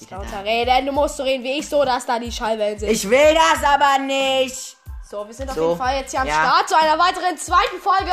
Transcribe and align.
musst 0.00 0.10
Wieder 0.10 0.16
lauter 0.20 0.30
da. 0.32 0.40
reden. 0.40 0.86
Du 0.86 0.92
musst 0.92 1.16
so 1.16 1.22
reden 1.22 1.44
wie 1.44 1.58
ich, 1.58 1.68
so 1.68 1.84
dass 1.84 2.06
da 2.06 2.18
die 2.18 2.32
Schallwellen 2.32 2.78
sind. 2.78 2.90
Ich 2.90 3.08
will 3.08 3.34
das 3.34 3.64
aber 3.64 3.98
nicht. 3.98 4.76
so, 5.08 5.26
wir 5.26 5.34
sind 5.34 5.48
auf 5.50 5.56
So. 5.56 5.68
jeden 5.68 5.78
Fall 5.78 5.96
jetzt 5.96 6.10
hier 6.12 6.20
am 6.20 6.26
Ja. 6.26 6.34
Start 6.34 6.68
zu 6.68 6.76
einer 6.78 6.98
weiteren 6.98 7.36
zweiten 7.36 7.78
Folge. 7.80 8.12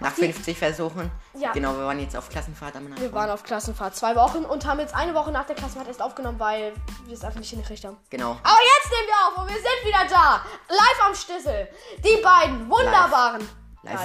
Nach 0.00 0.12
50 0.12 0.58
Versuchen. 0.58 1.10
Ja. 1.34 1.52
Genau, 1.52 1.72
wir 1.76 1.86
waren 1.86 1.98
jetzt 2.00 2.16
auf 2.16 2.28
Klassenfahrt 2.28 2.76
am 2.76 2.94
Wir 3.00 3.12
waren 3.12 3.30
auf 3.30 3.42
Klassenfahrt 3.42 3.96
zwei 3.96 4.14
Wochen 4.16 4.44
und 4.44 4.66
haben 4.66 4.80
jetzt 4.80 4.94
eine 4.94 5.14
Woche 5.14 5.30
nach 5.30 5.46
der 5.46 5.54
Klassenfahrt 5.56 5.88
erst 5.88 6.02
aufgenommen, 6.02 6.38
weil 6.38 6.74
wir 7.06 7.14
es 7.14 7.24
einfach 7.24 7.38
nicht 7.38 7.48
hingekriegt 7.50 7.84
haben. 7.84 7.96
Genau. 8.10 8.32
Aber 8.32 8.58
jetzt 8.76 8.90
nehmen 8.92 9.08
wir 9.08 9.28
auf 9.28 9.42
und 9.42 9.48
wir 9.48 9.56
sind 9.56 9.86
wieder 9.86 10.04
da. 10.10 10.42
Live 10.68 11.06
am 11.06 11.14
Stissel. 11.14 11.68
Die 11.98 12.20
beiden 12.22 12.68
wunderbaren. 12.68 13.40
Live. 13.40 13.48
Das 13.94 14.04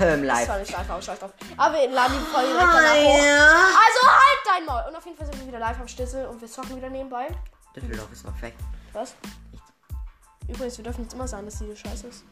Ähm, 0.00 0.20
war 0.20 0.26
Live. 0.26 0.58
nicht 0.60 0.70
live, 0.72 0.90
aber 0.90 1.02
scheiß 1.02 1.18
drauf. 1.18 1.30
Aber 1.56 1.74
wir 1.74 1.88
laden 1.90 2.14
die 2.18 2.26
Folge 2.32 2.48
direkt 2.48 2.74
danach 2.74 2.94
hoch. 2.94 3.18
Also 3.18 4.08
halt 4.08 4.40
dein 4.46 4.64
Maul. 4.66 4.82
Und 4.88 4.96
auf 4.96 5.04
jeden 5.06 5.16
Fall 5.16 5.26
sind 5.26 5.40
wir 5.40 5.46
wieder 5.48 5.58
live 5.58 5.80
am 5.80 5.88
Stissel 5.88 6.26
und 6.26 6.40
wir 6.40 6.48
zocken 6.48 6.76
wieder 6.76 6.90
nebenbei. 6.90 7.28
Düsseldorf 7.74 8.12
ist 8.12 8.22
perfekt. 8.22 8.60
Was? 8.92 9.14
Übrigens, 10.48 10.76
wir 10.76 10.84
dürfen 10.84 11.02
jetzt 11.04 11.14
immer 11.14 11.26
sagen, 11.26 11.46
dass 11.46 11.58
Lidl 11.60 11.76
scheiße 11.76 12.06
ist. 12.08 12.24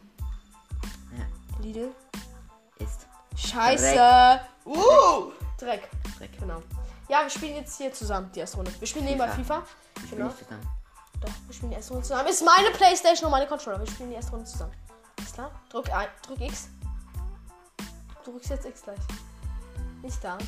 Ja. 1.17 1.25
Lidl. 1.63 1.91
Ist. 2.79 3.07
Scheiße. 3.37 4.41
Uh. 4.67 5.33
Dreck. 5.59 5.89
Dreck. 6.19 6.39
Genau. 6.39 6.63
Ja, 7.09 7.23
wir 7.23 7.31
spielen 7.31 7.57
jetzt 7.57 7.77
hier 7.79 7.93
zusammen 7.93 8.31
die 8.35 8.41
erste 8.41 8.57
Runde. 8.59 8.73
Wir 8.79 8.87
spielen 8.87 9.05
nebenbei 9.07 9.29
FIFA. 9.29 9.63
Ich 10.05 10.11
Genau. 10.11 10.27
nicht 10.27 10.39
zusammen. 10.39 10.69
Doch, 11.21 11.31
wir 11.47 11.55
spielen 11.55 11.71
die 11.71 11.77
erste 11.77 11.93
Runde 11.93 12.07
zusammen. 12.07 12.29
Ist 12.29 12.45
meine 12.45 12.71
Playstation 12.71 13.27
und 13.27 13.31
meine 13.33 13.47
Controller. 13.47 13.81
Wir 13.81 13.87
spielen 13.87 14.11
die 14.11 14.17
erste 14.17 14.33
Runde 14.33 14.45
zusammen. 14.47 14.73
Ist 15.23 15.35
klar? 15.35 15.51
Drück, 15.71 15.87
drück 16.27 16.41
X. 16.41 16.69
Du 18.25 18.31
drückst 18.31 18.51
jetzt 18.51 18.67
X 18.67 18.83
gleich. 18.83 18.99
Nicht 20.03 20.23
da. 20.23 20.39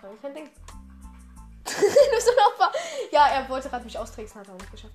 Kann 0.00 0.14
ich 0.14 0.22
kein 0.22 0.34
Ding. 0.34 0.50
so 1.66 2.30
ein 2.30 2.52
Opfer. 2.52 2.72
Ja, 3.12 3.28
er 3.28 3.48
wollte 3.48 3.68
gerade 3.68 3.84
mich 3.84 3.98
austricksen, 3.98 4.40
hat 4.40 4.48
er 4.48 4.54
nicht 4.54 4.70
geschafft. 4.70 4.94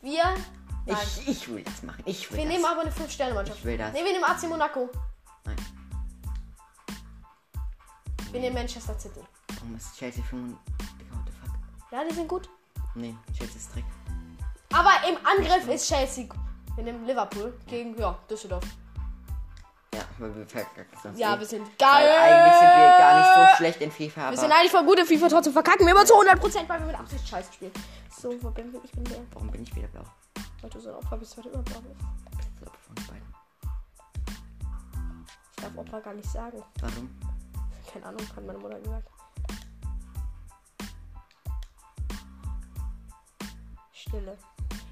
Wir. 0.00 0.22
Nein. 0.86 0.96
Ich, 1.02 1.28
ich 1.28 1.48
will 1.48 1.64
das 1.64 1.82
machen. 1.82 2.02
Ich 2.06 2.30
will 2.30 2.38
wir 2.38 2.44
das. 2.44 2.52
nehmen 2.52 2.64
aber 2.64 2.80
eine 2.82 2.90
5-Sterne-Mannschaft. 2.90 3.58
Ich 3.58 3.64
will 3.64 3.76
das. 3.76 3.92
Nee, 3.92 4.04
wir 4.04 4.12
nehmen 4.12 4.24
AC 4.24 4.42
Monaco. 4.44 4.88
Nein. 5.44 5.56
Wir 8.30 8.40
nehmen 8.40 8.54
Manchester 8.54 8.98
City. 8.98 9.20
Warum 9.54 9.74
ist 9.76 9.96
Chelsea 9.96 10.22
5? 10.22 10.56
Digga, 11.00 11.16
what 11.16 11.24
the 11.26 11.32
fuck? 11.32 11.92
Ja, 11.92 12.04
die 12.04 12.14
sind 12.14 12.28
gut. 12.28 12.48
Nee, 12.94 13.16
Chelsea 13.36 13.56
ist 13.56 13.74
Dreck. 13.74 13.84
Aber 14.72 14.92
im 15.08 15.16
Angriff 15.26 15.68
ist 15.68 15.88
Chelsea. 15.88 16.28
Wir 16.76 16.84
nehmen 16.84 17.04
Liverpool 17.06 17.58
gegen 17.66 17.98
ja, 17.98 18.16
Düsseldorf. 18.30 18.64
Ja, 19.94 20.00
weil 20.18 20.34
wir 20.36 20.46
verkacken 20.46 20.86
sonst 21.02 21.18
Ja, 21.18 21.38
wir 21.38 21.46
sind 21.46 21.62
Weil 21.62 21.76
geil. 21.78 22.18
eigentlich 22.18 22.58
sind 22.58 22.68
wir 22.68 22.98
gar 22.98 23.18
nicht 23.18 23.50
so 23.50 23.56
schlecht 23.56 23.80
in 23.80 23.90
FIFA, 23.90 24.20
Wir 24.20 24.26
aber 24.26 24.36
sind 24.36 24.52
eigentlich 24.52 24.70
voll 24.70 24.84
gut 24.84 24.98
in 24.98 25.06
FIFA, 25.06 25.28
trotzdem 25.28 25.52
verkacken 25.52 25.86
wir 25.86 25.92
immer 25.92 26.04
zu 26.04 26.14
100%, 26.14 26.68
weil 26.68 26.80
wir 26.80 26.86
mit 26.86 26.98
Absicht 26.98 27.26
scheiße 27.28 27.52
spielen. 27.52 27.72
So, 28.18 28.34
wo 28.42 28.50
bin 28.50 28.74
ich? 28.74 28.84
Ich 28.84 28.92
bin 28.92 29.04
der. 29.04 29.18
warum 29.32 29.50
bin 29.50 29.62
ich 29.62 29.74
wieder 29.74 29.88
blau? 29.88 30.02
Weil 30.60 30.70
du 30.70 30.80
so 30.80 30.90
ein 30.90 30.96
Opfer 30.96 31.16
bist, 31.16 31.36
weil 31.36 31.44
du 31.44 31.50
immer 31.50 31.62
blau 31.62 31.80
bist. 31.80 32.00
Das 32.32 32.44
ist 32.44 32.62
aber 32.62 32.78
von 32.86 32.94
beiden. 33.06 33.34
Ich 35.56 35.62
darf 35.62 35.76
Opfer 35.76 36.00
gar 36.00 36.14
nicht 36.14 36.30
sagen. 36.30 36.62
Warum? 36.80 37.10
Keine 37.92 38.06
Ahnung, 38.06 38.20
hat 38.20 38.44
meine 38.44 38.58
Mutter 38.58 38.80
gesagt. 38.80 39.08
Stille. 43.92 44.36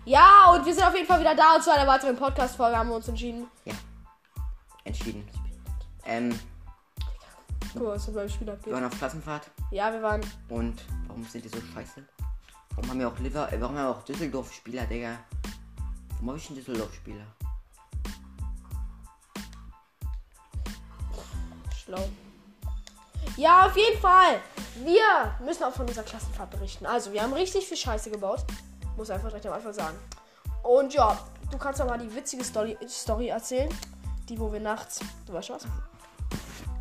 Ja, 0.06 0.50
und 0.52 0.64
wir 0.66 0.74
sind 0.74 0.84
auf 0.84 0.94
jeden 0.94 1.06
Fall 1.06 1.20
wieder 1.20 1.34
da 1.34 1.54
und 1.56 1.62
zu 1.64 1.72
einer 1.72 1.86
weiteren 1.86 2.16
Podcast-Folge 2.16 2.76
haben 2.76 2.88
wir 2.88 2.96
uns 2.96 3.08
entschieden. 3.08 3.46
Ja. 3.64 3.74
Entschieden. 5.04 5.28
Ähm, 6.06 6.38
Guck 7.74 7.82
mal, 7.82 7.94
was 7.96 8.08
meinem 8.08 8.28
Spiel 8.28 8.46
wir 8.46 8.54
abgeht. 8.54 8.72
waren 8.72 8.84
auf 8.84 8.96
Klassenfahrt 8.98 9.50
Ja, 9.70 9.92
wir 9.92 10.02
waren. 10.02 10.20
und 10.48 10.80
warum 11.08 11.24
sind 11.24 11.44
die 11.44 11.48
so 11.48 11.58
scheiße? 11.74 12.02
Warum 12.76 12.90
haben 12.90 12.98
wir 13.00 13.08
auch 13.08 13.18
Liver, 13.18 13.52
äh, 13.52 13.60
warum 13.60 13.76
haben 13.76 13.84
wir 13.84 13.90
auch 13.90 14.02
Düsseldorf-Spieler, 14.04 14.86
Digga? 14.86 15.18
Warum 16.12 16.28
habe 16.28 16.38
ich 16.38 16.46
einen 16.48 16.56
Düsseldorf-Spieler? 16.56 17.26
Schlau. 21.84 22.08
Ja, 23.36 23.66
auf 23.66 23.76
jeden 23.76 24.00
Fall. 24.00 24.40
Wir 24.84 25.34
müssen 25.44 25.64
auch 25.64 25.72
von 25.72 25.86
unserer 25.86 26.04
Klassenfahrt 26.04 26.50
berichten. 26.50 26.86
Also, 26.86 27.12
wir 27.12 27.22
haben 27.22 27.32
richtig 27.32 27.66
viel 27.66 27.76
Scheiße 27.76 28.10
gebaut. 28.10 28.44
Muss 28.96 29.10
einfach 29.10 29.28
direkt 29.28 29.46
am 29.46 29.52
Anfang 29.52 29.72
sagen. 29.72 29.96
Und 30.62 30.94
ja, 30.94 31.18
du 31.50 31.58
kannst 31.58 31.80
doch 31.80 31.86
mal 31.86 31.98
die 31.98 32.12
witzige 32.14 32.44
Story, 32.44 32.76
Story 32.88 33.28
erzählen. 33.28 33.68
Die, 34.28 34.38
wo 34.38 34.52
wir 34.52 34.60
nachts. 34.60 35.00
Du 35.26 35.34
weißt 35.34 35.50
was? 35.50 35.66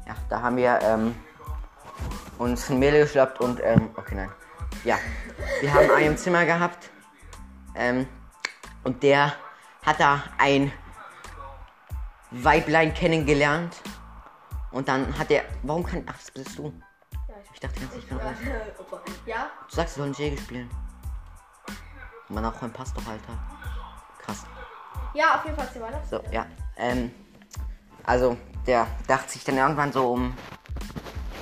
Ja, 0.08 0.16
da 0.30 0.42
haben 0.42 0.56
wir 0.58 0.80
ähm, 0.81 1.16
uns 2.38 2.70
ein 2.70 2.80
Mädel 2.80 3.04
geschlappt 3.04 3.40
und 3.42 3.59
ähm, 3.62 3.90
okay, 3.96 4.16
nein. 4.16 4.31
Ja, 4.84 4.98
wir 5.62 5.74
haben 5.74 5.90
einen 5.92 6.08
im 6.12 6.18
Zimmer 6.18 6.46
gehabt 6.46 6.90
ähm, 7.76 8.08
und 8.84 9.04
der 9.04 9.34
hat 9.86 10.00
da 10.00 10.24
ein 10.38 10.72
Weiblein 12.31 12.94
kennengelernt 12.94 13.81
und 14.72 14.88
dann 14.88 15.18
hat 15.18 15.30
er, 15.30 15.44
warum 15.64 15.86
kann, 15.86 16.04
ach, 16.08 16.18
das 16.18 16.31
bist 16.31 16.58
du. 16.58 16.74
Ja, 17.28 17.36
Ich 17.54 17.60
dachte 17.60 17.80
ganz, 17.80 17.96
ich 17.96 18.08
kann 18.08 18.20
raus. 18.20 18.36
ja? 19.25 19.48
Du 19.70 19.75
sagst, 19.75 19.98
wir 19.98 20.04
sollen 20.04 20.14
Jäger 20.14 20.42
spielen. 20.42 20.70
Man 22.30 22.46
auch 22.46 22.62
ein 22.62 22.72
Pass 22.72 22.94
doch, 22.94 23.06
Alter. 23.06 23.38
Krass. 24.20 24.46
Ja, 25.14 25.36
auf 25.36 25.46
jeden 25.46 25.56
Fall, 25.56 25.68
erzähl 25.68 25.81
weiter. 25.81 26.02
So, 26.10 26.24
ja. 26.31 26.48
Ähm, 26.78 27.12
also, 28.06 28.38
der 28.66 28.88
dachte 29.08 29.30
sich 29.31 29.44
dann 29.44 29.58
irgendwann 29.58 29.91
so 29.91 30.12
um 30.12 30.36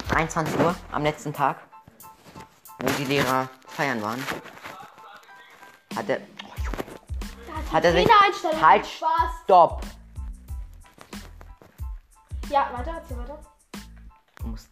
23 0.09 0.59
Uhr 0.59 0.75
am 0.91 1.03
letzten 1.03 1.33
Tag, 1.33 1.57
wo 2.79 2.87
die 2.97 3.05
Lehrer 3.05 3.49
feiern 3.67 4.01
waren, 4.01 4.23
hat 5.95 6.09
er. 6.09 6.19
Oh. 6.19 7.73
Hat 7.73 7.85
er 7.85 7.93
sich. 7.93 8.07
Halt, 8.61 8.85
Spaß. 8.85 9.09
stopp! 9.43 9.81
Ja, 12.49 12.69
weiter, 12.73 12.91
erzähl 12.97 13.17
weiter. 13.17 13.39
Du 14.35 14.47
musst. 14.47 14.69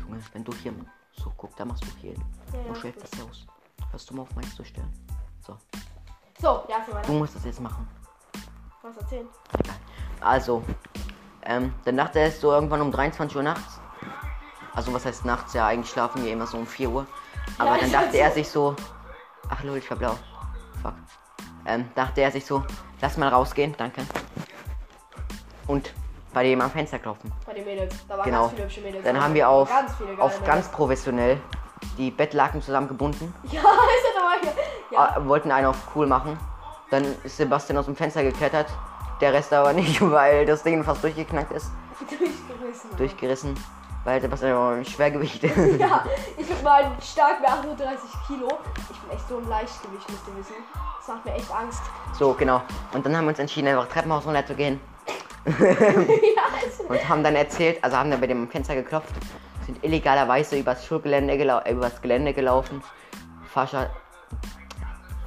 Junge, 0.00 0.20
wenn 0.32 0.44
du 0.44 0.52
hier 0.54 0.74
so 1.16 1.32
guckst, 1.36 1.58
dann 1.58 1.68
machst 1.68 1.82
du 1.84 1.88
hier. 2.00 2.12
Ja, 2.12 2.20
Wo 2.68 2.74
ja, 2.86 2.92
das 2.92 3.12
aus? 3.26 3.46
Hörst 3.90 4.10
du 4.10 4.14
mal 4.14 4.22
auf 4.22 4.34
meins 4.34 4.54
zu 4.54 4.64
stellen? 4.64 4.92
So, 5.40 5.56
So, 6.38 6.64
ja, 6.68 6.78
erzähl 6.78 6.94
weiter. 6.94 7.06
du 7.06 7.12
musst 7.14 7.34
das 7.36 7.44
jetzt 7.44 7.60
machen. 7.60 7.88
Was 8.82 8.96
erzählen? 8.98 9.28
Egal. 9.58 9.76
Also, 10.20 10.62
ähm, 11.42 11.72
dann 11.84 11.96
dachte 11.96 12.18
er 12.20 12.30
so 12.30 12.52
irgendwann 12.52 12.80
um 12.80 12.90
23 12.92 13.36
Uhr 13.36 13.42
nachts. 13.42 13.80
Also 14.74 14.92
was 14.94 15.04
heißt 15.06 15.24
nachts? 15.24 15.54
Ja, 15.54 15.66
eigentlich 15.66 15.90
schlafen 15.90 16.24
wir 16.24 16.32
immer 16.32 16.46
so 16.46 16.56
um 16.58 16.66
4 16.66 16.88
Uhr. 16.90 17.06
Aber 17.58 17.74
Ja, 17.76 17.80
dann 17.80 17.92
dachte 17.92 18.16
er 18.18 18.28
so. 18.28 18.34
sich 18.34 18.48
so, 18.48 18.76
ach 19.48 19.62
lol, 19.64 19.78
ich 19.78 19.90
war 19.90 19.96
blau. 19.96 20.14
Fuck. 20.82 20.94
Ähm, 21.66 21.88
dachte 21.94 22.20
er 22.20 22.30
sich 22.30 22.44
so, 22.46 22.64
lass 23.00 23.16
mal 23.16 23.28
rausgehen, 23.28 23.74
danke. 23.76 24.02
Und 25.66 25.92
bei 26.32 26.44
dem 26.44 26.60
am 26.60 26.70
Fenster 26.70 26.98
klopfen. 26.98 27.32
Bei 27.46 27.54
den 27.54 27.64
Mädels. 27.64 27.94
Da 28.06 28.16
waren 28.18 28.24
Genau. 28.24 28.42
ganz 28.42 28.52
viele 28.52 28.64
hübsche 28.64 28.80
Mädels. 28.82 29.04
Dann 29.04 29.20
haben 29.20 29.34
wir 29.34 29.48
auf, 29.48 29.68
Ganz 29.68 29.90
auf 30.18 30.32
Mädels. 30.32 30.44
ganz 30.44 30.68
professionell 30.70 31.40
die 31.96 32.10
Bettlaken 32.10 32.62
zusammengebunden. 32.62 33.34
Ja, 33.44 33.60
ist 33.60 33.60
ja 33.60 34.20
dabei 34.20 34.40
hier. 34.42 34.52
Ja. 34.90 35.14
Ah, 35.16 35.26
wollten 35.26 35.50
einen 35.50 35.66
auf 35.66 35.76
cool 35.94 36.06
machen. 36.06 36.38
Dann 36.90 37.04
ist 37.24 37.36
Sebastian 37.36 37.78
aus 37.78 37.84
dem 37.86 37.96
Fenster 37.96 38.22
geklettert. 38.22 38.66
Der 39.20 39.32
Rest 39.32 39.52
aber 39.52 39.72
nicht, 39.72 40.00
weil 40.10 40.46
das 40.46 40.62
Ding 40.62 40.82
fast 40.84 41.02
durchgeknackt 41.02 41.52
ist. 41.52 41.70
Durchgerissen. 41.98 42.96
Durchgerissen. 42.96 43.54
Weil 44.04 44.20
Sebastian 44.20 44.54
war 44.54 44.72
ein 44.74 44.84
Schwergewicht. 44.84 45.42
Ja, 45.78 46.04
ich 46.36 46.46
bin 46.46 46.62
mal 46.62 46.90
stark 47.02 47.40
mit 47.40 47.50
38 47.50 47.98
Kilo. 48.26 48.48
Ich 48.90 48.98
bin 48.98 49.10
echt 49.10 49.28
so 49.28 49.38
im 49.38 49.48
Leichtgewicht, 49.48 50.08
müsst 50.08 50.28
ihr 50.28 50.36
wissen. 50.38 50.54
Das 50.98 51.08
macht 51.08 51.24
mir 51.24 51.34
echt 51.34 51.50
Angst. 51.50 51.82
so, 52.18 52.32
genau. 52.34 52.62
Und 52.92 53.04
dann 53.04 53.16
haben 53.16 53.24
wir 53.24 53.30
uns 53.30 53.38
entschieden, 53.38 53.68
einfach 53.68 53.88
Treppenhaus 53.88 54.24
runter 54.24 54.46
zu 54.46 54.54
gehen. 54.54 54.80
Und 56.88 57.08
haben 57.08 57.24
dann 57.24 57.34
erzählt, 57.34 57.82
also 57.82 57.96
haben 57.96 58.10
dann 58.10 58.20
bei 58.20 58.26
dem 58.26 58.48
Fenster 58.48 58.74
geklopft, 58.74 59.14
sind 59.64 59.82
illegalerweise 59.82 60.58
übers 60.58 60.84
Schulgelände, 60.84 61.38
gelau 61.38 61.60
äh, 61.60 61.72
übers 61.72 62.00
Gelände 62.02 62.34
gelaufen. 62.34 62.82
Fahrschad, 63.52 63.90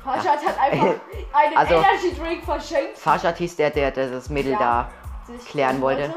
Farshad 0.03 0.45
hat 0.45 0.59
einfach 0.59 0.85
einen 1.33 1.57
Also- 1.57 1.75
Energy 1.75 2.15
Drink 2.19 2.43
verschenkt. 2.43 2.97
Fahrschad 2.97 3.37
hieß 3.37 3.55
der, 3.55 3.69
der, 3.69 3.91
der 3.91 4.09
das 4.11 4.29
Mädel 4.29 4.53
Ja. 4.53 4.59
da 4.59 4.89
klären 5.49 5.81
wollte. 5.81 6.03
wollte. 6.09 6.15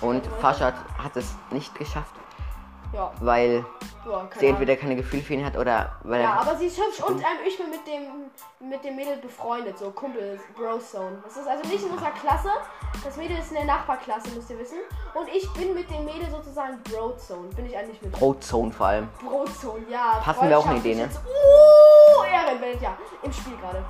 Und 0.00 0.26
Fahrschad 0.40 0.74
hat 1.02 1.16
es 1.16 1.34
nicht 1.50 1.74
geschafft, 1.74 2.14
Ja, 2.92 3.10
weil 3.20 3.64
ja, 4.04 4.28
sie 4.38 4.46
entweder 4.48 4.74
keine 4.76 4.96
Gefühle 4.96 5.22
für 5.22 5.34
ihn 5.34 5.44
hat 5.44 5.56
oder 5.56 5.92
weil 6.02 6.20
Ja, 6.22 6.32
er. 6.34 6.40
aber 6.40 6.56
sie 6.56 6.66
ist 6.66 6.76
hübsch 6.78 7.00
und 7.00 7.20
ähm, 7.20 7.26
ich 7.46 7.56
bin 7.56 7.70
mit 7.70 7.86
dem, 7.86 8.68
mit 8.68 8.84
dem 8.84 8.96
Mädel 8.96 9.16
befreundet, 9.18 9.78
so 9.78 9.90
Kumpel, 9.90 10.40
Bro-Zone. 10.56 11.22
Das 11.24 11.36
ist 11.36 11.46
also 11.48 11.68
nicht 11.68 11.84
in 11.84 11.90
unserer 11.90 12.10
Klasse, 12.10 12.48
das 13.04 13.16
Mädel 13.16 13.38
ist 13.38 13.50
in 13.50 13.56
der 13.58 13.64
Nachbarklasse, 13.66 14.28
müsst 14.30 14.50
ihr 14.50 14.58
wissen. 14.58 14.78
Und 15.14 15.28
ich 15.28 15.48
bin 15.52 15.72
mit 15.74 15.88
dem 15.90 16.04
Mädel 16.04 16.28
sozusagen 16.30 16.82
Bro-Zone. 16.82 17.48
Bin 17.54 17.66
ich 17.66 17.76
eigentlich 17.76 18.02
mit 18.02 18.20
Roadzone 18.20 18.72
vor 18.72 18.86
allem. 18.86 19.08
Bro-Zone, 19.24 19.84
ja. 19.88 20.20
Passen 20.22 20.48
wir 20.48 20.58
auch 20.58 20.66
eine 20.66 20.78
Idee, 20.78 20.94
ne? 20.96 21.04
Uh, 21.04 21.08
Ehrenwelt, 22.52 22.82
ja. 22.82 22.96
Im 23.22 23.32
Spiel 23.32 23.56
gerade. 23.56 23.84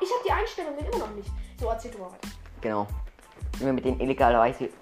Ich 0.00 0.10
habe 0.10 0.20
die 0.26 0.32
Einstellungen 0.32 0.78
immer 0.78 0.98
noch 0.98 1.14
nicht. 1.14 1.30
So, 1.58 1.68
erzähl 1.68 1.90
du 1.90 1.98
mal 1.98 2.06
weiter. 2.12 2.28
Genau. 2.60 2.86
Sind 3.56 3.66
wir 3.66 3.72
mit 3.72 3.84
denen 3.84 4.00
illegalerweise. 4.00 4.64
Ich 4.64 4.72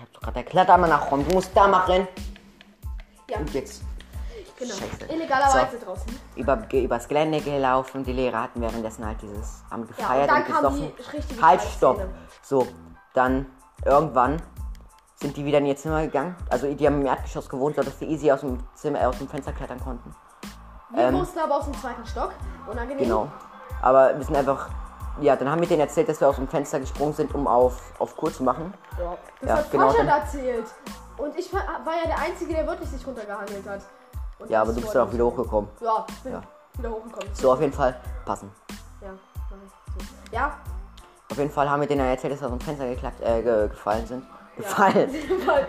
hab 0.00 0.12
doch 0.12 0.20
gerade 0.20 0.38
erklärt, 0.38 0.70
einmal 0.70 0.90
nach 0.90 1.10
Rom. 1.10 1.26
Du 1.26 1.34
musst 1.34 1.56
da 1.56 1.66
machen. 1.68 2.06
Ja. 3.30 3.38
Und 3.38 3.52
jetzt. 3.54 3.82
Genau. 4.58 4.74
Scheiße. 4.74 5.12
Illegalerweise 5.12 5.78
draußen. 5.78 6.20
Über, 6.36 6.66
übers 6.72 7.08
Gelände 7.08 7.40
gelaufen. 7.40 8.04
Die 8.04 8.12
Lehrer 8.12 8.42
hatten 8.42 8.60
währenddessen 8.60 9.06
halt 9.06 9.22
dieses 9.22 9.62
Ja, 9.70 9.76
gefeiert 9.76 10.30
und 10.30 10.36
dann 10.36 10.42
und 10.42 10.46
gesoffen. 10.46 10.92
die 11.30 11.42
halt, 11.42 11.62
stopp. 11.62 12.04
So, 12.42 12.66
dann 13.14 13.46
irgendwann 13.84 14.42
sind 15.14 15.36
die 15.36 15.44
wieder 15.44 15.58
in 15.58 15.66
ihr 15.66 15.76
Zimmer 15.76 16.02
gegangen. 16.02 16.36
Also 16.50 16.72
die 16.72 16.86
haben 16.86 17.00
im 17.00 17.06
Erdgeschoss 17.06 17.48
gewohnt, 17.48 17.76
sodass 17.76 17.98
sie 17.98 18.06
easy 18.06 18.30
aus 18.30 18.40
dem 18.40 18.58
Zimmer, 18.74 19.00
äh, 19.00 19.06
aus 19.06 19.18
dem 19.18 19.28
Fenster 19.28 19.52
klettern 19.52 19.80
konnten. 19.80 20.14
Wir 20.90 21.10
mussten 21.12 21.38
aber 21.38 21.56
aus 21.56 21.64
dem 21.64 21.74
zweiten 21.74 22.06
Stock. 22.06 22.30
Unangenehm. 22.66 22.98
Genau. 23.04 23.28
Aber 23.82 24.16
wir 24.16 24.24
sind 24.24 24.36
einfach. 24.36 24.68
Ja, 25.20 25.34
dann 25.34 25.50
haben 25.50 25.60
wir 25.60 25.66
denen 25.68 25.80
erzählt, 25.80 26.08
dass 26.08 26.20
wir 26.20 26.28
aus 26.28 26.36
dem 26.36 26.46
Fenster 26.46 26.78
gesprungen 26.78 27.12
sind, 27.12 27.34
um 27.34 27.46
auf, 27.48 27.92
auf 27.98 28.16
Kur 28.16 28.32
zu 28.32 28.44
machen. 28.44 28.72
Ja. 28.98 29.16
Das 29.40 29.48
Ja, 29.48 29.56
hat 29.56 29.70
genau, 29.72 29.92
dann- 29.92 30.06
erzählt. 30.08 30.66
Und 31.16 31.36
ich 31.36 31.52
war, 31.52 31.60
war 31.84 31.94
ja 32.00 32.06
der 32.06 32.18
Einzige, 32.20 32.54
der 32.54 32.64
wirklich 32.66 32.88
sich 32.88 33.04
runtergehangelt 33.04 33.68
hat. 33.68 33.80
Und 34.38 34.48
Ja, 34.48 34.62
aber 34.62 34.72
du 34.72 34.80
bist 34.80 34.94
dann 34.94 35.08
auch 35.08 35.12
wieder 35.12 35.24
hochgekommen. 35.26 35.68
Ja, 35.80 36.06
ich 36.08 36.14
bin 36.22 36.32
Ja. 36.34 36.42
wieder 36.78 36.90
hochgekommen. 36.90 37.34
So, 37.34 37.52
auf 37.52 37.60
jeden 37.60 37.72
Fall 37.72 38.00
passen. 38.24 38.52
Ja. 39.00 39.08
So. 39.50 39.56
Ja, 40.36 40.52
Auf 41.30 41.36
jeden 41.36 41.50
Fall 41.50 41.68
haben 41.68 41.80
wir 41.80 41.88
denen 41.88 42.06
erzählt, 42.08 42.32
dass 42.34 42.40
wir 42.40 42.46
aus 42.46 42.52
dem 42.52 42.60
Fenster 42.60 42.86
geklappt, 42.88 43.20
äh, 43.20 43.42
ge 43.42 43.68
gefallen 43.68 44.06
sind. 44.06 44.24
Gefallen. 44.66 45.10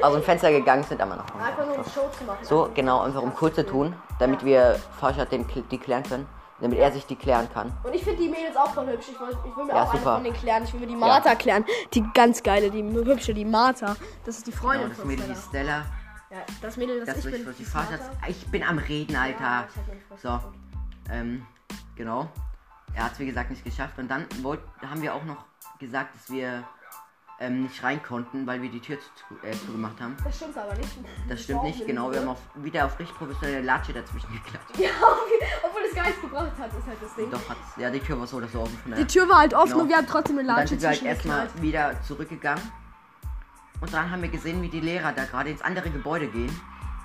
aus 0.02 0.14
dem 0.14 0.24
Fenster 0.24 0.52
gegangen 0.52 0.84
sind, 0.84 1.02
aber 1.02 1.16
noch. 1.16 1.26
einfach 1.40 1.66
nur 1.66 1.78
um 1.78 1.84
Show 1.86 2.10
zu 2.18 2.24
machen. 2.26 2.44
So, 2.44 2.70
genau, 2.74 3.02
einfach 3.02 3.22
um 3.22 3.32
cool 3.42 3.52
zu 3.54 3.66
tun, 3.66 3.96
damit 4.20 4.44
wir 4.44 4.80
Farshad 5.00 5.32
den, 5.32 5.46
die 5.72 5.78
klären 5.78 6.04
können. 6.04 6.28
Damit 6.62 6.78
er 6.78 6.92
sich 6.92 7.06
die 7.06 7.16
klären 7.16 7.48
kann. 7.54 7.72
Und 7.86 7.96
ich 7.96 8.04
finde 8.04 8.22
die 8.22 8.28
Mädels 8.28 8.54
auch 8.58 8.74
voll 8.74 8.86
hübsch. 8.88 9.06
Ich, 9.14 9.18
will- 9.22 9.38
ich 9.50 9.56
will 9.56 9.64
mir 9.64 9.74
Ja, 9.76 9.84
auch 9.84 9.92
eine 9.92 10.00
super. 10.00 10.16
von 10.16 10.24
denen 10.26 10.36
klären. 10.36 10.64
Ich 10.66 10.74
will 10.74 10.82
mir 10.82 10.88
die 10.88 10.96
Martha 10.98 11.34
klären. 11.36 11.64
Die 11.94 12.04
ganz 12.14 12.44
geile, 12.44 12.70
die 12.70 12.84
hübsche, 12.84 13.34
die 13.34 13.46
Martha. 13.46 13.96
Das 14.26 14.40
ist 14.40 14.46
die 14.48 14.52
Genau, 14.52 14.64
Freundin 14.64 14.90
das 14.90 14.98
von 14.98 15.08
Mädel, 15.08 15.26
die 15.26 15.36
Stella. 15.36 15.86
Stella. 15.86 15.86
Ja, 16.32 16.46
das 16.62 16.76
Mädel, 16.76 17.00
das, 17.00 17.16
Das 17.16 17.26
ich 17.26 17.32
ist 17.34 17.46
bin. 17.46 17.56
die 17.58 17.64
Farshad. 17.64 18.02
Ich 18.28 18.46
bin 18.52 18.62
am 18.64 18.78
Reden, 18.78 19.16
Alter. 19.16 19.40
Ja, 19.42 19.68
So, 20.22 20.38
ähm, 21.10 21.46
genau. 21.96 22.28
Er 22.94 23.06
hat 23.06 23.14
es 23.14 23.20
wie 23.20 23.28
gesagt 23.28 23.52
nicht 23.52 23.64
geschafft. 23.64 23.98
Und 23.98 24.10
dann 24.12 24.26
wollt, 24.42 24.60
haben 24.86 25.02
wir 25.02 25.16
auch 25.16 25.24
noch 25.24 25.38
gesagt, 25.80 26.14
dass 26.14 26.30
wir 26.30 26.66
ähm, 27.40 27.64
nicht 27.64 27.82
rein 27.84 28.02
konnten, 28.04 28.46
weil 28.46 28.62
wir 28.62 28.70
die 28.70 28.80
Tür 28.82 28.98
zu, 29.00 29.48
äh, 29.48 29.52
zugemacht 29.52 30.00
haben. 30.02 30.16
Das 30.24 30.36
stimmt 30.36 30.58
aber 30.58 30.74
nicht. 30.76 30.90
Das 31.30 31.42
stimmt 31.44 31.64
nicht, 31.64 31.86
genau. 31.86 32.12
Wir 32.12 32.20
haben 32.20 32.28
auf, 32.30 32.40
wieder 32.56 32.86
auf 32.86 33.00
richtig 33.00 33.16
professionelle 33.18 33.62
Latsche 33.62 33.94
dazwischen 33.94 34.28
geklatscht. 34.34 34.78
Ja, 34.78 34.90
obwohl 35.64 35.82
es 35.90 35.96
gar 35.96 36.06
nichts 36.06 36.22
gebracht 36.22 36.52
hat, 36.60 36.70
ist 36.78 36.86
halt 36.88 36.98
das 37.02 37.16
Ding. 37.16 37.32
Doch, 37.32 37.50
hat's. 37.50 37.78
Ja, 37.78 37.90
die 37.90 38.00
Tür 38.00 38.20
war 38.20 38.28
so 38.28 38.38
oder 38.38 38.48
so 38.48 38.62
offen. 38.62 38.78
Von 38.80 38.92
Die 38.92 38.96
daher. 38.96 39.08
Tür 39.08 39.30
war 39.30 39.38
halt 39.40 39.54
offen 39.54 39.70
Genau. 39.72 39.82
und 39.84 39.90
wir 39.90 39.98
haben 39.98 40.08
trotzdem 40.08 40.38
eine 40.38 40.42
Und 40.42 40.48
dann 40.48 40.56
Latsche 40.58 40.70
sind 40.70 40.82
wir 40.82 40.90
halt 40.90 41.04
erstmal 41.04 41.48
wieder 41.62 42.02
zurückgegangen. 42.04 42.64
Und 43.82 43.94
dann 43.94 44.12
haben 44.12 44.22
wir 44.22 44.30
gesehen, 44.30 44.62
wie 44.62 44.68
die 44.70 44.82
Lehrer 44.82 45.14
da 45.14 45.24
gerade 45.24 45.50
ins 45.52 45.62
andere 45.62 45.90
Gebäude 45.90 46.28
gehen. 46.28 46.54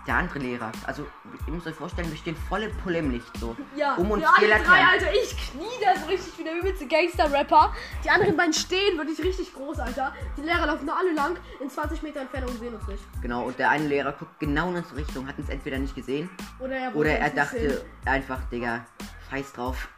Der 0.07 0.17
andere 0.17 0.39
Lehrer. 0.39 0.71
Also, 0.87 1.07
ihr 1.47 1.53
müsst 1.53 1.67
euch 1.67 1.75
vorstellen, 1.75 2.11
wir 2.11 2.19
stehen 2.19 2.37
volle 2.37 2.69
Pulle 2.83 2.99
im 2.99 3.11
Licht 3.11 3.35
so. 3.39 3.57
Ja, 3.75 3.95
um 3.95 4.11
uns 4.11 4.23
wir 4.23 4.29
alle 4.37 4.63
drei. 4.63 4.85
Alter. 4.85 5.07
Ich 5.15 5.35
knie 5.51 5.65
da 5.83 5.99
so 5.99 6.07
richtig 6.07 6.39
wie 6.39 6.45
der 6.45 6.59
übelste 6.59 6.87
Gangster-Rapper. 6.87 7.73
Die 8.05 8.11
anderen 8.11 8.37
beiden 8.37 8.53
stehen 8.53 8.99
wirklich 8.99 9.19
richtig 9.23 9.55
groß, 9.55 9.79
Alter. 9.79 10.13
Die 10.37 10.43
Lehrer 10.43 10.67
laufen 10.67 10.87
da 10.87 10.97
alle 10.97 11.15
lang 11.15 11.37
in 11.61 11.71
20 11.71 12.03
Meter 12.03 12.21
Entfernung 12.21 12.51
und 12.51 12.59
sehen 12.59 12.75
uns 12.75 12.87
nicht. 12.87 13.03
Genau, 13.23 13.45
und 13.45 13.59
der 13.59 13.71
eine 13.71 13.87
Lehrer 13.87 14.13
guckt 14.13 14.39
genau 14.39 14.69
in 14.69 14.77
unsere 14.77 14.97
Richtung, 14.97 15.27
hat 15.27 15.39
uns 15.39 15.49
entweder 15.49 15.79
nicht 15.79 15.95
gesehen 15.95 16.29
Oder 16.61 16.77
er, 16.77 16.97
oder 16.97 17.11
er 17.11 17.33
nicht 17.33 17.51
sehen. 17.51 17.69
dachte 17.69 17.85
einfach, 18.05 18.41
Digga, 18.51 18.85
scheiß 19.31 19.53
drauf. 19.55 19.89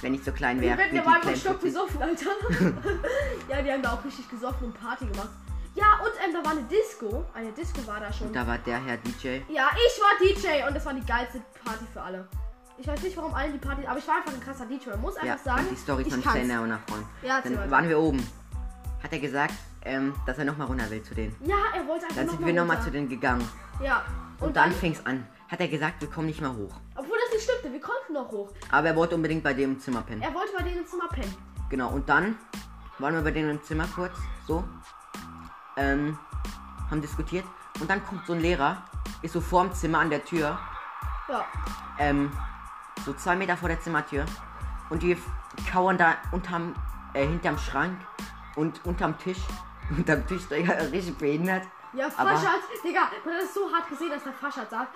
Wenn 0.00 0.14
ich 0.14 0.22
so 0.22 0.30
klein 0.32 0.60
wäre, 0.60 0.76
Wir 0.78 0.92
werden 0.92 1.04
war 1.06 1.20
die 1.20 1.28
einfach 1.28 1.40
stock 1.40 1.60
besoffen, 1.60 2.02
Alter. 2.02 2.30
ja, 3.48 3.62
die 3.62 3.72
haben 3.72 3.82
da 3.82 3.94
auch 3.94 4.04
richtig 4.04 4.28
gesoffen 4.28 4.66
und 4.66 4.80
Party 4.80 5.06
gemacht. 5.06 5.28
Ja, 5.76 6.00
und 6.02 6.12
ähm, 6.24 6.32
da 6.32 6.42
war 6.44 6.52
eine 6.52 6.62
Disco. 6.62 7.24
Eine 7.34 7.52
Disco 7.52 7.86
war 7.86 8.00
da 8.00 8.10
schon. 8.12 8.32
Da 8.32 8.46
war 8.46 8.58
der 8.58 8.82
Herr 8.82 8.96
DJ. 8.96 9.40
Ja, 9.48 9.68
ich 9.74 10.00
war 10.00 10.18
DJ 10.20 10.66
und 10.66 10.74
das 10.74 10.84
war 10.86 10.94
die 10.94 11.04
geilste 11.04 11.40
Party 11.64 11.84
für 11.92 12.00
alle. 12.00 12.26
Ich 12.78 12.86
weiß 12.86 13.00
nicht, 13.02 13.16
warum 13.16 13.32
allen 13.34 13.52
die 13.52 13.58
Party, 13.58 13.86
aber 13.86 13.98
ich 13.98 14.06
war 14.08 14.16
einfach 14.16 14.32
ein 14.32 14.40
krasser 14.40 14.66
DJ. 14.66 14.90
Man 14.90 15.00
muss 15.02 15.16
Ja, 15.16 15.32
einfach 15.32 15.44
sagen, 15.44 15.60
und 15.66 15.70
die 15.70 15.76
Story 15.76 16.02
ich 16.06 16.12
von. 16.14 16.22
Zähne 16.32 16.60
und 16.62 16.70
nach 16.70 16.80
vorne. 16.88 17.04
Ja, 17.22 17.40
Dann 17.40 17.56
weiter. 17.58 17.70
waren 17.70 17.88
wir 17.88 17.98
oben. 17.98 18.26
Hat 19.02 19.12
er 19.12 19.18
gesagt, 19.18 19.54
ähm, 19.84 20.14
dass 20.26 20.38
er 20.38 20.44
nochmal 20.46 20.66
runter 20.66 20.90
will 20.90 21.02
zu 21.02 21.14
denen. 21.14 21.36
Ja, 21.44 21.56
er 21.74 21.86
wollte 21.86 22.04
einfach 22.04 22.16
Dann 22.16 22.28
sind 22.28 22.44
wir 22.44 22.52
nochmal 22.54 22.82
zu 22.82 22.90
denen 22.90 23.08
gegangen. 23.08 23.46
Ja. 23.82 24.02
Und, 24.40 24.48
Und 24.48 24.56
dann 24.56 24.70
dann, 24.70 24.78
fing's 24.78 25.00
an. 25.06 25.26
Hat 25.48 25.60
er 25.60 25.68
gesagt, 25.68 26.00
wir 26.00 26.08
kommen 26.10 26.26
nicht 26.26 26.40
mehr 26.40 26.52
hoch. 26.54 26.74
obwohl 26.96 27.16
das 27.24 27.32
nicht 27.34 27.44
stimmte, 27.48 27.72
wir 27.72 27.80
konnten 27.80 28.14
noch 28.14 28.30
hoch. 28.30 28.50
Aber 28.70 28.88
er 28.88 28.96
wollte 28.96 29.14
unbedingt 29.14 29.42
bei 29.44 29.54
dem 29.54 29.72
im 29.74 29.80
Zimmer 29.80 30.02
pennen. 30.02 30.22
Er 30.22 30.34
wollte 30.34 30.52
bei 30.56 30.62
denen 30.62 30.78
im 30.78 30.86
Zimmer 30.86 31.08
pennen. 31.08 31.34
Genau, 31.70 31.90
und 31.90 32.08
dann 32.08 32.36
waren 32.98 33.14
wir 33.14 33.22
bei 33.22 33.30
denen 33.30 33.50
im 33.50 33.62
Zimmer 33.62 33.86
kurz, 33.94 34.14
so. 34.46 34.64
Ähm, 35.76 36.18
haben 36.90 37.00
diskutiert. 37.02 37.44
Und 37.80 37.90
dann 37.90 38.04
kommt 38.06 38.26
so 38.26 38.32
ein 38.32 38.40
Lehrer, 38.40 38.82
ist 39.22 39.32
so 39.34 39.40
vorm 39.40 39.72
Zimmer 39.74 39.98
an 40.00 40.08
der 40.10 40.24
Tür, 40.24 40.58
Ja. 41.28 41.44
ähm, 41.98 42.32
so 43.04 43.12
zwei 43.14 43.36
Meter 43.36 43.56
vor 43.56 43.68
der 43.68 43.80
Zimmertür. 43.80 44.24
Und 44.88 45.02
die 45.02 45.16
kauern 45.70 45.98
da 45.98 46.14
unterm, 46.32 46.74
äh, 47.12 47.26
hinterm 47.26 47.58
Schrank 47.58 47.98
und 48.56 48.84
unterm 48.86 49.18
Tisch. 49.18 49.38
Unterm 49.96 50.26
Tisch, 50.26 50.48
Digga, 50.48 50.72
richtig 50.90 51.16
behindert. 51.16 51.62
Ja, 51.92 52.10
Faschat, 52.10 52.58
Digga, 52.82 53.02
man 53.24 53.34
hat 53.34 53.42
es 53.44 53.54
so 53.54 53.70
hart 53.72 53.88
gesehen, 53.88 54.10
dass 54.10 54.24
der 54.24 54.32
Faschat 54.32 54.68
sagt. 54.68 54.88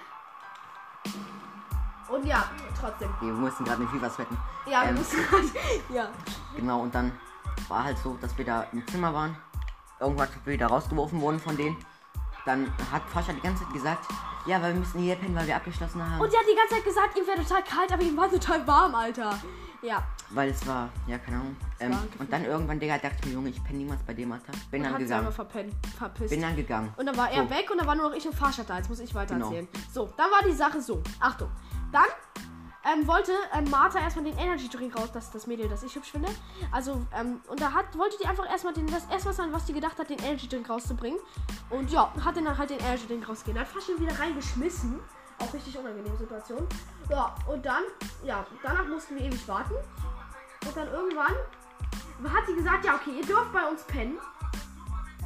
Und 2.09 2.27
ja, 2.27 2.43
trotzdem. 2.81 3.09
Wir 3.21 3.33
mussten 3.33 3.65
gerade 3.65 3.81
mit 3.83 3.91
FIFA 3.91 4.11
sweaten. 4.11 4.37
Ja, 4.67 4.83
wir 4.83 4.89
Ähm, 4.89 4.95
müssen 4.97 5.31
halt. 5.31 5.45
Ja. 5.91 6.09
Genau, 6.57 6.81
und 6.81 6.93
dann 6.95 7.13
war 7.69 7.85
halt 7.85 7.99
so, 7.99 8.17
dass 8.21 8.37
wir 8.37 8.45
da 8.45 8.63
im 8.73 8.85
Zimmer 8.89 9.15
waren. 9.15 9.37
Wir 10.01 10.53
wieder 10.55 10.67
rausgeworfen 10.67 11.21
worden 11.21 11.39
von 11.39 11.57
denen. 11.57 11.77
Dann 12.47 12.73
hat 12.91 13.03
Fascha 13.13 13.33
die 13.35 13.41
ganze 13.41 13.65
Zeit 13.65 13.73
gesagt, 13.75 14.07
ja, 14.47 14.61
weil 14.63 14.73
wir 14.73 14.81
müssen 14.81 15.01
hier 15.01 15.15
pennen, 15.17 15.37
weil 15.37 15.47
wir 15.47 15.57
abgeschlossen 15.57 16.03
haben. 16.03 16.21
Und 16.21 16.33
die 16.33 16.37
hat 16.37 16.45
die 16.51 16.57
ganze 16.57 16.75
Zeit 16.77 16.85
gesagt, 16.85 17.19
ihm 17.19 17.27
wäre 17.27 17.43
total 17.47 17.63
kalt, 17.63 17.93
aber 17.93 18.03
ihm 18.03 18.17
war 18.17 18.31
total 18.31 18.67
warm, 18.67 18.95
Alter. 18.95 19.39
Ja. 19.83 20.03
weil 20.31 20.51
es 20.51 20.67
war, 20.67 20.91
ja, 21.07 21.17
keine 21.17 21.39
Ahnung. 21.39 21.57
Ähm, 21.81 21.97
und 22.19 22.31
dann 22.31 22.45
irgendwann, 22.45 22.79
Digga, 22.79 22.99
dachte 22.99 23.17
ich 23.21 23.27
mir, 23.27 23.33
Junge, 23.33 23.49
ich 23.49 23.65
penne 23.65 23.79
niemals 23.79 24.03
bei 24.03 24.13
dem, 24.13 24.31
Alter. 24.31 24.53
Bin 24.71 24.83
dann 24.83 24.93
hat 24.93 24.99
sich 25.01 25.09
gegangen. 25.09 25.33
verpennt, 25.33 25.75
verpisst. 25.97 26.31
Bin 26.31 26.43
dann 26.43 26.55
gegangen. 26.55 26.93
Und 26.99 27.07
dann 27.07 27.17
war 27.17 27.31
er 27.31 27.45
So. 27.45 27.51
weg 27.51 27.71
und 27.71 27.79
dann 27.79 27.87
war 27.87 27.95
nur 27.95 28.11
noch 28.11 28.17
ich 28.17 28.27
und 28.27 28.35
Faschat 28.35 28.69
da. 28.69 28.77
Jetzt 28.77 28.91
muss 28.91 29.01
ich 29.01 29.15
weiter 29.15 29.35
Genau. 29.35 29.47
erzählen. 29.47 29.69
So, 29.91 30.11
dann 30.19 30.31
war 30.31 30.43
die 30.47 30.53
Sache 30.55 30.83
so. 30.83 31.03
Achtung. 31.19 31.49
Dann 31.93 32.05
ähm, 32.85 33.07
wollte 33.07 33.33
ähm, 33.53 33.69
Martha 33.71 33.99
erstmal 33.99 34.25
den 34.25 34.39
Energy 34.39 34.69
Drink 34.69 34.97
raus, 34.99 35.11
das 35.13 35.27
ist 35.27 35.35
das 35.35 35.47
Mädel, 35.47 35.69
das 35.69 35.83
ich 35.83 35.95
hübsch 35.95 36.11
finde. 36.11 36.29
Also, 36.73 37.03
ähm, 37.15 37.41
und 37.49 37.61
da 37.61 37.73
hat, 37.73 37.97
wollte 37.97 38.17
die 38.23 38.27
einfach 38.27 38.49
erstmal 38.51 38.73
den, 38.73 38.87
das 38.87 39.07
erste, 39.11 39.29
was, 39.29 39.53
was 39.53 39.65
die 39.67 39.73
gedacht 39.73 39.99
hat, 39.99 40.09
den 40.09 40.19
Energy 40.21 40.49
Drink 40.49 40.69
rauszubringen. 40.69 41.21
Und 41.69 41.91
ja, 41.91 42.13
hat 42.25 42.37
dann 42.37 42.57
halt 42.57 42.71
den 42.71 42.81
Energy 42.81 43.07
Drink 43.07 43.29
rausgegeben. 43.29 43.61
Hat 43.61 43.69
fast 43.69 43.87
schon 43.87 44.01
wieder 44.01 44.19
reingeschmissen. 44.19 45.01
Auch 45.39 45.53
richtig 45.55 45.79
unangenehme 45.79 46.17
Situation. 46.17 46.67
Ja, 47.09 47.35
und 47.51 47.65
dann, 47.65 47.83
ja, 48.25 48.47
danach 48.63 48.87
mussten 48.87 49.17
wir 49.17 49.25
ewig 49.25 49.47
warten. 49.49 49.75
Und 50.67 50.77
dann 50.77 50.89
irgendwann 50.89 51.35
hat 52.29 52.47
sie 52.47 52.55
gesagt, 52.55 52.85
ja, 52.85 52.97
okay, 52.97 53.13
ihr 53.17 53.27
dürft 53.27 53.53
bei 53.53 53.67
uns 53.67 53.83
pennen. 53.85 54.19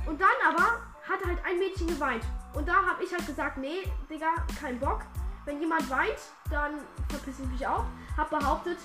Und 0.06 0.20
dann 0.20 0.28
aber 0.48 0.80
hat 1.08 1.24
halt 1.26 1.38
ein 1.44 1.58
Mädchen 1.58 1.86
geweint. 1.88 2.24
Und 2.54 2.68
da 2.68 2.74
habe 2.74 3.02
ich 3.02 3.12
halt 3.12 3.26
gesagt, 3.26 3.58
nee, 3.58 3.90
Digga, 4.08 4.28
kein 4.60 4.78
Bock. 4.78 5.00
Wenn 5.44 5.60
jemand 5.60 5.88
weint, 5.90 6.16
dann 6.50 6.72
verpiss 7.08 7.38
ich 7.40 7.46
mich 7.46 7.66
auch. 7.66 7.84
Hab 8.16 8.30
behauptet, 8.30 8.78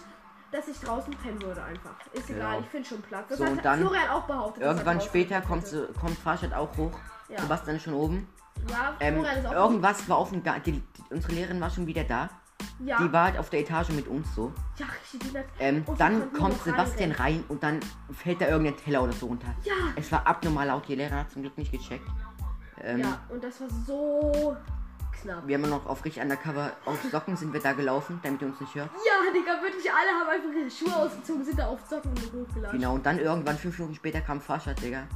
dass 0.52 0.68
ich 0.68 0.80
draußen 0.80 1.14
pennen 1.24 1.42
würde 1.42 1.62
einfach. 1.64 1.92
Ist 2.14 2.30
egal, 2.30 2.52
Genau. 2.56 2.60
ich 2.62 2.66
finde 2.68 2.88
schon 2.90 3.02
Platz. 3.02 3.26
Das 3.30 3.38
So, 3.38 3.46
hat 3.46 3.64
dann 3.64 3.80
Florian 3.80 4.10
auch 4.10 4.24
behauptet. 4.24 4.64
Irgendwann 4.64 5.00
später 5.02 5.42
kommt, 5.42 5.66
kommt 6.00 6.18
Farshad 6.18 6.54
auch 6.54 6.76
hoch. 6.78 6.92
Ja. 7.30 7.40
Sebastian 7.42 7.76
ist 7.76 7.84
schon 7.84 7.94
oben. 7.94 8.28
Ja, 8.70 8.96
Ähm, 9.00 9.16
Florian 9.16 9.38
ist 9.38 9.46
auch 9.46 9.52
irgendwas 9.54 10.10
war 10.10 10.18
auf 10.18 10.30
dem 10.32 10.44
Ga- 10.44 10.60
die, 10.60 10.72
die, 10.74 10.84
Unsere 11.12 11.34
Lehrerin 11.34 11.62
war 11.62 11.70
schon 11.70 11.86
wieder 11.88 12.04
da. 12.04 12.30
ja, 12.80 12.98
Die 12.98 13.12
war 13.14 13.26
halt 13.26 13.38
auf 13.38 13.50
der 13.50 13.62
Etage 13.62 13.90
mit 13.92 14.08
uns 14.08 14.34
so. 14.36 14.52
ja, 14.78 14.86
richtig. 14.88 15.32
Die 15.32 15.64
Ähm, 15.64 15.86
dann 15.98 16.34
kommt 16.34 16.62
Sebastian 16.64 17.12
reinrennen. 17.12 17.16
rein 17.42 17.44
und 17.48 17.64
dann 17.64 17.80
fällt 18.12 18.42
da 18.42 18.48
irgendein 18.48 18.76
Teller 18.78 19.04
oder 19.04 19.14
so 19.14 19.28
runter. 19.28 19.48
Ja. 19.64 19.74
Es 19.96 20.12
war 20.12 20.26
abnormal 20.28 20.68
laut, 20.68 20.88
die 20.88 20.96
Lehrerin 20.96 21.20
hat 21.20 21.32
zum 21.32 21.44
Glück 21.44 21.58
nicht 21.58 21.72
gecheckt. 21.72 22.06
Ähm, 22.82 23.00
Ja, 23.02 23.20
und 23.30 23.44
das 23.44 23.62
war 23.62 23.68
so 23.86 24.58
knapp. 25.22 25.48
Wir 25.48 25.58
haben 25.58 25.70
noch 25.70 25.86
auf 25.86 26.04
richtig 26.06 26.22
undercover 26.22 26.72
auf 26.86 26.98
Socken 27.12 27.36
sind 27.38 27.54
wir 27.54 27.60
da 27.62 27.74
gelaufen, 27.74 28.20
damit 28.24 28.42
ihr 28.42 28.48
uns 28.48 28.60
nicht 28.60 28.76
hört. 28.76 28.90
Ja, 29.06 29.32
Digga, 29.34 29.62
wirklich 29.62 29.92
alle 29.92 30.10
haben 30.12 30.30
einfach 30.30 30.50
ihre 30.60 30.70
Schuhe 30.72 30.96
ausgezogen, 30.96 31.46
sind 31.46 31.60
da 31.60 31.68
auf 31.68 31.80
Socken 31.90 32.12
hochgeladen. 32.12 32.80
Genau, 32.80 32.94
und 32.96 33.06
dann 33.06 33.20
irgendwann 33.20 33.58
fünf 33.58 33.78
Minuten 33.80 33.96
später 33.96 34.22
kam 34.22 34.40
Farshad, 34.42 34.82
Digga. 34.82 35.08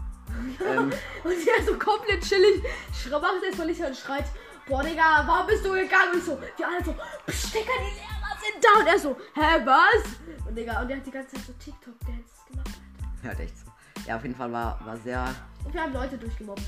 ähm, 0.65 0.91
Und 1.23 1.31
sie 1.31 1.49
ist 1.59 1.67
so 1.67 1.77
komplett 1.77 2.21
chillig. 2.23 2.63
Macht 3.11 3.43
erstmal 3.45 3.67
Licht 3.67 3.81
und 3.81 3.95
schreit: 3.95 4.25
Boah, 4.67 4.83
Digga, 4.83 5.23
warum 5.25 5.47
bist 5.47 5.65
du 5.65 5.71
gegangen? 5.71 6.13
Und 6.13 6.23
so, 6.23 6.39
wir 6.57 6.67
alle 6.67 6.83
so, 6.83 6.95
Psst, 7.27 7.53
Digga, 7.53 7.71
die 7.79 7.95
Lehrer 7.99 8.37
sind 8.41 8.63
da. 8.63 8.79
Und 8.79 8.87
er 8.87 8.99
so, 8.99 9.17
hä, 9.35 9.61
was? 9.65 10.47
Und 10.47 10.55
Digga, 10.55 10.81
und 10.81 10.87
der 10.87 10.97
hat 10.97 11.05
die 11.05 11.11
ganze 11.11 11.35
Zeit 11.35 11.45
so 11.45 11.53
TikTok-Dances 11.53 12.45
gemacht, 12.49 12.67
Alter. 12.67 13.23
ja, 13.23 13.29
hat 13.31 13.39
echt 13.39 13.57
so. 13.57 13.65
Ja, 14.07 14.15
auf 14.17 14.23
jeden 14.23 14.35
Fall 14.35 14.51
war, 14.51 14.79
war 14.85 14.97
sehr, 14.97 15.23
Und 15.65 15.73
wir 15.73 15.81
haben 15.81 15.93
Leute 15.93 16.17
durchgemobbt. 16.17 16.63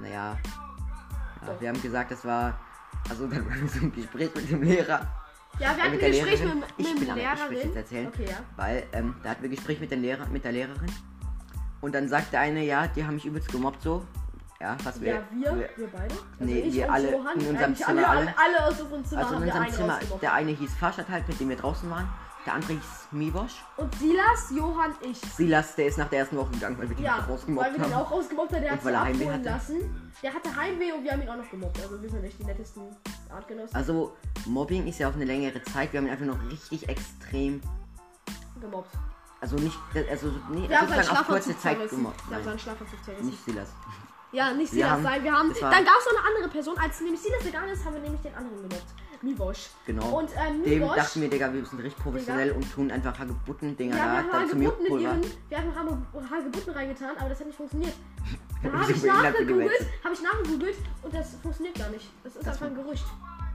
naja. 0.00 0.36
Ja, 1.46 1.60
wir 1.60 1.68
haben 1.68 1.82
gesagt, 1.82 2.10
das 2.12 2.24
war, 2.24 2.58
also 3.08 3.26
dann 3.28 3.46
war 3.48 3.56
so 3.68 3.80
ein 3.80 3.92
Gespräch 3.94 4.30
mit 4.34 4.50
dem 4.50 4.62
Lehrer. 4.62 5.00
Ja, 5.58 5.60
wir 5.60 5.66
Äh, 5.66 5.80
hatten 5.82 5.90
mit 5.92 6.02
ein 6.04 6.10
Gespräch 6.12 6.44
mit, 6.44 6.52
ich 6.76 6.86
mit 6.94 7.06
bin 7.06 7.14
der 7.16 7.32
aber, 7.32 7.34
ich 7.34 7.40
will 7.50 7.56
Lehrerin. 7.56 7.68
jetzt 7.68 7.76
erzählen. 7.76 8.06
Okay, 8.08 8.24
ja. 8.28 8.36
Weil, 8.56 8.82
ähm, 8.92 9.14
da 9.22 9.30
hatten 9.30 9.42
wir 9.42 9.48
Gespräch 9.50 9.80
mit, 9.80 9.90
den 9.90 10.00
Lehrer, 10.02 10.26
mit 10.28 10.44
der 10.44 10.52
Lehrerin. 10.52 10.92
Und 11.80 11.94
dann 11.94 12.08
sagte 12.08 12.38
eine, 12.38 12.62
ja, 12.64 12.86
die 12.88 13.04
haben 13.04 13.14
mich 13.14 13.24
übelst 13.24 13.50
gemobbt 13.50 13.82
so. 13.82 14.04
Ja, 14.60 14.76
was 14.84 15.00
wir. 15.00 15.14
Ja, 15.14 15.22
wir, 15.32 15.70
wir 15.74 15.86
beide. 15.90 16.04
Also 16.14 16.20
Nee, 16.38 16.64
wir 16.70 16.92
alle 16.92 17.12
Johann, 17.12 17.40
in 17.40 17.48
unserem 17.48 17.74
Zimmer 17.74 17.88
alle, 17.88 18.08
alle. 18.08 18.34
alle 18.36 18.66
aus 18.66 18.80
unserem 18.82 19.04
Zimmer 19.06 19.22
Also 19.22 19.34
in 19.36 19.40
wir 19.46 19.54
unserem 19.54 19.70
Zimmer, 19.72 19.98
der 20.20 20.32
eine 20.34 20.50
hieß 20.52 20.74
Farshad 20.74 21.08
halt, 21.08 21.26
mit 21.28 21.40
dem 21.40 21.48
wir 21.48 21.56
draußen 21.56 21.88
waren. 21.90 22.06
Der 22.46 22.54
andere 22.54 22.72
hieß 22.72 22.82
Mibosch. 23.12 23.62
Und 23.76 23.94
Silas, 23.96 24.50
Johann, 24.50 24.94
ich. 25.02 25.18
Silas, 25.20 25.74
der 25.76 25.86
ist 25.86 25.98
nach 25.98 26.08
der 26.08 26.20
ersten 26.20 26.36
Woche 26.38 26.50
gegangen, 26.52 26.78
weil 26.78 26.88
wir 26.88 26.96
den 26.96 27.04
Ja, 27.04 27.16
rausgemobbt 27.16 27.66
weil 27.66 27.72
wir 27.76 27.84
den 27.84 27.94
haben. 27.94 28.02
auch 28.02 28.10
rausgemobbt 28.10 28.52
haben. 28.54 28.62
Der 28.62 28.72
hat 28.72 28.82
sich 28.82 28.96
abholen 28.96 29.32
hatte. 29.32 29.44
lassen. 29.44 30.12
Der 30.22 30.34
hatte 30.34 30.56
Heimweh 30.56 30.92
und 30.92 31.04
wir 31.04 31.12
haben 31.12 31.22
ihn 31.22 31.28
auch 31.28 31.36
noch 31.36 31.50
gemobbt. 31.50 31.78
Also 31.82 32.00
wir 32.02 32.08
sind 32.10 32.24
echt 32.24 32.38
die 32.38 32.44
nettesten 32.44 32.82
Artgenossen 33.30 33.76
Also, 33.76 34.16
Mobbing 34.46 34.86
ist 34.86 34.98
ja 34.98 35.08
auf 35.08 35.14
eine 35.16 35.26
längere 35.26 35.62
Zeit. 35.64 35.92
Wir 35.92 36.00
haben 36.00 36.06
ihn 36.06 36.12
einfach 36.12 36.24
noch 36.26 36.42
richtig 36.50 36.88
extrem. 36.88 37.60
gemobbt. 38.60 38.90
Also 39.40 39.56
nicht. 39.56 39.76
Also, 40.10 40.32
nee, 40.50 40.68
Wir 40.68 40.80
haben 40.80 40.88
seinen 40.88 41.08
auf 41.08 41.26
kurze 41.26 41.58
Zeit 41.58 41.76
zerrissen. 41.76 41.96
gemobbt. 41.98 42.28
Wir 42.28 42.36
haben 42.36 42.44
seinen 42.44 42.58
Schlafanzug 42.58 43.04
zerrissen. 43.04 43.26
nicht 43.26 43.44
Silas. 43.44 43.68
Ja, 44.32 44.52
nicht 44.52 44.72
Wir 44.72 44.84
Silas, 44.84 44.90
haben- 44.92 45.02
nein. 45.02 45.24
Wir 45.24 45.32
haben, 45.32 45.48
dann 45.60 45.70
gab 45.84 45.94
es 45.98 46.04
noch 46.12 46.24
eine 46.24 46.34
andere 46.36 46.48
Person. 46.50 46.78
Als 46.78 47.00
nämlich 47.00 47.20
Silas 47.20 47.42
gegangen 47.42 47.68
ist, 47.70 47.84
haben 47.84 47.94
wir 47.94 48.00
nämlich 48.02 48.20
den 48.22 48.34
anderen 48.34 48.56
gemobbt. 48.68 48.86
Miwosch. 49.22 49.68
Genau. 49.86 50.18
Und 50.18 50.30
Dem 50.34 50.62
Miwosch... 50.80 50.96
dachten 50.96 51.20
wir, 51.22 51.30
Digga, 51.30 51.52
wir 51.52 51.64
sind 51.64 51.78
richtig 51.80 52.02
professionell 52.02 52.52
und 52.52 52.72
tun 52.72 52.90
einfach 52.90 53.18
Hagebutten-Dinger 53.18 53.96
Ja, 53.96 54.04
wir 54.04 54.10
da, 54.10 54.16
haben 54.18 54.30
dann 54.32 54.48
zum 54.50 54.60
Hagebutten 54.60 55.00
ihren, 55.00 55.22
wir 55.48 55.58
haben 55.58 55.74
Hage- 55.74 56.30
Hagebutten 56.30 56.72
reingetan, 56.72 57.16
aber 57.18 57.28
das 57.28 57.40
hat 57.40 57.46
nicht 57.46 57.56
funktioniert. 57.56 57.94
Da 58.62 58.70
Wir 58.70 58.78
habe 58.78 58.92
ich 58.92 59.02
nachgegoogelt, 59.02 59.70
Welt. 59.70 59.86
habe 60.04 60.12
ich 60.14 60.22
nachgegoogelt 60.22 60.76
und 61.02 61.14
das 61.14 61.34
funktioniert 61.40 61.78
gar 61.78 61.88
nicht. 61.88 62.10
Das 62.22 62.36
ist 62.36 62.46
Das 62.46 62.54
einfach 62.60 62.66
ein 62.66 62.74
Gerücht. 62.74 63.04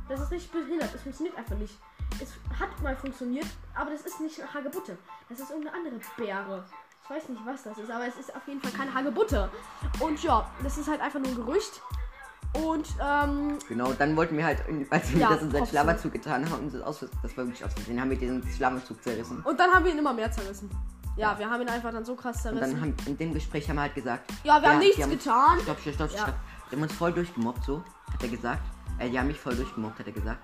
Das 0.10 0.19
ist 0.19 0.31
nicht 0.31 0.51
behindert, 0.51 0.89
es 0.95 1.01
funktioniert 1.03 1.38
einfach 1.38 1.57
nicht. 1.57 1.77
Es 2.19 2.34
hat 2.60 2.81
mal 2.81 2.95
funktioniert, 2.95 3.45
aber 3.75 3.91
das 3.91 4.01
ist 4.01 4.19
nicht 4.19 4.41
Hagebutte. 4.51 4.98
Das 5.29 5.39
ist 5.39 5.51
irgendeine 5.51 5.77
andere 5.77 5.95
Beere. 6.17 6.63
Ich 7.03 7.10
weiß 7.12 7.29
nicht, 7.29 7.41
was 7.45 7.62
das 7.62 7.77
ist, 7.77 7.91
aber 7.91 8.07
es 8.07 8.17
ist 8.17 8.36
auf 8.36 8.48
jeden 8.48 8.60
Fall 8.62 8.72
keine 8.72 8.91
Hagebutte. 8.91 9.48
Und 10.00 10.24
ja, 10.24 10.50
das 10.63 10.75
ist 10.79 10.88
halt 10.89 11.01
einfach 11.01 11.19
nur 11.19 11.29
ein 11.29 11.36
Gerücht. 11.36 11.81
Und 12.63 12.88
ähm, 13.03 13.57
Genau, 13.67 13.91
dann 13.93 14.15
wollten 14.15 14.38
wir 14.38 14.45
halt, 14.45 14.59
als 14.89 15.12
wir 15.13 15.19
Ja, 15.21 15.29
das 15.31 15.41
in 15.41 15.51
seinen. 15.51 15.65
Schlafanzug 15.67 16.13
getan 16.13 16.50
haben, 16.50 16.71
das, 16.71 16.81
aus, 16.81 17.00
das 17.21 17.38
war 17.38 17.45
wirklich 17.45 17.63
aus 17.65 17.74
Versehen, 17.74 18.00
haben 18.00 18.09
wir 18.09 18.17
diesen 18.17 18.43
Schlafanzug 18.47 19.01
zerrissen. 19.03 19.41
und 19.41 19.59
dann 19.59 19.71
haben 19.71 19.83
wir 19.85 19.91
ihn 19.91 20.00
immer 20.00 20.13
mehr 20.13 20.31
zerrissen. 20.31 20.69
Ja, 21.17 21.38
wir 21.39 21.50
haben 21.50 21.62
ihn 21.62 21.69
einfach 21.69 21.91
dann 21.91 22.03
so 22.05 22.15
krass 22.15 22.38
Und 22.38 22.41
zerrissen. 22.57 22.71
dann 22.74 22.81
haben, 22.81 22.95
in 23.05 23.17
dem 23.17 23.33
Gespräch 23.33 23.69
haben 23.69 23.77
wir 23.77 23.83
halt 23.83 23.95
gesagt, 23.95 24.31
ja, 24.43 24.62
wir 24.62 24.69
haben 24.69 24.79
die 24.81 24.88
nichts 24.88 25.07
getan. 25.09 25.59
Stopp, 25.63 25.79
stopp, 25.79 25.93
stopp, 25.93 26.12
Ja. 26.12 26.17
stopp. 26.24 26.35
Die 26.71 26.75
haben 26.75 26.83
uns 26.83 26.93
voll 26.93 27.13
durchgemobbt, 27.13 27.63
so, 27.63 27.83
hat 28.13 28.21
er 28.24 28.29
gesagt. 28.29 28.62
Äh, 29.00 29.09
die 29.09 29.19
haben 29.19 29.27
mich 29.27 29.39
voll 29.39 29.55
durchgemobbt, 29.55 30.00
hat 30.00 30.07
er 30.07 30.13
gesagt. 30.13 30.39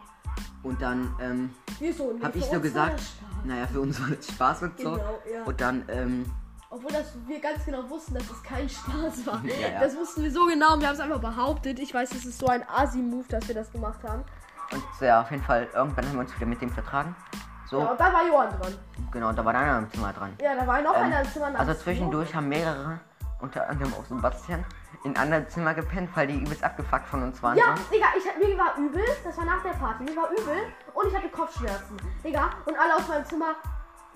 Und 0.64 0.82
dann, 0.82 1.14
ähm, 1.20 1.50
Wieso? 1.80 2.14
Nee, 2.14 2.24
hab 2.24 2.32
für 2.34 2.38
ich 2.40 2.46
so 2.46 2.52
uns 2.52 2.54
war 2.56 2.60
gesagt, 2.62 3.00
das 3.00 3.06
Spaß. 3.08 3.46
naja, 3.46 3.68
für 3.68 3.82
uns 3.82 4.00
war 4.02 4.10
das 4.16 4.28
Spaß 4.28 4.62
und 4.64 4.80
so. 4.80 4.92
Genau, 4.92 5.20
ja. 5.34 5.44
Und 5.44 5.60
dann, 5.62 5.84
ähm, 5.90 6.26
Obwohl 6.74 6.92
das, 6.92 7.14
wir 7.28 7.40
ganz 7.42 7.66
genau 7.66 7.88
wussten, 7.90 8.14
dass 8.14 8.24
es 8.32 8.42
kein 8.44 8.68
Spaß 8.70 9.26
war. 9.28 9.42
Ja, 9.46 9.68
ja. 9.74 9.80
Das 9.82 9.96
wussten 9.98 10.24
wir 10.24 10.32
so 10.32 10.46
genau 10.46 10.74
und 10.74 10.80
wir 10.80 10.88
haben 10.88 10.96
es 10.96 11.02
einfach 11.02 11.20
behauptet. 11.20 11.80
Ich 11.80 11.94
weiß, 11.94 12.12
es 12.12 12.26
ist 12.26 12.40
so 12.40 12.48
ein 12.48 12.64
Asi-Move, 12.68 13.26
dass 13.30 13.46
wir 13.48 13.56
das 13.56 13.70
gemacht 13.72 14.00
haben. 14.08 14.24
und 14.72 14.82
ja, 15.02 15.20
auf 15.22 15.30
jeden 15.32 15.44
Fall, 15.44 15.68
irgendwann 15.74 16.06
haben 16.06 16.14
wir 16.14 16.22
uns 16.22 16.34
wieder 16.36 16.46
mit 16.46 16.62
dem 16.62 16.70
vertragen. 16.70 17.14
So, 17.70 17.80
Ja, 17.80 17.92
und 17.92 18.00
da 18.00 18.14
war 18.14 18.26
Johann 18.26 18.50
dran. 18.60 18.74
genau, 19.12 19.32
da 19.34 19.44
war 19.46 19.54
einer 19.54 19.80
im 19.80 19.92
Zimmer 19.92 20.14
dran. 20.14 20.34
Ja, 20.42 20.56
da 20.56 20.66
war 20.66 20.82
noch 20.82 20.96
Ähm, 20.96 21.04
einer 21.04 21.22
im 21.22 21.28
Zimmer. 21.28 21.46
also 21.48 21.58
namens 21.58 21.80
zwischendurch 21.82 22.34
haben 22.36 22.48
mehrere, 22.50 23.00
unter 23.42 23.70
anderem 23.70 23.94
auch 23.94 24.06
Sebastian, 24.06 24.64
in 25.04 25.18
anderen 25.18 25.50
Zimmer 25.50 25.74
gepennt, 25.74 26.10
weil 26.16 26.28
die 26.28 26.40
übelst 26.40 26.64
abgefuckt 26.64 27.08
von 27.08 27.24
uns 27.24 27.42
waren. 27.44 27.58
Ja, 27.58 27.76
so. 27.76 27.84
Digga, 27.94 28.08
ich, 28.18 28.24
mir 28.48 28.58
war 28.58 28.78
übel. 28.78 29.04
Das 29.26 29.36
war 29.38 29.46
nach 29.46 29.62
der 29.64 29.72
Party. 29.72 30.04
Mir 30.04 30.16
war 30.16 30.30
übel 30.32 30.56
und 30.94 31.08
ich 31.08 31.16
hatte 31.16 31.28
Kopfschmerzen. 31.30 31.98
Digga, 32.24 32.50
und 32.66 32.78
alle 32.80 32.96
aus 32.96 33.08
meinem 33.08 33.26
Zimmer 33.26 33.56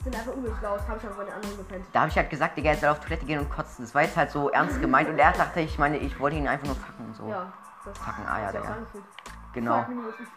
sind 0.06 0.16
einfach 0.16 0.34
übelst 0.34 0.62
laut. 0.62 0.80
Habe 0.88 1.00
ich 1.00 1.06
aber 1.06 1.16
bei 1.16 1.24
den 1.26 1.34
anderen 1.34 1.58
gepennt. 1.58 1.86
Da 1.92 2.02
habe 2.02 2.10
ich 2.10 2.16
halt 2.16 2.30
gesagt, 2.30 2.58
Digga, 2.58 2.70
er 2.70 2.78
soll 2.78 2.90
auf 2.90 3.00
Toilette 3.00 3.26
gehen 3.26 3.40
und 3.40 3.50
kotzen. 3.50 3.84
Das 3.84 3.94
war 3.94 4.04
jetzt 4.04 4.16
halt 4.16 4.32
so 4.32 4.50
ernst 4.50 4.80
gemeint 4.80 5.10
und 5.10 5.18
er 5.18 5.32
dachte, 5.34 5.60
ich 5.60 5.78
meine, 5.78 5.98
ich 5.98 6.20
wollte 6.20 6.38
ihn 6.38 6.48
einfach 6.48 6.68
nur 6.68 6.76
fucken. 6.76 7.14
So. 7.14 7.28
Ja, 7.28 7.52
das 7.84 7.98
Fucking 7.98 8.28
Eier, 8.28 8.52
sich 8.52 8.60
auch 8.62 8.64
Digga. 8.64 8.78
Genau. 9.54 9.86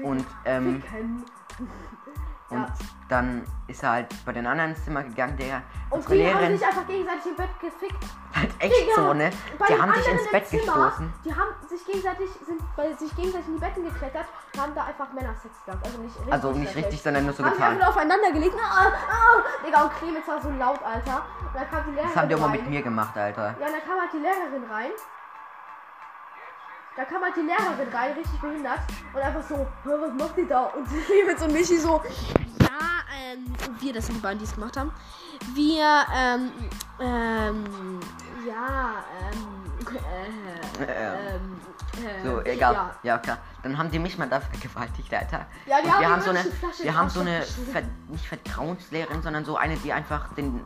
Und, 0.03 0.27
ähm. 0.45 0.83
Und 2.51 2.59
Ja. 2.63 2.67
dann 3.09 3.45
ist 3.67 3.83
er 3.83 3.91
halt 3.93 4.07
bei 4.25 4.33
den 4.33 4.47
anderen 4.47 4.71
ins 4.71 4.83
Zimmer 4.85 5.03
gegangen, 5.03 5.37
Digga. 5.37 5.63
Und 5.91 6.01
die 6.01 6.07
haben 6.09 6.17
Lehrerin 6.17 6.59
sich 6.59 6.67
einfach 6.67 6.87
gegenseitig 6.87 7.27
im 7.27 7.37
Bett 7.37 7.51
gefickt. 7.61 8.05
halt 8.35 8.51
echt 8.59 8.81
Digga, 8.81 8.95
so, 8.95 9.15
ne? 9.15 9.31
Die 9.69 9.75
haben 9.75 9.81
anderen 9.91 10.13
ins 10.19 10.31
Bett 10.31 10.47
Zimmer, 10.47 10.63
gestoßen. 10.65 11.13
Die 11.25 11.35
haben 11.35 11.69
sich 11.69 11.85
gegenseitig, 11.87 12.31
sind 12.47 12.61
bei 12.77 12.93
sich 12.95 13.15
gegenseitig 13.17 13.49
in 13.49 13.55
die 13.55 13.61
Betten 13.61 13.85
geklettert 13.85 14.27
und 14.55 14.61
haben 14.63 14.75
da 14.75 14.85
einfach 14.85 15.13
Männersex 15.13 15.55
gehabt. 15.67 15.85
Also 15.87 15.99
nicht 15.99 16.17
richtig. 16.17 16.33
Also 16.33 16.53
nicht 16.53 16.77
richtig, 16.77 17.03
sondern 17.03 17.25
nur 17.27 17.35
so 17.35 17.45
haben 17.45 17.51
sich 17.51 17.59
getan. 17.59 17.73
einfach 17.75 17.89
aufeinander 17.89 18.33
gelegt. 18.33 18.55
Ah, 18.59 18.87
ah, 18.87 19.67
Digga, 19.67 19.83
und 19.83 19.93
Clemens 19.97 20.27
war 20.29 20.41
so 20.41 20.51
laut, 20.51 20.81
Alter. 20.83 21.23
Und 21.41 21.55
dann 21.55 21.69
kam 21.71 21.85
die 21.85 21.91
Lehrerin 21.91 22.09
Das 22.09 22.17
haben 22.17 22.29
die 22.29 22.35
auch 22.35 22.41
mal 22.41 22.49
mit 22.51 22.69
mir 22.69 22.83
gemacht, 22.83 23.17
Alter. 23.17 23.55
Ja, 23.61 23.67
und 23.67 23.73
dann 23.73 23.85
kam 23.85 24.01
halt 24.01 24.13
die 24.13 24.19
Lehrerin 24.19 24.65
rein. 24.71 24.91
Da 26.99 27.05
kam 27.05 27.23
halt 27.23 27.37
die 27.37 27.43
Lehrerin 27.43 27.95
rein, 27.95 28.13
richtig 28.15 28.41
behindert. 28.41 28.81
Und 29.15 29.21
einfach 29.23 29.43
so, 29.49 29.55
"Hä, 29.55 29.91
was 30.01 30.13
macht 30.21 30.37
die 30.37 30.49
da? 30.49 30.65
Und 30.65 30.85
Clemens 31.07 31.41
und 31.41 31.53
Michi 31.53 31.79
so, 31.79 32.03
ja, 32.61 33.05
ähm, 33.17 33.45
wir, 33.79 33.93
das 33.93 34.07
sind 34.07 34.17
die 34.17 34.21
beiden, 34.21 34.41
die 34.41 34.45
es 34.45 34.53
gemacht 34.57 34.77
haben. 34.77 34.91
Wir, 35.55 36.05
ähm, 36.13 36.51
ähm, 36.99 38.01
ja, 38.45 38.95
ähm, 39.31 39.85
äh, 40.81 41.37
ähm, 41.37 41.61
äh, 42.05 42.27
So, 42.27 42.41
egal. 42.41 42.75
Ja, 42.75 42.95
Ja, 43.05 43.19
klar. 43.19 43.39
Dann 43.63 43.79
haben 43.79 43.93
die 43.93 44.01
mich 44.01 44.19
mal 44.19 44.29
da 44.29 44.41
vergewaltigt, 44.41 45.15
Alter. 45.15 45.47
Ja, 45.67 45.77
die 45.81 45.87
Und 45.87 45.93
haben 45.93 46.01
wir 46.01 46.11
haben 46.11 46.21
so 46.23 46.31
eine, 46.31 46.45
wir 46.45 46.85
in 46.91 46.97
haben 46.97 47.11
so 47.11 47.21
eine. 47.21 47.43
Ver 47.43 47.83
nicht 48.09 48.27
Vertrauenslehrerin, 48.27 49.23
sondern 49.23 49.45
so 49.45 49.57
eine, 49.57 49.77
die 49.77 49.93
einfach 49.93 50.35
den 50.35 50.65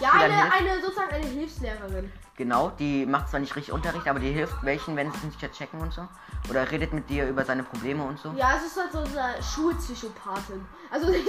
ja 0.00 0.12
eine, 0.12 0.52
eine, 0.52 0.80
sozusagen 0.82 1.12
eine 1.12 1.26
Hilfslehrerin. 1.26 2.12
Genau, 2.36 2.70
die 2.78 3.06
macht 3.06 3.28
zwar 3.28 3.38
nicht 3.38 3.54
richtig 3.54 3.72
Unterricht, 3.72 4.08
aber 4.08 4.18
die 4.18 4.32
hilft 4.32 4.60
welchen, 4.64 4.96
wenn 4.96 5.12
sie 5.12 5.18
es 5.18 5.24
nicht 5.24 5.52
checken 5.56 5.80
und 5.80 5.92
so. 5.92 6.06
Oder 6.50 6.68
redet 6.68 6.92
mit 6.92 7.08
dir 7.08 7.28
über 7.28 7.44
seine 7.44 7.62
Probleme 7.62 8.02
und 8.02 8.18
so. 8.18 8.32
Ja, 8.36 8.54
es 8.56 8.66
ist 8.66 8.76
halt 8.76 8.90
so 8.90 8.98
eine 8.98 9.40
Schulpsychopathin. 9.40 10.66
Also 10.90 11.10
nicht, 11.10 11.24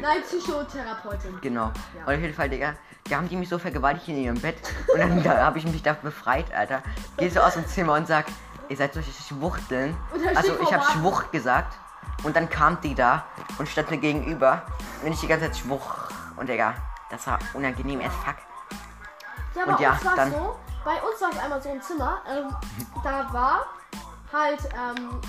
nein, 0.00 0.22
Psychotherapeutin. 0.22 1.38
genau. 1.40 1.72
Ja. 1.96 2.06
Und 2.06 2.14
auf 2.14 2.20
jeden 2.20 2.34
Fall, 2.34 2.48
Digga, 2.48 2.74
die 3.08 3.16
haben 3.16 3.28
die 3.28 3.36
mich 3.36 3.48
so 3.48 3.58
vergewaltigt 3.58 4.08
in 4.08 4.18
ihrem 4.18 4.40
Bett. 4.40 4.56
Und 4.92 5.00
dann 5.00 5.22
da 5.22 5.38
habe 5.38 5.58
ich 5.58 5.64
mich 5.66 5.82
da 5.82 5.94
befreit, 5.94 6.52
Alter. 6.54 6.82
Geh 7.16 7.28
so 7.28 7.40
aus 7.40 7.54
dem 7.54 7.66
Zimmer 7.66 7.94
und 7.94 8.06
sag, 8.06 8.26
ihr 8.68 8.76
seid 8.76 8.94
solche 8.94 9.10
Schwuchteln. 9.10 9.96
Und 10.14 10.24
da 10.24 10.30
Also 10.30 10.56
ich 10.62 10.72
habe. 10.72 10.84
Schwucht 10.92 11.32
gesagt. 11.32 11.76
Und 12.22 12.36
dann 12.36 12.48
kam 12.48 12.80
die 12.82 12.94
da 12.94 13.26
und 13.58 13.68
stand 13.68 13.90
mir 13.90 13.98
gegenüber. 13.98 14.62
Wenn 15.02 15.12
ich 15.12 15.18
die 15.20 15.26
ganze 15.26 15.46
Zeit 15.46 15.56
Schwuch. 15.58 16.08
Und 16.36 16.48
Digga, 16.48 16.74
das 17.12 17.26
war 17.26 17.38
unangenehm 17.54 18.00
as 18.00 18.12
fuck. 18.24 18.36
Ja, 19.54 19.64
Und 19.64 19.76
bei 19.76 19.82
ja, 19.82 19.92
uns 19.92 20.04
war 20.04 20.12
es 20.12 20.16
dann- 20.16 20.32
so, 20.32 20.56
bei 20.84 21.00
uns 21.02 21.20
war 21.20 21.30
es 21.30 21.38
einmal 21.38 21.62
so 21.62 21.68
ein 21.70 21.82
Zimmer, 21.82 22.22
ähm, 22.28 22.56
da 23.04 23.32
war 23.32 23.66
halt, 24.32 24.60
ähm, 24.74 25.20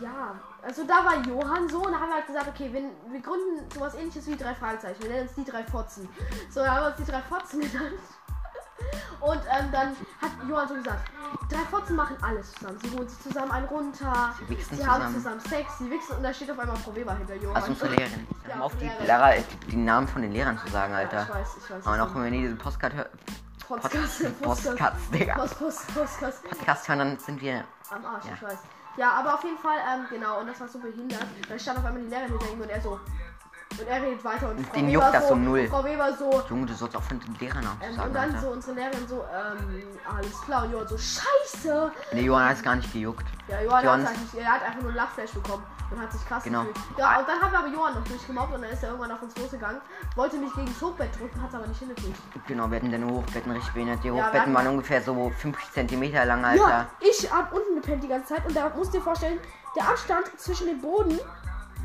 ja, 0.00 0.34
also 0.62 0.84
da 0.86 1.04
war 1.04 1.16
Johann 1.26 1.68
so 1.68 1.82
und 1.82 1.92
da 1.92 1.98
haben 1.98 2.08
wir 2.08 2.14
halt 2.16 2.26
gesagt, 2.26 2.48
okay, 2.48 2.72
wir, 2.72 2.82
wir 3.12 3.20
gründen 3.20 3.68
sowas 3.74 3.94
ähnliches 3.96 4.26
wie 4.28 4.36
drei 4.36 4.54
Fragezeichen, 4.54 5.02
wir 5.02 5.10
nennen 5.10 5.26
uns 5.28 5.34
die 5.34 5.44
drei 5.44 5.64
Fotzen. 5.64 6.08
So, 6.50 6.60
da 6.60 6.70
haben 6.76 6.82
wir 6.84 6.88
uns 6.88 6.96
die 6.96 7.10
drei 7.10 7.20
Fotzen 7.22 7.60
genannt. 7.72 7.94
Und 9.20 9.40
ähm, 9.50 9.68
dann 9.72 9.88
hat 10.22 10.30
Johann 10.48 10.68
so 10.68 10.74
gesagt, 10.74 11.10
drei 11.50 11.58
Fotzen 11.70 11.96
machen 11.96 12.16
alles 12.22 12.52
zusammen. 12.52 12.78
Sie 12.82 12.90
holen 12.96 13.08
sich 13.08 13.20
zusammen 13.20 13.50
einen 13.50 13.66
runter, 13.66 14.34
Sie 14.38 14.48
wichsen 14.48 14.76
sie 14.76 14.86
haben 14.86 15.02
zusammen. 15.14 15.40
zusammen 15.40 15.40
Sex, 15.40 15.78
sie 15.78 15.90
wichsen 15.90 16.16
und 16.16 16.22
da 16.22 16.32
steht 16.32 16.50
auf 16.50 16.58
einmal 16.58 16.76
Frau 16.76 16.94
Weber 16.94 17.14
hinter 17.14 17.34
Johann. 17.34 17.56
Also 17.56 17.68
unsere 17.72 17.90
Lehrerin. 17.94 18.26
Ja, 18.48 18.60
auf, 18.60 18.76
die, 18.76 18.84
Lehrerin. 18.84 19.06
Lehrer, 19.06 19.32
die 19.70 19.76
Namen 19.76 20.08
von 20.08 20.22
den 20.22 20.32
Lehrern 20.32 20.58
zu 20.58 20.68
sagen, 20.68 20.92
Ja, 20.92 20.98
Alter. 21.00 21.22
ich 21.22 21.34
weiß, 21.34 21.48
ich 21.64 21.70
weiß. 21.70 21.86
Aber 21.86 22.02
auch 22.02 22.14
wenn 22.14 22.24
wir 22.24 22.30
diesen 22.30 22.58
Postcard 22.58 22.94
hören. 22.94 23.08
Podcast, 23.66 24.40
Postcards, 24.42 25.10
Digga. 25.12 25.34
Podcast. 25.34 25.94
Podcast 25.94 26.88
hören, 26.88 26.98
dann 27.00 27.18
sind 27.18 27.40
wir. 27.42 27.64
Am 27.90 28.04
Arsch, 28.06 28.24
Ja. 28.26 28.32
ich 28.34 28.42
weiß. 28.42 28.58
Ja, 28.96 29.10
aber 29.12 29.34
auf 29.34 29.44
jeden 29.44 29.58
Fall, 29.58 29.76
ähm, 29.94 30.06
genau, 30.10 30.40
und 30.40 30.46
das 30.48 30.60
war 30.60 30.68
so 30.68 30.78
behindert. 30.78 31.24
Da 31.48 31.58
stand 31.58 31.78
auf 31.78 31.84
einmal 31.84 32.02
die 32.02 32.08
Lehrerin 32.08 32.30
hinter 32.30 32.50
ihm 32.52 32.60
und 32.62 32.70
er 32.70 32.80
so. 32.80 32.98
Und 33.70 33.86
er 33.86 34.02
redet 34.02 34.24
weiter 34.24 34.48
und 34.50 34.60
Frau 34.66 34.72
Den 34.74 34.86
Weber 34.88 34.92
juckt 35.04 35.14
das 35.14 35.22
so, 35.24 35.28
so 35.28 35.34
null. 35.36 35.60
und 35.60 35.68
Frau 35.68 35.84
Weber 35.84 36.12
so. 36.16 36.42
Junge, 36.48 36.66
du 36.66 36.74
sollst 36.74 36.96
auch 36.96 37.02
von 37.02 37.20
den 37.20 37.34
Lehrern 37.38 37.64
auch 37.66 37.86
Ähm, 37.86 37.94
sagen, 37.94 38.08
und 38.08 38.14
dann 38.14 38.24
Alter. 38.30 38.40
so 38.40 38.48
unsere 38.50 38.74
Lehrerin 38.76 39.08
so, 39.08 39.24
ähm, 39.32 39.82
alles 40.16 40.40
klar. 40.42 40.64
Und 40.64 40.72
Johann 40.72 40.88
so, 40.88 40.96
scheiße. 40.98 41.92
Nee, 42.12 42.22
Johann 42.22 42.48
hat 42.48 42.56
es 42.56 42.62
gar 42.62 42.76
nicht 42.76 42.92
gejuckt. 42.92 43.26
Ja, 43.46 43.60
Johann, 43.60 43.84
Johann- 43.84 44.02
hat 44.04 44.08
eigentlich, 44.10 44.40
er 44.42 44.52
hat 44.52 44.62
einfach 44.62 44.80
nur 44.80 44.90
ein 44.90 44.96
Lachflash 44.96 45.30
bekommen 45.32 45.62
und 45.90 46.00
hat 46.00 46.12
sich 46.12 46.26
krass 46.26 46.42
Genau. 46.44 46.64
gefühlt. 46.64 46.98
Ja, 46.98 47.18
und 47.20 47.28
dann 47.28 47.40
haben 47.40 47.52
wir 47.52 47.58
aber 47.60 47.68
Johann 47.68 47.94
noch 47.94 48.04
durchgemobbt 48.04 48.54
und 48.54 48.62
dann 48.62 48.70
ist 48.70 48.82
er 48.82 48.88
irgendwann 48.90 49.12
auf 49.12 49.22
uns 49.22 49.36
losgegangen. 49.36 49.80
Wollte 50.16 50.36
mich 50.38 50.52
gegen 50.54 50.66
das 50.66 50.82
Hochbett 50.82 51.18
drücken, 51.18 51.40
hat 51.42 51.48
es 51.50 51.54
aber 51.54 51.66
nicht 51.66 51.78
hingekriegt. 51.78 52.18
Genau, 52.46 52.70
wir 52.70 52.76
hatten 52.76 52.90
dann 52.90 53.04
Hochbetten 53.08 53.52
richtig 53.52 53.72
behindert. 53.74 54.02
Die 54.02 54.10
Hochbetten 54.10 54.40
hatten- 54.40 54.54
waren 54.54 54.66
ungefähr 54.66 55.00
so 55.02 55.30
50 55.38 55.72
cm 55.72 56.02
lang, 56.26 56.42
Ja, 56.42 56.48
Alter. 56.64 56.86
ich 57.00 57.30
hab 57.32 57.52
unten 57.52 57.76
gepennt 57.76 58.02
die 58.02 58.08
ganze 58.08 58.34
Zeit 58.34 58.44
und 58.46 58.56
da 58.56 58.70
musst 58.76 58.92
du 58.92 58.98
dir 58.98 59.04
vorstellen, 59.04 59.38
der 59.76 59.88
Abstand 59.88 60.26
zwischen 60.38 60.66
dem 60.66 60.80
Boden 60.80 61.18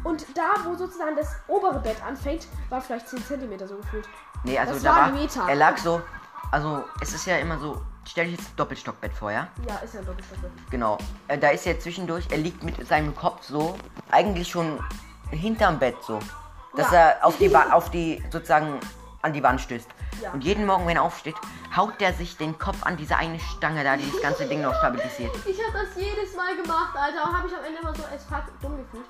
und 0.03 0.25
da, 0.38 0.51
wo 0.65 0.75
sozusagen 0.75 1.15
das 1.15 1.36
obere 1.48 1.79
Bett 1.79 1.98
anfängt, 2.05 2.48
war 2.69 2.81
vielleicht 2.81 3.07
10 3.07 3.24
cm 3.25 3.67
so 3.67 3.75
gefühlt. 3.77 4.07
Nee, 4.43 4.57
also 4.57 4.74
Das 4.74 4.83
da 4.83 4.95
war 4.95 5.10
Meter. 5.12 5.48
Er 5.48 5.55
lag 5.55 5.77
so. 5.77 6.01
Also, 6.51 6.83
es 7.01 7.13
ist 7.13 7.25
ja 7.25 7.38
immer 7.38 7.57
so. 7.57 7.81
Stell 8.05 8.25
dich 8.25 8.38
jetzt 8.38 8.50
ein 8.51 8.55
Doppelstockbett 8.57 9.13
vor, 9.13 9.31
ja? 9.31 9.48
Ja, 9.67 9.75
ist 9.77 9.93
ja 9.93 10.01
ein 10.01 10.05
Doppelstockbett. 10.05 10.51
Genau. 10.69 10.98
Äh, 11.29 11.38
da 11.38 11.50
ist 11.50 11.65
er 11.65 11.79
zwischendurch, 11.79 12.27
er 12.31 12.38
liegt 12.38 12.62
mit 12.62 12.86
seinem 12.86 13.15
Kopf 13.15 13.43
so, 13.43 13.75
eigentlich 14.12 14.50
schon 14.50 14.77
hinterm 15.31 15.79
Bett 15.79 15.95
so. 16.05 16.19
Dass 16.75 16.91
Ja. 16.91 16.98
er 16.98 17.25
auf 17.25 17.38
die, 17.38 17.55
auf 17.55 17.89
die, 17.91 18.22
sozusagen, 18.29 18.79
an 19.22 19.31
die 19.31 19.41
Wand 19.41 19.62
stößt. 19.62 19.88
Ja. 20.22 20.31
Und 20.31 20.43
jeden 20.43 20.65
Morgen, 20.65 20.86
wenn 20.86 20.98
er 20.98 21.03
aufsteht, 21.03 21.36
haut 21.75 22.00
der 22.01 22.13
sich 22.13 22.36
den 22.38 22.57
Kopf 22.60 22.83
an 22.83 22.98
diese 22.98 23.15
eine 23.15 23.39
Stange 23.39 23.83
da, 23.86 23.95
die 23.95 24.12
das 24.12 24.22
ganze 24.22 24.45
Ding 24.48 24.62
noch 24.62 24.75
stabilisiert. 24.75 25.31
Ich 25.45 25.57
habe 25.65 25.86
das 25.86 25.95
jedes 25.95 26.36
Mal 26.36 26.55
gemacht, 26.62 26.93
Alter. 26.98 27.24
Und 27.29 27.38
habe 27.38 27.48
ich 27.48 27.53
am 27.55 27.63
Ende 27.63 27.79
immer 27.81 27.95
so 27.95 28.03
als 28.03 28.25
fuck 28.25 28.43
dumm 28.62 28.75
gefühlt. 28.77 29.05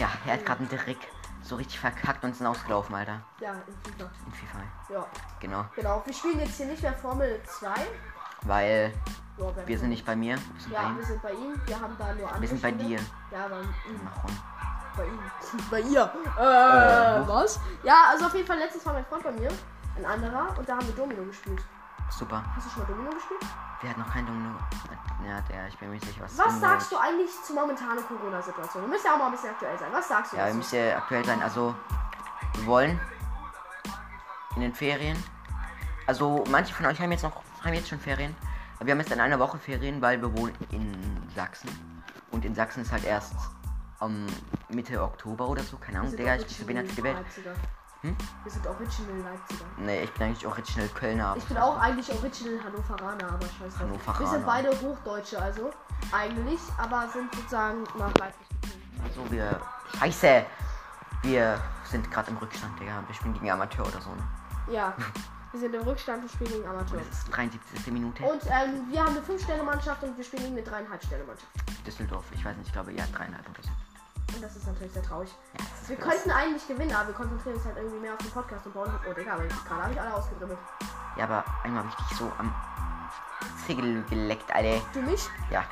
Ja, 0.00 0.08
er 0.26 0.32
hat 0.34 0.46
gerade 0.46 0.60
einen 0.60 0.68
Trick 0.70 0.98
so 1.42 1.56
richtig 1.56 1.78
verkackt 1.78 2.24
und 2.24 2.34
sind 2.34 2.46
ausgelaufen, 2.46 2.94
Alter. 2.94 3.20
Ja, 3.40 3.52
in 3.52 3.92
FIFA. 3.92 4.10
In 4.26 4.32
FIFA. 4.32 4.58
Ja, 4.94 5.06
Genau. 5.40 5.64
genau. 5.76 6.02
Wir 6.06 6.14
spielen 6.14 6.40
jetzt 6.40 6.56
hier 6.56 6.66
nicht 6.66 6.82
mehr 6.82 6.94
Formel 6.94 7.40
2. 7.44 7.68
Weil 8.42 8.92
Ja, 9.36 9.46
wir 9.66 9.78
sind 9.78 9.90
nicht 9.90 10.06
bei 10.06 10.16
mir, 10.16 10.36
wir 10.36 10.60
sind 10.60 10.72
bei 10.72 10.80
Ja, 10.82 10.88
ihm. 10.88 10.96
wir 10.98 11.04
sind 11.04 11.22
bei 11.22 11.32
ihm. 11.32 11.60
Wir 11.66 11.78
haben 11.80 11.94
da 11.98 12.14
nur 12.14 12.26
andere 12.28 12.40
Wir 12.40 12.48
sind 12.48 12.62
bei 12.62 12.68
Spiele. 12.70 12.84
dir. 12.88 12.98
Ja, 13.30 13.48
bei 13.48 13.60
ihm. 13.60 14.00
Mach 14.04 14.24
rum. 14.24 14.38
Bei 14.96 15.04
ihm. 15.04 15.18
Bei 15.70 15.80
ihr. 15.80 16.10
Äh, 16.38 17.22
Äh, 17.22 17.28
was? 17.28 17.60
Ja, 17.82 18.04
also 18.10 18.26
auf 18.26 18.34
jeden 18.34 18.46
Fall 18.46 18.58
letztes 18.58 18.84
Mal 18.84 18.94
mein 18.94 19.04
Freund 19.06 19.22
bei 19.22 19.30
mir. 19.32 19.48
Ein 19.96 20.04
anderer. 20.04 20.56
Und 20.58 20.68
da 20.68 20.74
haben 20.76 20.86
wir 20.86 20.94
Domino 20.94 21.22
gespielt. 21.24 21.60
Super. 22.10 22.42
Hast 22.54 22.66
du 22.66 22.70
schon 22.70 22.82
mal 22.82 22.88
Domino 22.88 23.10
gespielt? 23.10 23.40
Der 23.82 23.90
hat 23.90 23.98
noch 23.98 24.12
kein 24.12 24.26
Domino. 24.26 24.50
Ja, 25.26 25.40
der, 25.42 25.68
ich 25.68 25.78
bin 25.78 25.88
mir 25.88 25.94
nicht 25.94 26.06
sicher, 26.06 26.24
was 26.24 26.36
Was 26.36 26.60
sagst 26.60 26.92
du 26.92 26.96
eigentlich 26.96 27.30
zur 27.42 27.56
momentanen 27.56 28.04
Corona-Situation? 28.06 28.82
Wir 28.82 28.88
müssen 28.88 29.06
ja 29.06 29.14
auch 29.14 29.18
mal 29.18 29.26
ein 29.26 29.32
bisschen 29.32 29.50
aktuell 29.50 29.78
sein. 29.78 29.88
Was 29.92 30.08
sagst 30.08 30.32
du 30.32 30.36
Ja, 30.36 30.46
wir 30.46 30.54
müssen 30.54 30.76
ja 30.76 30.96
aktuell 30.98 31.24
sein. 31.24 31.42
Also, 31.42 31.74
wir 32.54 32.66
wollen 32.66 33.00
in 34.56 34.62
den 34.62 34.74
Ferien. 34.74 35.22
Also, 36.06 36.44
manche 36.50 36.74
von 36.74 36.86
euch 36.86 37.00
haben 37.00 37.12
jetzt 37.12 37.22
noch 37.22 37.42
haben 37.64 37.74
jetzt 37.74 37.88
schon 37.88 38.00
Ferien. 38.00 38.34
Aber 38.76 38.86
wir 38.86 38.92
haben 38.92 39.00
jetzt 39.00 39.12
in 39.12 39.20
einer 39.20 39.38
Woche 39.38 39.58
Ferien, 39.58 40.00
weil 40.00 40.20
wir 40.20 40.36
wohnen 40.36 40.54
in 40.70 40.94
Sachsen. 41.34 41.68
Und 42.30 42.44
in 42.44 42.54
Sachsen 42.54 42.82
ist 42.82 42.92
halt 42.92 43.04
erst 43.04 43.34
am 43.98 44.26
Mitte 44.68 45.02
Oktober 45.02 45.48
oder 45.48 45.62
so. 45.62 45.76
Keine 45.76 46.00
Ahnung, 46.00 46.16
Digga, 46.16 46.36
ich 46.36 46.58
bin 46.58 46.66
behindert 46.66 46.88
für 46.88 46.96
die 46.96 47.04
Welt. 47.04 47.16
Hm? 48.02 48.16
Wir 48.44 48.52
sind 48.52 48.66
Original 48.66 49.18
Leipziger. 49.18 49.64
Nee, 49.76 50.04
ich 50.04 50.12
bin 50.12 50.22
eigentlich 50.22 50.46
original 50.46 50.88
Kölner. 50.88 51.34
Ich 51.36 51.44
bin 51.44 51.58
auch 51.58 51.78
eigentlich 51.78 52.10
Original 52.10 52.64
Hannoveraner, 52.64 53.32
aber 53.32 53.46
scheiß 53.46 53.74
drauf. 53.74 53.80
Hannoveraner. 53.80 54.20
Wir 54.20 54.26
sind 54.28 54.46
beide 54.46 54.70
Hochdeutsche, 54.80 55.42
also 55.42 55.70
eigentlich, 56.10 56.60
aber 56.78 57.08
sind 57.12 57.34
sozusagen 57.34 57.84
nach 57.98 58.14
Leipzig 58.14 58.48
gezogen. 58.48 58.82
Also, 59.04 59.30
wir. 59.30 59.60
Scheiße! 59.98 60.46
Wir 61.22 61.60
sind 61.84 62.10
gerade 62.10 62.30
im 62.30 62.38
Rückstand, 62.38 62.80
Digga. 62.80 63.04
Wir 63.06 63.14
spielen 63.14 63.34
gegen 63.34 63.50
Amateur 63.50 63.86
oder 63.86 64.00
so. 64.00 64.10
Ne? 64.10 64.22
Ja, 64.70 64.94
wir 65.52 65.60
sind 65.60 65.74
im 65.74 65.82
Rückstand 65.82 66.22
und 66.22 66.30
spielen 66.30 66.52
gegen 66.52 66.66
Amateure. 66.66 67.00
Das 67.00 67.18
ist 67.18 67.28
73. 67.28 67.92
Minute. 67.92 68.22
Und 68.22 68.42
ähm, 68.46 68.90
wir 68.90 69.04
haben 69.04 69.14
eine 69.14 69.20
5-Stelle-Mannschaft 69.20 70.02
und 70.04 70.16
wir 70.16 70.24
spielen 70.24 70.54
gegen 70.54 70.56
eine 70.56 70.86
3,5-Stelle-Mannschaft. 70.86 71.50
Düsseldorf, 71.86 72.24
ich 72.32 72.42
weiß 72.42 72.56
nicht, 72.56 72.68
ich 72.68 72.72
glaube, 72.72 72.92
ja, 72.92 73.04
dreieinhalb 73.12 73.46
oder 73.50 73.62
so. 73.62 73.70
Und 74.34 74.42
das 74.42 74.56
ist 74.56 74.66
natürlich 74.66 74.92
sehr 74.92 75.02
traurig. 75.02 75.34
Ja, 75.58 75.64
Wir 75.88 75.96
könnten 75.96 76.30
eigentlich 76.30 76.66
gewinnen, 76.66 76.94
aber 76.94 77.08
wir 77.08 77.14
konzentrieren 77.14 77.56
uns 77.56 77.64
halt 77.64 77.76
irgendwie 77.76 77.98
mehr 77.98 78.12
auf 78.12 78.18
den 78.18 78.30
Podcast 78.30 78.64
und 78.66 78.74
bauen. 78.74 78.92
Oh, 79.08 79.12
Digga, 79.12 79.34
aber 79.34 79.42
gerade 79.44 79.82
habe 79.82 79.92
ich 79.92 80.00
alle 80.00 80.14
ausgedribbelt. 80.14 80.58
Ja, 81.16 81.24
aber 81.24 81.44
einmal 81.64 81.82
habe 81.84 81.92
ich 81.98 82.06
dich 82.06 82.16
so 82.18 82.30
am 82.38 82.54
Zigel 83.66 84.02
geleckt, 84.08 84.54
Alter. 84.54 84.80
Du 84.92 85.00
mich? 85.02 85.28
Ja, 85.50 85.64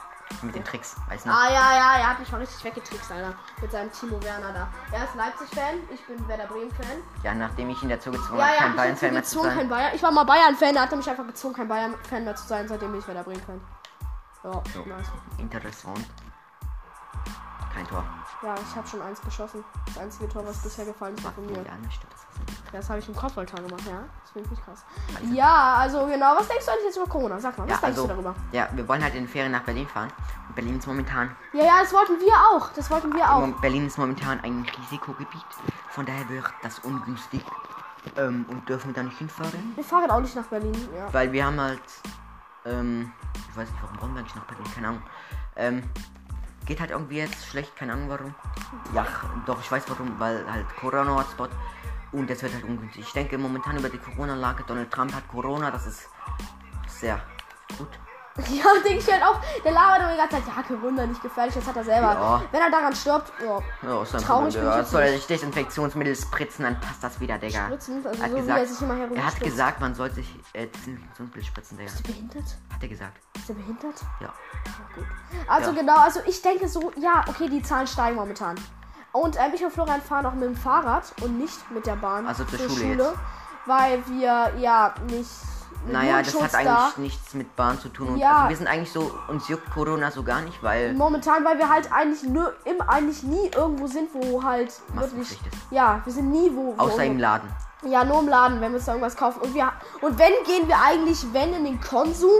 mit 0.43 0.55
den 0.55 0.65
Tricks, 0.65 0.97
weißt 1.09 1.27
du? 1.27 1.31
Ah, 1.31 1.49
ja, 1.49 1.73
ja, 1.77 1.99
er 2.01 2.09
hat 2.11 2.19
mich 2.19 2.31
mal 2.33 2.39
richtig 2.39 2.63
weggetrickst, 2.65 3.11
Alter. 3.13 3.35
Mit 3.61 3.71
seinem 3.71 3.93
Timo 3.93 4.23
Werner 4.23 4.53
da. 4.53 4.69
Er 4.93 5.05
ist 5.05 5.15
Leipzig-Fan, 5.15 5.77
ich 5.93 6.05
bin 6.07 6.27
Werder 6.29 6.47
Bremen-Fan. 6.47 6.99
Ja, 7.23 7.35
nachdem 7.35 7.71
ich 7.71 7.83
ihn 7.83 7.89
dazu 7.89 8.11
gezwungen 8.11 8.41
Ja, 8.41 8.47
habe, 8.47 8.55
ja, 8.55 8.59
kein 8.59 8.67
ich 8.69 8.73
bin 8.73 8.77
Bayern-Fan 8.77 9.13
mehr 9.15 9.23
zu 9.25 9.43
kein 9.43 9.57
sein. 9.57 9.69
Bayern. 9.69 9.95
Ich 9.95 10.03
war 10.03 10.11
mal 10.11 10.25
Bayern-Fan, 10.25 10.75
da 10.75 10.83
hat 10.83 10.91
er 10.91 10.97
mich 10.97 11.09
einfach 11.09 11.27
gezwungen, 11.27 11.55
kein 11.55 11.69
Bayern-Fan 11.69 12.25
mehr 12.25 12.35
zu 12.37 12.47
sein. 12.47 12.67
Seitdem 12.69 12.91
bin 12.91 13.01
ich 13.01 13.07
Werder 13.07 13.23
Bremen-Fan. 13.23 13.61
Ja, 14.45 14.63
So. 14.73 14.85
nice. 14.85 15.07
Interessant. 15.39 16.07
Kein 17.79 17.87
Tor. 17.87 18.05
Ja, 18.43 18.55
ich 18.57 18.77
habe 18.77 18.89
schon 18.89 19.01
eins 19.03 19.21
geschossen. 19.21 19.65
Das 19.87 19.99
einzige 19.99 20.29
Tor, 20.29 20.45
was 20.45 20.59
bisher 20.59 20.85
gefallen 20.85 21.15
ist, 21.15 21.25
war 21.25 21.31
von 21.31 21.47
mir. 21.47 21.53
Ja, 21.63 21.77
nicht 21.81 21.95
stimmt, 21.95 22.13
das. 22.13 22.73
Das 22.73 22.89
habe 22.91 22.99
ich 22.99 23.09
im 23.09 23.15
Kopfballtar 23.15 23.61
gemacht, 23.63 23.83
ja. 23.87 24.03
Das 24.23 24.31
finde 24.33 24.49
ich 24.53 24.65
krass. 24.65 24.85
Ja, 25.33 25.77
also 25.77 26.07
genau. 26.07 26.35
Was 26.37 26.49
denkst 26.49 26.65
du 26.67 26.73
eigentlich 26.73 26.85
jetzt 26.87 26.97
über 26.97 27.07
Corona? 27.07 27.39
Sag 27.39 27.57
mal, 27.57 27.65
was 27.65 27.71
Ja, 27.71 27.77
denkst 27.77 27.85
also, 27.99 28.03
du 28.03 28.09
darüber? 28.09 28.35
ja, 28.51 28.69
wir 28.73 28.89
wollen 28.89 29.03
halt 29.03 29.15
in 29.15 29.23
den 29.25 29.29
Ferien 29.29 29.53
nach 29.53 29.63
Berlin 29.63 29.87
fahren. 29.87 30.13
Und 30.49 30.55
Berlin 30.57 30.77
ist 30.79 30.87
momentan, 30.89 31.37
Ja, 31.53 31.65
ja, 31.65 31.81
das 31.81 31.93
wollten 31.93 32.19
wir 32.19 32.35
auch. 32.53 32.69
Das 32.75 32.91
wollten 32.91 33.13
wir 33.15 33.33
auch. 33.33 33.47
Berlin 33.61 33.87
ist 33.87 33.97
momentan 33.97 34.41
ein 34.41 34.67
Risikogebiet. 34.77 35.47
Von 35.91 36.05
daher 36.05 36.29
wird 36.29 36.45
das 36.63 36.81
ungünstig. 36.81 37.45
Ähm, 38.17 38.45
und 38.49 38.69
dürfen 38.69 38.89
wir 38.89 38.95
da 38.95 39.03
nicht 39.05 39.19
hinfahren. 39.19 39.73
Wir 39.77 39.85
fahren 39.85 40.11
auch 40.11 40.21
nicht 40.21 40.35
nach 40.35 40.47
Berlin. 40.47 40.75
Ja. 40.97 41.13
Weil 41.13 41.31
wir 41.31 41.47
haben 41.47 41.61
halt, 41.61 41.81
ähm, 42.65 43.13
ich 43.51 43.57
weiß 43.57 43.71
nicht, 43.71 43.83
warum 43.83 44.01
wollen 44.01 44.15
wir 44.15 44.21
eigentlich 44.21 44.35
nach 44.35 44.45
Berlin, 44.47 44.65
keine 44.75 44.89
Ahnung. 44.89 45.03
Ähm, 45.57 45.83
geht 46.69 46.81
halt 46.81 46.91
irgendwie 46.91 47.17
jetzt 47.17 47.47
schlecht, 47.47 47.75
keine 47.77 47.95
Ahnung 47.95 48.11
warum. 48.11 48.35
Ja, 48.95 49.07
doch, 49.47 49.59
ich 49.59 49.73
weiß 49.73 49.85
warum, 49.89 50.21
weil 50.21 50.45
halt 50.53 50.67
Corona-Hotspot 50.77 51.51
und 52.13 52.31
es 52.31 52.43
wird 52.43 52.53
halt 52.53 52.65
ungünstig. 52.65 53.05
Ich 53.07 53.13
denke 53.13 53.39
momentan 53.39 53.79
über 53.79 53.89
die 53.89 53.99
Corona-Lage, 53.99 54.65
Donald 54.67 54.91
Trump 54.91 55.15
hat 55.15 55.27
Corona, 55.29 55.71
das 55.71 55.87
ist 55.87 56.11
sehr 56.87 57.21
gut. 57.79 57.89
Ja, 58.49 58.65
denke 58.85 58.99
ich 58.99 59.13
halt 59.13 59.23
auch. 59.23 59.41
Der 59.65 59.73
labert 59.73 60.01
immer 60.01 60.13
die 60.13 60.17
ganze 60.19 60.37
Zeit, 60.37 60.45
ja, 60.57 60.63
Corona 60.63 61.07
nicht 61.07 61.21
gefährlich, 61.23 61.55
das 61.55 61.67
hat 61.67 61.77
er 61.77 61.85
selber. 61.85 62.13
Ja. 62.13 62.43
Wenn 62.53 62.61
er 62.61 62.71
daran 62.71 62.95
stirbt, 62.95 63.33
ja, 63.45 63.59
Ja, 63.83 64.03
ist 64.03 64.13
Traurig 64.25 64.55
bin 64.55 64.69
ich 64.81 64.87
Soll 64.87 65.03
er 65.03 65.13
sich 65.13 65.27
Desinfektionsmittel 65.27 66.15
spritzen, 66.17 66.65
dann 66.65 66.81
passt 66.81 67.03
das 67.03 67.19
wieder, 67.21 67.37
Digga. 67.39 67.67
spritzen, 67.67 68.07
also 68.07 68.19
Er 68.21 68.25
hat 68.25 68.31
so 68.31 68.37
wie 68.37 68.41
gesagt- 68.41 68.61
er 68.61 68.67
sich 68.67 68.83
immer 68.83 69.17
Er 69.17 69.27
hat 69.27 69.41
gesagt, 69.41 69.81
man 69.81 69.95
soll 69.95 70.11
sich 70.13 70.39
äh, 70.53 70.67
Desinfektionsmittel 70.69 71.45
spritzen, 71.45 71.79
Digga. 71.79 71.91
Ist 71.91 72.01
er 72.01 72.03
behindert? 72.13 72.45
Hat 72.73 72.83
er 72.83 72.89
gesagt. 72.89 73.17
Ist 73.37 73.49
er 73.49 73.55
behindert? 73.57 74.01
Ja. 74.21 74.27
Ja, 74.27 74.95
gut. 74.95 75.07
Also 75.49 75.71
Ja. 75.73 75.77
genau, 75.81 75.97
also 75.99 76.21
ich 76.27 76.41
denke 76.41 76.69
so, 76.69 76.93
ja, 76.97 77.25
okay, 77.29 77.49
die 77.49 77.63
Zahlen 77.63 77.87
steigen 77.87 78.17
momentan. 78.17 78.55
Und 79.13 79.37
ähm, 79.37 79.53
ich 79.55 79.65
und 79.65 79.73
Florian 79.73 80.01
fahren 80.03 80.27
auch 80.27 80.35
mit 80.35 80.45
dem 80.45 80.55
Fahrrad 80.57 81.13
und 81.23 81.39
nicht 81.39 81.71
mit 81.71 81.87
der 81.87 81.97
Bahn 81.97 82.27
Also 82.27 82.45
zur 82.45 82.59
Schule 82.69 83.05
jetzt. 83.05 83.15
weil 83.67 84.07
wir 84.07 84.53
ja 84.59 84.95
nicht 85.11 85.29
Naja, 85.87 86.23
das 86.23 86.35
hat 86.41 86.55
eigentlich 86.55 86.67
da. 86.67 86.93
nichts 86.97 87.35
mit 87.35 87.55
Bahn 87.57 87.79
zu 87.79 87.89
tun. 87.89 88.09
Und 88.09 88.17
Ja. 88.19 88.37
also 88.37 88.49
wir 88.51 88.57
sind 88.57 88.67
eigentlich 88.67 88.93
so, 88.93 89.11
uns 89.29 89.49
juckt 89.49 89.71
Corona 89.71 90.11
so 90.11 90.23
gar 90.23 90.41
nicht, 90.43 90.63
weil 90.63 90.93
Momentan, 90.95 91.45
weil 91.45 91.59
wir 91.59 91.69
halt 91.69 91.91
eigentlich 91.93 92.23
nur 92.25 92.53
im, 92.65 92.81
eigentlich 92.83 93.23
nie 93.23 93.51
irgendwo 93.55 93.87
sind, 93.87 94.11
wo 94.13 94.43
halt 94.43 94.73
wirklich. 94.95 95.39
Ja, 95.71 96.01
wir 96.05 96.13
sind 96.13 96.31
nie 96.31 96.51
wo. 96.55 96.75
wo 96.77 96.83
Außer 96.83 97.05
im 97.05 97.19
Laden. 97.19 97.49
Ja, 97.85 98.05
nur 98.05 98.21
im 98.21 98.29
Laden, 98.29 98.61
wenn 98.61 98.73
wir 98.73 98.79
uns 98.79 98.89
irgendwas 98.89 99.17
kaufen. 99.17 99.41
Und 99.41 99.55
wir 99.55 99.73
und 100.01 100.19
wenn 100.19 100.33
gehen 100.45 100.67
wir 100.67 100.77
eigentlich, 100.83 101.25
wenn 101.33 101.55
in 101.55 101.65
den 101.65 101.81
Konsum. 101.81 102.31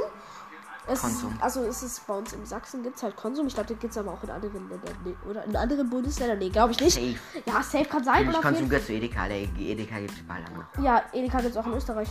Es 0.91 1.03
Konsum. 1.03 1.35
Ist, 1.35 1.43
also 1.43 1.63
es 1.65 1.83
ist 1.83 2.07
bei 2.07 2.15
uns 2.15 2.33
in 2.33 2.47
Sachsen 2.47 2.83
gibt 2.83 2.97
es 2.97 3.03
halt 3.03 3.15
Konsum. 3.15 3.47
Ich 3.47 3.53
glaube, 3.55 3.69
das 3.69 3.79
gibt 3.79 3.93
es 3.93 3.99
aber 3.99 4.11
auch 4.13 4.23
in 4.23 4.31
anderen 4.31 4.71
Ländern. 4.71 4.97
Nee, 5.05 5.15
oder 5.29 5.45
in 5.45 5.55
anderen 5.55 5.91
Bundesländern. 5.91 6.39
Nee, 6.39 6.49
glaube 6.49 6.73
ich 6.73 6.81
nicht. 6.81 6.95
Safe. 6.95 7.43
Ja, 7.45 7.63
safe 7.63 7.85
kann 7.85 8.03
sein. 8.03 8.23
Ich 8.23 8.29
oder 8.31 8.41
Konsum 8.41 8.69
gehört 8.71 8.87
zu 8.87 8.95
Edeka. 8.95 9.29
Der 9.29 9.37
Edeka 9.43 9.99
gibt 9.99 10.13
es 10.13 10.21
überall 10.21 10.43
ja, 10.83 11.03
Edeka 11.13 11.41
gibt 11.41 11.51
es 11.51 11.57
auch 11.59 11.67
in 11.67 11.75
Österreich. 11.75 12.09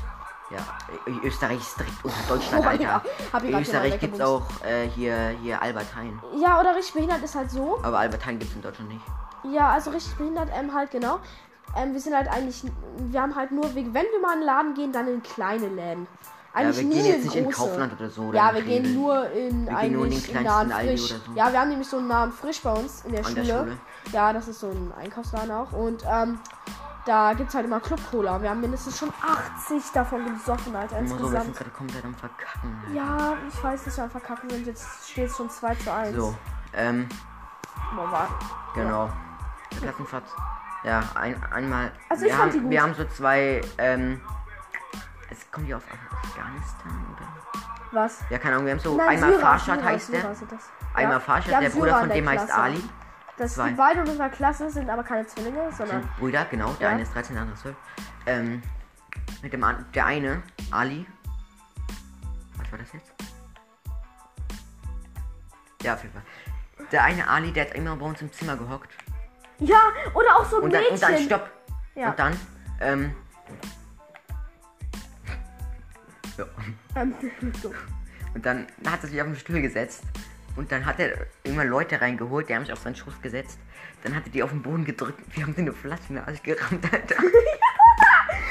Ja, 0.49 0.59
Österreich 1.23 1.59
ist 1.59 1.77
direkt 1.77 2.03
unter 2.03 2.15
Deutschland, 2.29 2.63
Oh, 2.65 2.69
Alter. 2.69 2.83
ja. 2.83 3.01
Grad 3.31 3.61
Österreich 3.61 3.99
es 4.01 4.21
auch 4.21 4.43
äh, 4.63 4.87
hier, 4.95 5.35
hier 5.41 5.61
Albert 5.61 5.93
Heijn. 5.95 6.21
Ja, 6.41 6.59
oder 6.59 6.73
richtig 6.75 6.93
behindert 6.93 7.21
ist 7.23 7.35
halt 7.35 7.51
so. 7.51 7.79
Aber 7.83 7.99
Albert 7.99 8.25
Heijn 8.25 8.39
gibt 8.39 8.51
es 8.51 8.55
in 8.55 8.61
Deutschland 8.61 8.89
nicht. 8.89 9.01
Ja, 9.53 9.69
also 9.73 9.91
richtig 9.91 10.15
behindert 10.15 10.49
ähm, 10.57 10.73
halt 10.73 10.91
genau. 10.91 11.19
Ähm, 11.75 11.91
wir 11.93 11.99
sind 11.99 12.15
halt 12.15 12.29
eigentlich, 12.29 12.63
wir 12.97 13.21
haben 13.21 13.35
halt 13.35 13.51
nur, 13.51 13.65
wenn 13.75 13.93
wir 13.93 14.19
mal 14.21 14.33
in 14.33 14.39
den 14.39 14.45
Laden 14.45 14.73
gehen, 14.73 14.93
dann 14.93 15.07
in 15.09 15.21
kleine 15.21 15.67
Läden. 15.67 16.07
Ja, 16.53 16.61
Eigentlich 16.63 16.77
wir 16.77 16.83
nie 16.85 16.93
gehen 16.95 17.05
jetzt 17.05 17.23
nicht 17.25 17.35
in. 17.35 17.51
Kaufland 17.51 17.93
oder 17.99 18.09
so. 18.09 18.21
Oder 18.23 18.37
Ja, 18.37 18.49
in 18.49 18.55
wir 18.55 18.61
gehen 18.63 18.93
nur 18.95 19.29
in 19.31 19.67
Wir 19.67 19.73
nur 19.91 20.05
in 20.05 20.11
den 20.11 20.19
in 20.19 20.23
kleinsten 20.23 20.43
nahen 20.43 20.71
Aldi 20.71 20.97
Frisch. 20.97 21.09
so. 21.11 21.31
Ja, 21.35 21.51
wir 21.51 21.59
haben 21.59 21.69
nämlich 21.69 21.87
so 21.87 21.97
einen 21.97 22.07
nahen 22.07 22.31
Frisch 22.31 22.61
bei 22.61 22.71
uns 22.73 23.03
in 23.05 23.11
der, 23.11 23.23
Schule. 23.23 23.35
der 23.35 23.43
Schule. 23.59 23.77
Ja, 24.13 24.33
das 24.33 24.47
ist 24.47 24.59
so 24.61 24.67
ein 24.69 24.91
Einkaufsladen 24.99 25.51
auch. 25.51 25.71
Und 25.73 26.03
ähm, 26.09 26.39
da 27.07 27.33
gibt 27.33 27.49
es 27.49 27.55
halt 27.55 27.65
immer 27.65 27.79
Club 27.79 27.99
Cola. 28.11 28.41
Wir 28.41 28.49
haben 28.49 28.59
mindestens 28.59 28.99
schon 28.99 29.11
80 29.21 29.91
davon 29.93 30.25
gesoffen, 30.33 30.75
Alter, 30.75 30.97
so, 30.97 31.01
wir 31.01 31.07
sind 31.07 31.19
insgesamt. 31.19 31.57
gerade 31.57 31.69
komplett 31.71 32.05
am 32.05 32.15
Verkacken. 32.15 32.83
Ja, 32.93 33.37
ich 33.47 33.63
weiß, 33.63 33.85
dass 33.85 33.97
wir 33.97 34.03
am 34.03 34.09
Verkacken 34.11 34.49
sind. 34.49 34.67
Jetzt 34.67 35.09
steht 35.09 35.29
es 35.29 35.37
schon 35.37 35.49
2 35.49 35.75
zu 35.75 35.93
1. 35.93 36.15
So, 36.15 36.35
ähm, 36.73 37.07
Boah, 37.95 38.11
war, 38.11 38.27
genau. 38.75 39.09
Klassenfahrt. 39.79 40.25
Ja, 40.83 41.01
ein, 41.15 41.41
einmal. 41.51 41.91
Also 42.09 42.23
wir, 42.23 42.31
ich 42.31 42.35
fand 42.35 42.53
die 42.53 42.57
haben, 42.57 42.63
gut. 42.63 42.71
wir 42.71 42.81
haben 42.83 42.93
so 42.93 43.05
zwei, 43.05 43.61
ähm, 43.77 44.21
es 45.29 45.49
kommt 45.51 45.65
hier 45.65 45.77
auf 45.77 45.83
Afghanistan 46.23 47.05
oder? 47.15 47.27
was? 47.91 48.19
Ja, 48.29 48.37
keine 48.37 48.55
Ahnung, 48.55 48.65
wir 48.65 48.73
haben 48.73 48.79
so 48.79 48.95
Nein, 48.95 49.09
einmal 49.09 49.31
Syrer, 49.31 49.41
Farshad 49.41 49.79
Syrer, 49.79 49.89
heißt 49.89 50.13
der. 50.13 50.35
Syrer. 50.35 50.47
Einmal 50.93 51.13
Ja. 51.13 51.19
Farshad, 51.19 51.61
der 51.61 51.69
Bruder 51.69 51.99
von 51.99 52.09
dem 52.09 52.29
heißt. 52.29 52.51
Ali. 52.51 52.83
Das 53.37 53.53
Zwei. 53.53 53.69
die 53.69 53.75
beiden 53.75 54.03
in 54.03 54.09
unserer 54.09 54.29
Klasse 54.29 54.69
sind 54.71 54.89
aber 54.89 55.03
keine 55.03 55.27
Zwillinge, 55.27 55.71
sondern 55.71 56.01
Sind 56.01 56.17
Brüder, 56.17 56.45
genau. 56.45 56.73
Der 56.73 56.87
Ja. 56.89 56.93
eine 56.95 57.03
ist 57.03 57.13
13, 57.13 57.35
der 57.35 57.41
andere 57.43 57.55
ist 57.55 57.61
12. 57.61 57.75
Ähm, 58.25 58.63
mit 59.43 59.53
dem 59.53 59.63
der 59.93 60.05
eine, 60.05 60.41
Ali. 60.71 61.05
Was 62.57 62.71
war 62.71 62.79
das 62.79 62.93
jetzt? 62.93 63.13
Ja, 65.83 65.93
auf 65.93 66.01
jeden 66.01 66.13
Fall. 66.13 66.23
Der 66.91 67.03
eine 67.03 67.27
Ali, 67.27 67.51
der 67.51 67.65
hat 67.67 67.75
immer 67.75 67.95
bei 67.95 68.05
uns 68.05 68.21
im 68.21 68.31
Zimmer 68.33 68.57
gehockt. 68.57 68.91
ja 69.59 69.79
oder 70.15 70.37
auch 70.37 70.45
so 70.45 70.57
ein 70.57 70.63
Und 70.63 70.73
dann, 70.73 70.81
Mädchen. 70.81 70.95
und 70.95 71.01
dann, 71.03 71.17
stopp. 71.23 71.51
Ja. 71.95 72.09
Und 72.09 72.19
dann, 72.19 72.39
ähm, 72.81 73.15
ja. 76.37 76.45
Ähm, 76.95 77.13
so. 77.61 77.73
Und 78.33 78.45
dann 78.45 78.67
hat 78.87 79.03
er 79.03 79.09
sich 79.09 79.21
auf 79.21 79.27
den 79.27 79.35
Stuhl 79.35 79.61
gesetzt. 79.61 80.03
Und 80.57 80.71
dann 80.71 80.85
hat 80.85 80.99
er 80.99 81.27
immer 81.43 81.63
Leute 81.63 82.01
reingeholt, 82.01 82.49
die 82.49 82.55
haben 82.55 82.65
sich 82.65 82.73
auf 82.73 82.79
seinen 82.79 82.95
Schoß 82.95 83.21
gesetzt. 83.21 83.59
Dann 84.03 84.15
hat 84.15 84.25
er 84.25 84.31
die 84.31 84.41
auf 84.41 84.49
den 84.49 84.63
Boden 84.63 84.83
gedrückt. 84.83 85.19
Wir 85.35 85.43
haben 85.43 85.53
sie 85.53 85.61
eine 85.61 85.71
Flasche 85.71 86.01
in 86.09 86.15
die 86.15 86.21
Nase 86.21 86.41
gerammt, 86.41 86.83
Alter. 86.91 87.15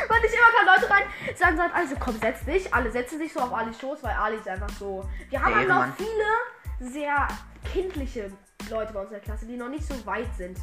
Und 0.09 0.25
ich 0.25 0.33
immer 0.33 0.53
kann 0.57 0.67
Leute 0.67 0.91
rein, 0.91 1.03
sagen 1.35 1.61
halt, 1.61 1.75
also 1.75 1.97
komm, 1.99 2.17
setz 2.21 2.45
dich. 2.45 2.73
Alle 2.73 2.91
setzen 2.93 3.19
sich 3.19 3.33
so 3.33 3.41
auf 3.41 3.53
Alis 3.53 3.81
Schoß, 3.81 4.03
weil 4.03 4.15
Ali 4.15 4.37
ist 4.37 4.49
einfach 4.49 4.71
so. 4.71 5.09
Wir 5.31 5.43
haben 5.43 5.55
halt 5.55 5.69
noch 5.69 5.87
viele 5.97 6.93
sehr 6.93 7.27
kindliche 7.73 8.31
Leute 8.71 8.93
bei 8.93 9.01
uns 9.01 9.11
in 9.11 9.15
der 9.15 9.23
Klasse, 9.23 9.47
die 9.47 9.57
noch 9.57 9.69
nicht 9.69 9.85
so 9.85 10.07
weit 10.07 10.33
sind, 10.37 10.59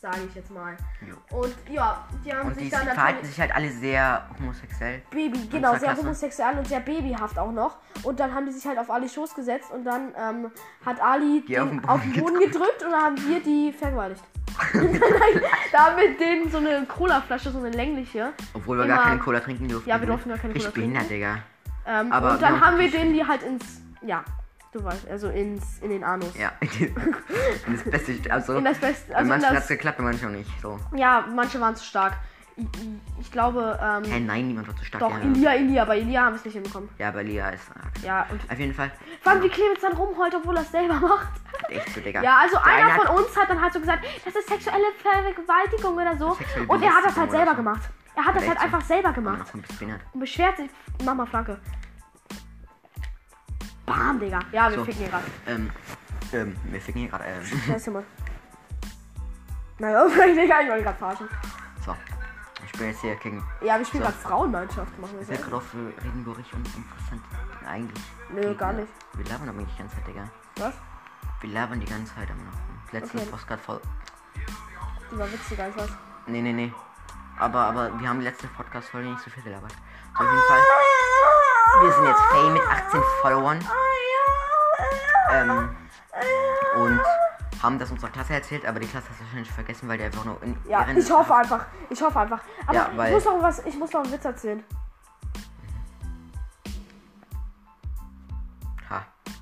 sage 0.00 0.18
ich 0.28 0.34
jetzt 0.36 0.50
mal. 0.50 0.76
Und 1.32 1.54
ja, 1.70 2.04
die 2.24 2.32
haben 2.32 2.48
Und 2.48 2.54
sich 2.54 2.64
die 2.64 2.70
dann 2.70 2.86
verhalten 2.86 3.26
sich 3.26 3.40
halt 3.40 3.54
alle 3.54 3.70
sehr 3.70 4.28
homosexuell. 4.38 5.02
Baby, 5.10 5.48
genau, 5.50 5.70
sehr 5.72 5.80
Klasse. 5.80 6.02
homosexuell 6.02 6.58
und 6.58 6.68
sehr 6.68 6.80
babyhaft 6.80 7.38
auch 7.38 7.50
noch. 7.50 7.78
Und 8.04 8.20
dann 8.20 8.32
haben 8.32 8.46
die 8.46 8.52
sich 8.52 8.64
halt 8.66 8.78
auf 8.78 8.90
Alis 8.90 9.12
Schoß 9.14 9.34
gesetzt 9.34 9.70
und 9.72 9.84
dann 9.84 10.12
ähm, 10.16 10.50
hat 10.86 11.00
Ali 11.02 11.44
Die 11.48 11.58
auf 11.58 11.68
den 11.68 11.84
auf 11.84 12.00
Boden 12.00 12.12
den 12.12 12.22
Boden 12.22 12.38
gedrückt 12.40 12.84
und 12.84 12.92
dann 12.92 13.02
haben 13.02 13.16
wir 13.28 13.40
die 13.42 13.72
vergewaltigt. 13.72 14.22
Da 15.72 15.86
haben 15.86 15.96
wir 15.98 16.16
denen 16.16 16.50
so 16.50 16.58
eine 16.58 16.84
Cola-Flasche, 16.86 17.50
so 17.50 17.58
eine 17.58 17.70
längliche. 17.70 18.32
Obwohl 18.54 18.78
wir 18.78 18.84
Immer- 18.84 18.94
gar 18.94 19.04
keine 19.04 19.20
Cola 19.20 19.40
trinken 19.40 19.68
durften. 19.68 19.88
Ja, 19.90 20.00
wir 20.00 20.06
durften 20.06 20.30
gar 20.30 20.38
keine 20.38 20.54
Cola 20.54 20.66
Ich 20.68 20.72
behindert, 20.74 21.10
Digga. 21.10 21.38
Ähm, 21.86 22.10
Aber 22.12 22.32
und 22.32 22.42
dann 22.42 22.60
haben 22.60 22.78
wir 22.78 22.90
denen 22.90 23.12
die 23.12 23.24
halt 23.26 23.42
ins, 23.42 23.82
ja, 24.02 24.24
du 24.72 24.84
weißt, 24.84 25.08
also 25.08 25.28
ins, 25.28 25.78
in 25.80 25.90
den 25.90 26.04
Anus. 26.04 26.34
Ja. 26.36 26.52
das 26.60 27.84
Beste, 27.84 28.32
also. 28.32 28.56
In 28.56 28.64
das 28.64 28.78
Beste, 28.78 29.10
bei 29.12 29.16
also 29.16 29.22
in 29.22 29.28
manchen 29.40 29.56
hat 29.56 29.62
es 29.62 29.68
geklappt, 29.68 29.98
bei 29.98 30.04
manchen 30.04 30.32
nicht. 30.32 30.50
So. 30.60 30.78
ja, 30.94 31.26
manche 31.34 31.60
waren 31.60 31.76
zu 31.76 31.84
stark. 31.84 32.14
Ich, 32.56 32.66
ich, 33.20 33.30
glaube, 33.30 33.78
ähm, 33.80 34.02
Hä, 34.02 34.18
nein, 34.18 34.48
niemand 34.48 34.66
war 34.66 34.74
zu 34.74 34.84
stark. 34.84 35.00
doch, 35.00 35.12
ja. 35.12 35.20
Elia, 35.20 35.54
Elia, 35.54 35.84
bei 35.84 35.98
Elia 36.00 36.22
haben 36.22 36.32
wir 36.32 36.38
es 36.38 36.44
nicht 36.44 36.54
hinbekommen. 36.54 36.88
Ja, 36.98 37.08
aber 37.08 37.22
Lia 37.22 37.50
ist. 37.50 37.70
arg. 37.70 37.92
Ja, 38.02 38.26
und 38.30 38.40
Auf 38.50 38.58
jeden 38.58 38.74
Fall. 38.74 38.90
vor 39.22 39.30
allem 39.30 39.44
wie 39.44 39.48
Clemens 39.48 39.80
dann 39.80 39.92
rumheult, 39.92 40.34
obwohl 40.34 40.56
er 40.56 40.62
es 40.62 40.70
selber 40.72 40.94
macht. 41.00 41.28
Echt 41.68 41.94
so, 41.94 42.00
Digga. 42.00 42.20
Ja, 42.20 42.38
also 42.42 42.56
Der 42.56 42.66
einer 42.66 42.94
eine 42.94 43.00
von 43.02 43.16
uns 43.16 43.36
hat 43.36 43.48
dann 43.48 43.62
halt 43.62 43.72
so 43.72 43.78
gesagt, 43.78 44.04
das 44.24 44.34
ist 44.34 44.48
sexuelle 44.48 44.86
Vergewaltigung 45.00 45.94
oder 45.94 46.16
so. 46.16 46.36
Und 46.66 46.82
er 46.82 46.90
hat 46.96 47.04
das 47.04 47.16
halt 47.16 47.30
selber 47.30 47.52
so. 47.52 47.56
gemacht. 47.58 47.82
Er 48.16 48.24
hat 48.24 48.34
das 48.34 48.48
halt 48.48 48.58
so? 48.58 48.64
einfach 48.64 48.80
selber 48.82 49.12
gemacht. 49.12 49.54
Und 49.54 50.20
beschwert 50.20 50.56
sich. 50.56 50.68
Mach 51.04 51.14
mal 51.14 51.26
Flanke. 51.26 51.60
Bam, 53.88 54.20
Digga. 54.20 54.40
Ja, 54.52 54.70
wir 54.70 54.78
So. 54.78 54.84
ficken 54.84 55.00
hier 55.00 55.08
gerade. 55.10 55.24
Ähm, 55.46 55.70
ähm, 56.32 56.56
wir 56.64 56.80
ficken 56.80 57.00
hier 57.02 57.10
gerade, 57.10 57.24
ähm. 57.24 57.74
Ist 57.76 57.86
jemand. 57.86 58.06
Naja, 59.78 60.04
Digga, 60.08 60.60
ich 60.62 60.68
wollte 60.68 60.82
gerade 60.84 60.98
verarschen. 60.98 61.28
So. 61.84 61.94
Ich 62.66 62.72
bin 62.72 62.88
jetzt 62.88 63.00
hier 63.00 63.14
gegen. 63.16 63.42
Ja, 63.60 63.78
wir 63.78 63.84
spielen 63.84 64.02
So. 64.04 64.08
gerade 64.10 64.18
Frauenmannschaft, 64.22 64.98
machen 64.98 65.18
wir 65.18 65.24
so. 65.36 65.42
gerade 65.42 65.56
auf 65.56 65.74
äh, 65.74 66.00
Redenburg 66.04 66.38
und 66.52 66.66
interessant. 66.66 67.22
Eigentlich. 67.66 68.04
Nö, 68.30 68.54
gar 68.54 68.72
nicht. 68.72 68.88
Wir 69.14 69.24
labern 69.26 69.48
aber 69.48 69.58
nicht 69.58 69.72
die 69.74 69.78
ganze 69.78 69.96
Zeit, 69.96 70.06
Digga. 70.08 70.28
Was? 70.56 70.74
Wir 71.40 71.50
labern 71.50 71.80
die 71.80 71.86
ganze 71.86 72.14
Zeit 72.14 72.28
immer 72.30 72.42
noch. 72.44 72.92
Letztens 72.92 73.22
Okay. 73.22 73.30
Podcast 73.30 73.64
voll. 73.64 73.80
Die 75.12 75.18
war 75.18 75.30
witzig 75.32 75.60
einfach. 75.60 75.88
Nee, 76.26 76.42
nee, 76.42 76.52
nee. 76.52 76.72
Aber, 77.38 77.60
aber 77.60 78.00
wir 78.00 78.08
haben 78.08 78.18
die 78.18 78.24
letzte 78.24 78.48
Podcast-Folge 78.48 79.08
nicht 79.10 79.20
so 79.22 79.30
viel 79.30 79.42
gelabert. 79.42 79.72
So, 80.18 80.24
auf 80.24 80.30
jeden 80.30 80.42
Fall. 80.48 80.60
Wir 81.80 81.92
sind 81.92 82.04
jetzt 82.06 82.20
Fame 82.22 82.52
mit 82.54 82.62
18 82.62 83.00
Followern. 83.20 83.58
Ähm, 85.30 85.76
und 86.76 87.00
haben 87.62 87.78
das 87.78 87.90
unserer 87.90 88.10
Klasse 88.10 88.34
erzählt, 88.34 88.66
aber 88.66 88.80
die 88.80 88.86
Klasse 88.86 89.06
hat 89.06 89.14
es 89.14 89.20
wahrscheinlich 89.20 89.50
vergessen, 89.50 89.88
weil 89.88 89.98
der 89.98 90.06
einfach 90.06 90.24
nur 90.24 90.42
in 90.42 90.56
Ja, 90.66 90.86
ich 90.88 91.10
hoffe 91.10 91.34
einfach. 91.34 91.66
Ich 91.90 92.00
hoffe 92.02 92.18
einfach. 92.20 92.40
Aber 92.66 92.74
Ja, 92.74 92.90
ich 93.06 93.12
muss 93.12 93.24
noch 93.24 93.42
was, 93.42 93.58
ich 93.66 93.76
muss 93.78 93.92
noch 93.92 94.02
einen 94.02 94.12
Witz 94.12 94.24
erzählen. 94.24 94.64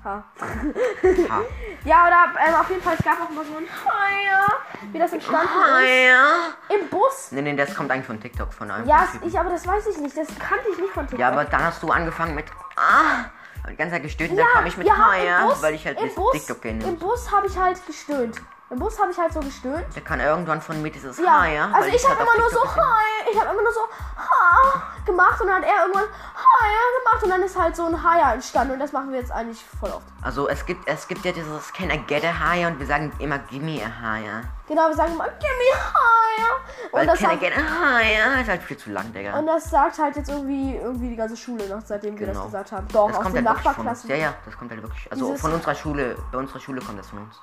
Ha, 0.03 0.23
Ha. 0.39 1.41
Ja, 1.83 2.05
oder 2.07 2.47
ähm, 2.47 2.55
auf 2.55 2.69
jeden 2.69 2.81
Fall, 2.81 2.95
es 2.99 3.03
gab 3.05 3.21
auch 3.21 3.29
mal 3.29 3.45
so 3.45 3.57
ein 3.57 3.65
Feuer, 3.67 4.47
wie 4.91 4.99
das 4.99 5.13
entstanden 5.13 5.47
ist. 5.83 6.75
Im 6.81 6.87
Bus. 6.89 7.31
Nee, 7.31 7.41
nee, 7.41 7.55
das 7.55 7.73
kommt 7.75 7.91
eigentlich 7.91 8.05
von 8.05 8.19
TikTok, 8.19 8.53
von 8.53 8.69
einem 8.69 8.87
Ja, 8.87 9.05
Typen. 9.11 9.27
ich, 9.27 9.39
aber 9.39 9.49
das 9.49 9.65
weiß 9.65 9.87
ich 9.87 9.97
nicht. 9.97 10.15
Das 10.17 10.27
kannte 10.39 10.65
ich 10.71 10.77
nicht 10.79 10.91
von 10.93 11.03
TikTok. 11.05 11.19
Ja, 11.19 11.29
aber 11.29 11.45
dann 11.45 11.63
hast 11.63 11.81
du 11.83 11.89
angefangen 11.89 12.35
mit 12.35 12.45
Ah! 12.75 13.25
Die 13.69 13.75
ganze 13.75 13.95
Zeit 13.95 14.03
gestöhnt 14.03 14.31
und 14.31 14.37
dann 14.37 14.45
Ja, 14.45 14.53
kam 14.53 14.65
ich 14.65 14.77
mit 14.77 14.87
ja, 14.87 15.13
im 15.41 15.47
Bus, 15.49 15.61
weil 15.61 15.73
ich 15.73 15.85
halt 15.85 16.01
das 16.01 16.15
Bus, 16.15 16.31
TikTok 16.31 16.61
kenne. 16.61 16.83
Im 16.85 16.97
Bus 16.97 17.29
habe 17.31 17.47
ich 17.47 17.57
halt 17.57 17.85
gestöhnt. 17.85 18.37
Im 18.69 18.79
Bus 18.79 18.99
habe 18.99 19.11
ich 19.11 19.17
halt 19.17 19.31
so 19.31 19.39
gestöhnt. 19.39 19.85
Da 19.95 20.01
kann 20.01 20.19
irgendwann 20.19 20.61
von 20.61 20.81
mir 20.81 20.91
dieses 20.91 21.17
Ja, 21.19 21.41
Hi, 21.43 21.57
also 21.57 21.87
weil 21.87 21.95
ich 21.95 22.03
habe 22.03 22.17
halt 22.19 22.27
immer 22.27 22.37
nur 22.37 22.49
so 22.49 22.59
gesehen 22.59 22.75
Hi, 22.75 23.31
ich 23.31 23.39
habe 23.39 23.49
immer 23.53 23.61
nur 23.63 23.71
so 23.71 23.79
Ha 24.17 24.83
gemacht 25.05 25.39
und 25.39 25.47
dann 25.47 25.55
hat 25.55 25.63
er 25.63 25.81
irgendwann 25.83 26.03
Hi 26.03 26.69
gemacht 26.99 27.23
und 27.23 27.29
dann 27.29 27.43
ist 27.43 27.57
halt 27.57 27.75
so 27.77 27.85
ein 27.85 28.03
Hi 28.03 28.33
entstanden 28.33 28.73
und 28.73 28.79
das 28.79 28.91
machen 28.91 29.13
wir 29.13 29.19
jetzt 29.21 29.31
eigentlich 29.31 29.63
voll 29.79 29.89
oft. 29.91 30.03
Also 30.21 30.49
es 30.49 30.65
gibt 30.65 30.85
es 30.85 31.07
gibt 31.07 31.23
ja 31.23 31.31
dieses 31.31 31.71
Can 31.71 31.89
I 31.91 31.97
get 32.07 32.25
a 32.25 32.37
Hi 32.37 32.65
und 32.65 32.77
wir 32.77 32.85
sagen 32.85 33.13
immer 33.19 33.39
Give 33.39 33.63
me 33.63 33.79
a 33.81 34.01
Hi. 34.01 34.23
Genau, 34.67 34.87
wir 34.89 34.95
sagen 34.95 35.13
immer 35.13 35.29
Give 35.29 35.47
me 35.47 35.79
Hi 35.79 36.43
Weil 36.91 37.01
und 37.03 37.07
das, 37.07 37.19
Can 37.19 37.37
I 37.37 37.39
get 37.39 37.53
a 37.57 37.61
Hi 37.61 38.41
ist 38.41 38.49
halt 38.49 38.63
viel 38.63 38.75
zu 38.75 38.89
lang, 38.89 39.13
Digga. 39.13 39.39
und 39.39 39.47
das 39.47 39.69
sagt 39.69 39.97
halt 39.97 40.17
jetzt 40.17 40.29
irgendwie 40.29 40.75
irgendwie 40.75 41.07
die 41.11 41.15
ganze 41.15 41.37
Schule 41.37 41.69
noch, 41.69 41.81
seitdem 41.85 42.19
wir 42.19 42.27
das 42.27 42.35
Genau. 42.35 42.47
gesagt 42.47 42.73
haben. 42.73 42.85
Doch, 42.89 43.07
Das 43.07 43.15
aus 43.17 43.23
kommt 43.23 43.37
den 43.37 43.47
halt. 43.47 43.63
Nachbarklassen. 43.63 44.09
Ja, 44.09 44.15
ja, 44.17 44.33
das 44.45 44.57
kommt 44.57 44.71
halt 44.71 44.81
wirklich. 44.81 45.09
Also 45.09 45.27
Dieses- 45.27 45.39
von 45.39 45.53
unserer 45.53 45.73
Schule, 45.75 46.17
bei 46.33 46.37
unserer 46.37 46.59
Schule 46.59 46.81
kommt 46.81 46.99
das 46.99 47.07
von 47.07 47.19
uns. 47.19 47.41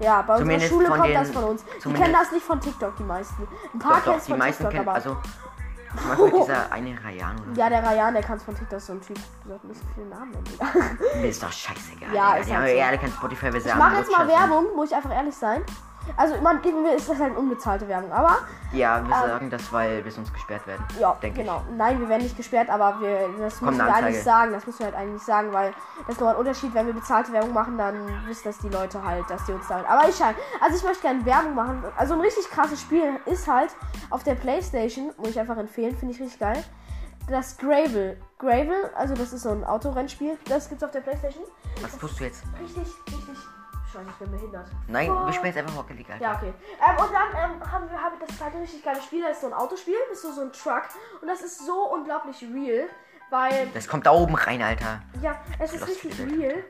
Ja, 0.00 0.22
bei 0.22 0.34
unserer 0.34 0.38
Zumindest 0.38 0.70
Schule 0.70 0.86
von 0.86 0.96
kommt 0.98 1.08
den- 1.10 1.14
das 1.18 1.30
von 1.30 1.44
uns. 1.44 1.64
Die 1.84 1.92
kennen 1.92 2.12
das 2.12 2.32
nicht 2.32 2.44
von 2.46 2.60
TikTok, 2.60 2.96
die 2.96 3.02
meisten. 3.02 3.48
Ein 3.74 3.78
paar 3.78 4.00
kennen 4.00 4.16
es 4.18 4.24
die 4.24 4.30
von 4.30 4.38
meisten 4.38 4.64
TikTok, 4.64 4.70
kennen, 4.72 4.88
aber. 4.88 4.94
also 4.94 5.16
zum 5.96 6.08
Beispiel 6.10 6.40
dieser 6.40 6.72
eine 6.72 7.04
Rayan 7.04 7.36
oder 7.40 7.52
ja, 7.58 7.68
der 7.70 7.82
Rayan, 7.82 8.14
der 8.14 8.22
kann 8.22 8.36
es 8.36 8.44
von 8.44 8.54
TikTok, 8.56 8.80
so 8.80 8.92
ein 8.92 9.00
Typ. 9.00 9.16
Wir 9.44 9.50
sollten 9.52 9.68
nicht 9.68 9.80
so 9.80 9.86
viele 9.94 10.06
Namen 10.06 10.30
nennen. 10.30 10.98
Mir 11.20 11.28
ist 11.28 11.42
doch 11.42 11.50
scheißegal. 11.52 12.14
Ja, 12.14 12.26
Digga. 12.30 12.36
ist 12.36 12.48
Die 12.48 12.52
halt 12.52 12.62
haben 12.62 12.70
so. 12.70 12.78
ja 12.78 12.86
alle 12.86 12.98
kein 12.98 13.10
Spotify, 13.12 13.52
wir 13.52 13.66
Ich 13.66 13.74
mache 13.74 13.96
jetzt 13.96 14.10
mal 14.12 14.20
also. 14.20 14.32
Werbung, 14.32 14.66
muss 14.76 14.90
ich 14.90 14.96
einfach 14.96 15.12
ehrlich 15.14 15.34
sein. 15.34 15.64
Also, 16.16 16.40
man, 16.40 16.62
irgendwie 16.62 16.90
ist 16.94 17.08
das 17.08 17.18
halt 17.18 17.36
unbezahlte 17.36 17.86
Werbung, 17.88 18.10
aber 18.12 18.38
Ja, 18.72 19.00
wir 19.06 19.14
Ähm, 19.14 19.30
sagen 19.30 19.50
das, 19.50 19.72
weil 19.72 20.04
wir 20.04 20.12
sonst 20.12 20.32
gesperrt 20.32 20.66
werden. 20.66 20.84
ja, 20.98 21.16
genau. 21.20 21.62
Nein, 21.76 22.00
wir 22.00 22.08
werden 22.08 22.22
nicht 22.22 22.36
gesperrt, 22.36 22.68
aber 22.70 23.00
wir, 23.00 23.28
das 23.38 23.58
Kommt 23.58 23.72
müssen 23.72 23.86
wir 23.86 23.94
eigentlich 23.94 24.22
sagen. 24.22 24.52
Das 24.52 24.66
müssen 24.66 24.78
wir 24.80 24.86
halt 24.86 24.96
eigentlich 24.96 25.22
sagen, 25.22 25.52
weil 25.52 25.72
das 26.06 26.16
ist 26.16 26.20
nur 26.20 26.30
ein 26.30 26.36
Unterschied. 26.36 26.74
Wenn 26.74 26.86
wir 26.86 26.94
bezahlte 26.94 27.32
Werbung 27.32 27.52
machen, 27.52 27.78
dann 27.78 27.94
wissen 28.26 28.42
das 28.44 28.58
die 28.58 28.68
Leute 28.68 29.02
halt, 29.02 29.28
dass 29.30 29.44
die 29.44 29.52
uns 29.52 29.66
damit. 29.68 29.88
Aber 29.88 30.08
ich 30.08 30.22
halt, 30.22 30.36
also 30.60 30.76
ich 30.76 30.82
möchte 30.84 31.02
gerne 31.02 31.24
Werbung 31.24 31.54
machen. 31.54 31.82
Also 31.96 32.14
ein 32.14 32.20
richtig 32.20 32.50
krasses 32.50 32.80
Spiel 32.80 33.18
ist 33.26 33.46
halt 33.48 33.70
auf 34.10 34.22
der 34.24 34.34
Playstation, 34.34 35.12
muss 35.18 35.30
ich 35.30 35.40
einfach 35.40 35.56
empfehlen, 35.56 35.96
finde 35.96 36.14
ich 36.14 36.20
richtig 36.20 36.38
geil. 36.40 36.62
Das 37.28 37.56
Gravel. 37.58 38.18
Gravel, 38.38 38.90
also 38.96 39.14
das 39.14 39.32
ist 39.34 39.42
so 39.42 39.50
ein 39.50 39.62
Autorennspiel. 39.64 40.38
Das 40.48 40.68
gibt's 40.68 40.82
auf 40.82 40.90
der 40.92 41.00
Playstation. 41.00 41.44
Was 41.82 41.98
tust 41.98 42.18
du 42.20 42.24
jetzt? 42.24 42.42
Richtig, 42.62 42.84
richtig. 43.06 43.36
Scheiße, 43.92 44.04
ich 44.10 44.14
bin 44.16 44.30
behindert. 44.30 44.66
Nein, 44.86 45.10
Oh. 45.10 45.26
wir 45.26 45.32
spielen 45.32 45.46
jetzt 45.54 45.58
einfach 45.58 45.76
Rocket 45.78 45.96
League, 45.96 46.10
Alter. 46.10 46.22
Ja, 46.22 46.36
okay. 46.36 46.52
Ähm, 46.86 46.96
und 47.04 47.12
dann 47.12 47.28
ähm, 47.52 47.72
haben 47.72 47.90
wir, 47.90 47.98
haben, 48.02 48.14
das 48.20 48.42
ein 48.42 48.60
richtig 48.60 48.84
geiles 48.84 49.04
Spiel. 49.04 49.22
Das 49.22 49.32
ist 49.32 49.40
so 49.40 49.46
ein 49.46 49.54
Autospiel, 49.54 49.94
das 50.10 50.18
ist 50.18 50.22
so, 50.22 50.32
so 50.32 50.40
ein 50.42 50.52
Truck. 50.52 50.82
Und 51.22 51.28
das 51.28 51.40
ist 51.40 51.64
so 51.64 51.90
unglaublich 51.92 52.42
real, 52.54 52.88
weil, 53.30 53.68
Das 53.72 53.88
kommt 53.88 54.06
da 54.06 54.10
oben 54.12 54.34
rein, 54.34 54.60
Alter. 54.62 55.00
ja, 55.22 55.36
es 55.58 55.72
ist 55.72 55.86
richtig 55.86 56.12
Spiel. 56.14 56.40
real. 56.42 56.64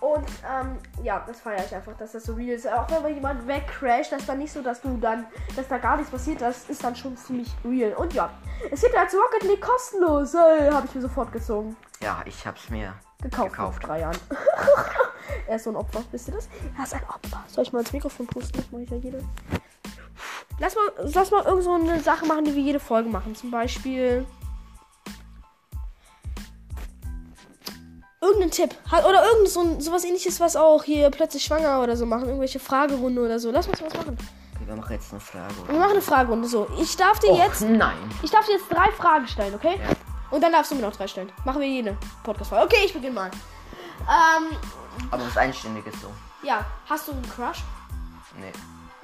Und, 0.00 0.28
ähm, 0.46 0.76
ja, 1.02 1.22
das 1.26 1.40
feiere 1.40 1.64
ich 1.64 1.74
einfach, 1.74 1.96
dass 1.96 2.12
das 2.12 2.24
so 2.24 2.34
real 2.34 2.56
ist. 2.56 2.66
Auch 2.70 2.90
wenn 2.90 3.00
mal 3.02 3.10
jemand 3.12 3.46
wegcrasht, 3.46 4.12
das 4.12 4.20
ist 4.20 4.28
dann 4.28 4.38
nicht 4.38 4.52
so, 4.52 4.60
dass 4.60 4.82
du 4.82 4.98
dann, 4.98 5.24
dass 5.56 5.66
da 5.68 5.78
gar 5.78 5.96
nichts 5.96 6.10
passiert. 6.10 6.42
Das 6.42 6.68
ist 6.68 6.82
dann 6.84 6.94
schon 6.96 7.16
ziemlich 7.16 7.50
real. 7.64 7.94
Und 7.94 8.12
ja, 8.12 8.28
es 8.70 8.80
gibt 8.82 8.94
als 8.96 9.14
Rocket 9.14 9.44
League 9.44 9.62
kostenlos. 9.62 10.34
Hey, 10.34 10.70
habe 10.70 10.86
ich 10.86 10.94
mir 10.94 11.00
sofort 11.02 11.32
gezogen. 11.32 11.74
Ja, 12.00 12.20
ich 12.26 12.44
hab's 12.46 12.68
mir 12.68 12.92
Gekauft, 13.22 13.52
Gekauft. 13.52 13.80
vor 13.80 13.88
drei 13.88 14.00
Jahren. 14.00 14.18
er 15.46 15.56
ist 15.56 15.64
so 15.64 15.70
ein 15.70 15.76
Opfer, 15.76 16.02
wisst 16.10 16.28
ihr 16.28 16.34
das? 16.34 16.48
Er 16.76 16.84
ist 16.84 16.94
ein 16.94 17.04
Opfer. 17.08 17.44
Soll 17.48 17.64
ich 17.64 17.72
mal 17.72 17.80
ins 17.80 17.92
Mikrofon 17.92 18.26
pusten? 18.26 18.56
Das 18.60 18.70
mache 18.70 18.82
ich 18.82 18.90
ja 18.90 18.96
jede. 18.96 19.24
Lass 20.58 20.74
mal, 20.74 21.10
lass 21.14 21.30
mal 21.30 21.44
irgend 21.44 21.64
so 21.64 21.72
eine 21.72 22.00
Sache 22.00 22.26
machen, 22.26 22.44
die 22.44 22.54
wir 22.54 22.62
jede 22.62 22.80
Folge 22.80 23.08
machen. 23.08 23.34
Zum 23.34 23.50
Beispiel. 23.50 24.26
Irgendeinen 28.20 28.52
Tipp. 28.52 28.74
Oder 28.90 29.26
irgend 29.26 29.48
so 29.48 29.60
ein, 29.60 29.80
sowas 29.80 30.04
ähnliches, 30.04 30.40
was 30.40 30.56
auch 30.56 30.82
hier 30.84 31.10
plötzlich 31.10 31.44
schwanger 31.44 31.82
oder 31.82 31.96
so 31.96 32.06
machen. 32.06 32.26
Irgendwelche 32.26 32.58
Fragerunde 32.58 33.22
oder 33.22 33.38
so. 33.38 33.50
Lass 33.50 33.66
uns 33.68 33.82
was 33.82 33.92
machen. 33.94 34.16
Wir 34.64 34.76
machen 34.76 34.92
jetzt 34.92 35.12
eine 35.12 35.20
Frage. 35.20 35.54
Wir 35.66 35.78
machen 35.78 35.90
eine 35.90 36.00
Fragerunde. 36.00 36.48
So, 36.48 36.66
ich 36.80 36.96
darf 36.96 37.18
dir 37.18 37.32
Och, 37.32 37.38
jetzt. 37.38 37.60
nein. 37.62 37.96
Ich 38.22 38.30
darf 38.30 38.46
dir 38.46 38.52
jetzt 38.52 38.68
drei 38.70 38.90
Fragen 38.92 39.26
stellen, 39.28 39.54
okay? 39.54 39.78
Ja. 39.78 39.94
Und 40.30 40.42
dann 40.42 40.52
darfst 40.52 40.70
du 40.70 40.76
mir 40.76 40.82
noch 40.82 40.96
drei 40.96 41.06
stellen. 41.06 41.30
Machen 41.44 41.60
wir 41.60 41.68
jede 41.68 41.98
Podcast-Folge. 42.22 42.64
Okay, 42.64 42.86
ich 42.86 42.94
beginne 42.94 43.14
mal. 43.14 43.30
Ähm, 44.00 44.56
Aber 45.10 45.26
was 45.26 45.36
Einständiges 45.36 45.94
so. 46.00 46.12
ja, 46.42 46.64
hast 46.88 47.08
du 47.08 47.12
einen 47.12 47.28
Crush? 47.28 47.62
Nee. 48.38 48.52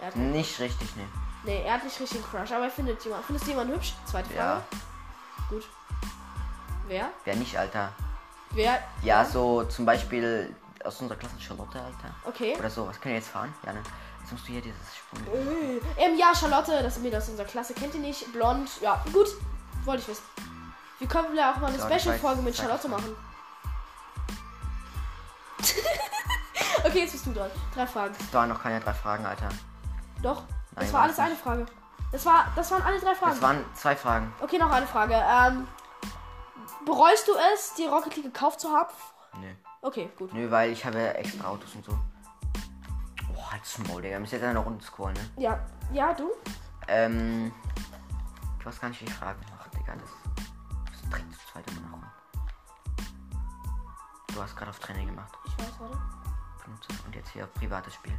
Hat, 0.04 0.16
Nicht 0.16 0.58
richtig, 0.60 0.88
nee. 0.96 1.06
nee, 1.44 1.62
er 1.64 1.74
hat 1.74 1.84
nicht 1.84 2.00
richtig 2.00 2.22
einen 2.22 2.30
Crush, 2.30 2.52
aber 2.52 2.64
er 2.64 2.70
findet 2.70 3.04
jemanden. 3.04 3.24
Findest 3.26 3.46
du 3.46 3.50
jemanden 3.50 3.74
hübsch? 3.74 3.94
Zweite 4.06 4.28
Frage. 4.30 4.38
Ja. 4.38 4.62
Gut. 5.48 5.68
Wer? 6.88 7.10
Wer 7.24 7.36
nicht, 7.36 7.56
Alter. 7.56 7.92
Wer? 8.50 8.82
Ja, 9.02 9.24
so 9.24 9.64
zum 9.64 9.84
Beispiel 9.86 10.54
aus 10.84 11.00
unserer 11.00 11.18
Klasse 11.18 11.34
Charlotte, 11.38 11.78
Alter. 11.78 12.14
Okay. 12.24 12.56
Oder 12.58 12.70
so. 12.70 12.86
Was 12.88 13.00
können 13.00 13.14
wir 13.14 13.20
jetzt 13.20 13.30
fahren? 13.30 13.54
Ja, 13.64 13.72
ne? 13.72 13.82
Jetzt 14.20 14.32
musst 14.32 14.48
du 14.48 14.52
hier 14.52 14.60
dieses 14.62 14.78
Sprung. 14.96 15.22
Äh, 15.34 15.80
Ähm, 16.04 16.18
ja, 16.18 16.34
Charlotte, 16.34 16.82
das 16.82 16.96
ist 16.96 17.02
mir 17.02 17.16
aus 17.16 17.28
unserer 17.28 17.46
Klasse. 17.46 17.74
Kennt 17.74 17.94
ihr 17.94 18.00
nicht? 18.00 18.32
Blond. 18.32 18.68
Ja, 18.80 19.04
gut. 19.12 19.28
Wollte 19.84 20.02
ich 20.02 20.08
wissen. 20.08 20.24
Wir 20.98 21.08
können 21.08 21.36
ja 21.36 21.52
auch 21.52 21.56
mal 21.58 21.68
eine 21.68 21.76
ich 21.76 21.82
Special-Folge 22.02 22.42
mit 22.42 22.56
Charlotte 22.56 22.88
machen. 22.88 23.14
Okay, 26.90 27.00
jetzt 27.00 27.12
bist 27.12 27.26
du 27.26 27.32
dran. 27.32 27.50
Drei 27.74 27.86
Fragen. 27.86 28.14
Das 28.18 28.34
waren 28.34 28.48
noch 28.48 28.62
keine 28.62 28.80
drei 28.80 28.92
Fragen, 28.92 29.24
Alter. 29.24 29.48
Doch. 30.22 30.42
Das 30.74 30.84
Nein, 30.84 30.92
war 30.92 31.02
alles 31.02 31.18
war's 31.18 31.26
eine 31.26 31.36
Frage. 31.36 31.66
Das, 32.12 32.26
war, 32.26 32.46
das 32.56 32.70
waren 32.70 32.82
alle 32.82 33.00
drei 33.00 33.14
Fragen. 33.14 33.32
Das 33.32 33.42
waren 33.42 33.64
zwei 33.74 33.96
Fragen. 33.96 34.32
Okay, 34.40 34.58
noch 34.58 34.70
eine 34.70 34.86
Frage. 34.86 35.14
Ähm, 35.14 35.66
bereust 36.84 37.28
du 37.28 37.32
es, 37.54 37.74
die 37.74 37.86
Rocket 37.86 38.16
League 38.16 38.26
gekauft 38.26 38.60
zu 38.60 38.68
haben? 38.68 38.90
Nö. 39.40 39.48
Okay, 39.82 40.10
gut. 40.18 40.32
Nö, 40.32 40.50
weil 40.50 40.70
ich 40.70 40.84
habe 40.84 41.14
extra 41.14 41.48
Autos 41.48 41.74
und 41.74 41.84
so. 41.84 41.92
Oh, 43.34 43.50
halt 43.50 43.64
Small, 43.64 44.02
Digga. 44.02 44.14
Wir 44.14 44.20
müssen 44.20 44.34
jetzt 44.34 44.44
eine 44.44 44.58
Runde 44.58 44.84
scoren, 44.84 45.14
ne? 45.14 45.30
Ja, 45.36 45.58
ja, 45.92 46.12
du? 46.12 46.30
Ähm. 46.88 47.52
Ich 48.58 48.66
weiß 48.66 48.80
gar 48.80 48.88
nicht, 48.88 49.00
wie 49.00 49.06
ich 49.06 49.14
fragen. 49.14 49.40
Ach, 49.58 49.68
Digga, 49.68 49.94
das. 49.94 50.10
Das 50.90 51.02
direkt 51.08 51.32
zu 51.32 51.38
zweit 51.52 51.64
immer 51.70 51.94
unten. 51.94 52.06
Du 54.34 54.42
hast 54.42 54.56
gerade 54.56 54.70
auf 54.70 54.78
Training 54.78 55.06
gemacht. 55.06 55.32
Ich 55.46 55.58
weiß, 55.58 55.72
warte. 55.80 56.19
Es 56.80 57.04
und 57.04 57.14
jetzt 57.14 57.30
hier 57.30 57.44
auf 57.44 57.54
privates 57.54 57.94
Spiel. 57.94 58.12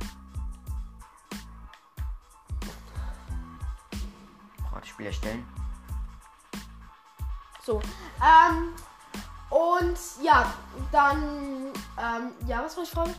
Privates 4.58 4.90
Spiel 4.90 5.06
erstellen. 5.08 5.48
So. 7.64 7.82
Ähm, 8.22 8.74
und 9.50 9.98
ja, 10.22 10.54
dann. 10.92 11.74
Ähm, 11.98 12.32
ja, 12.48 12.64
was 12.64 12.76
war 12.78 12.84
ich 12.84 12.90
fragen? 12.90 13.14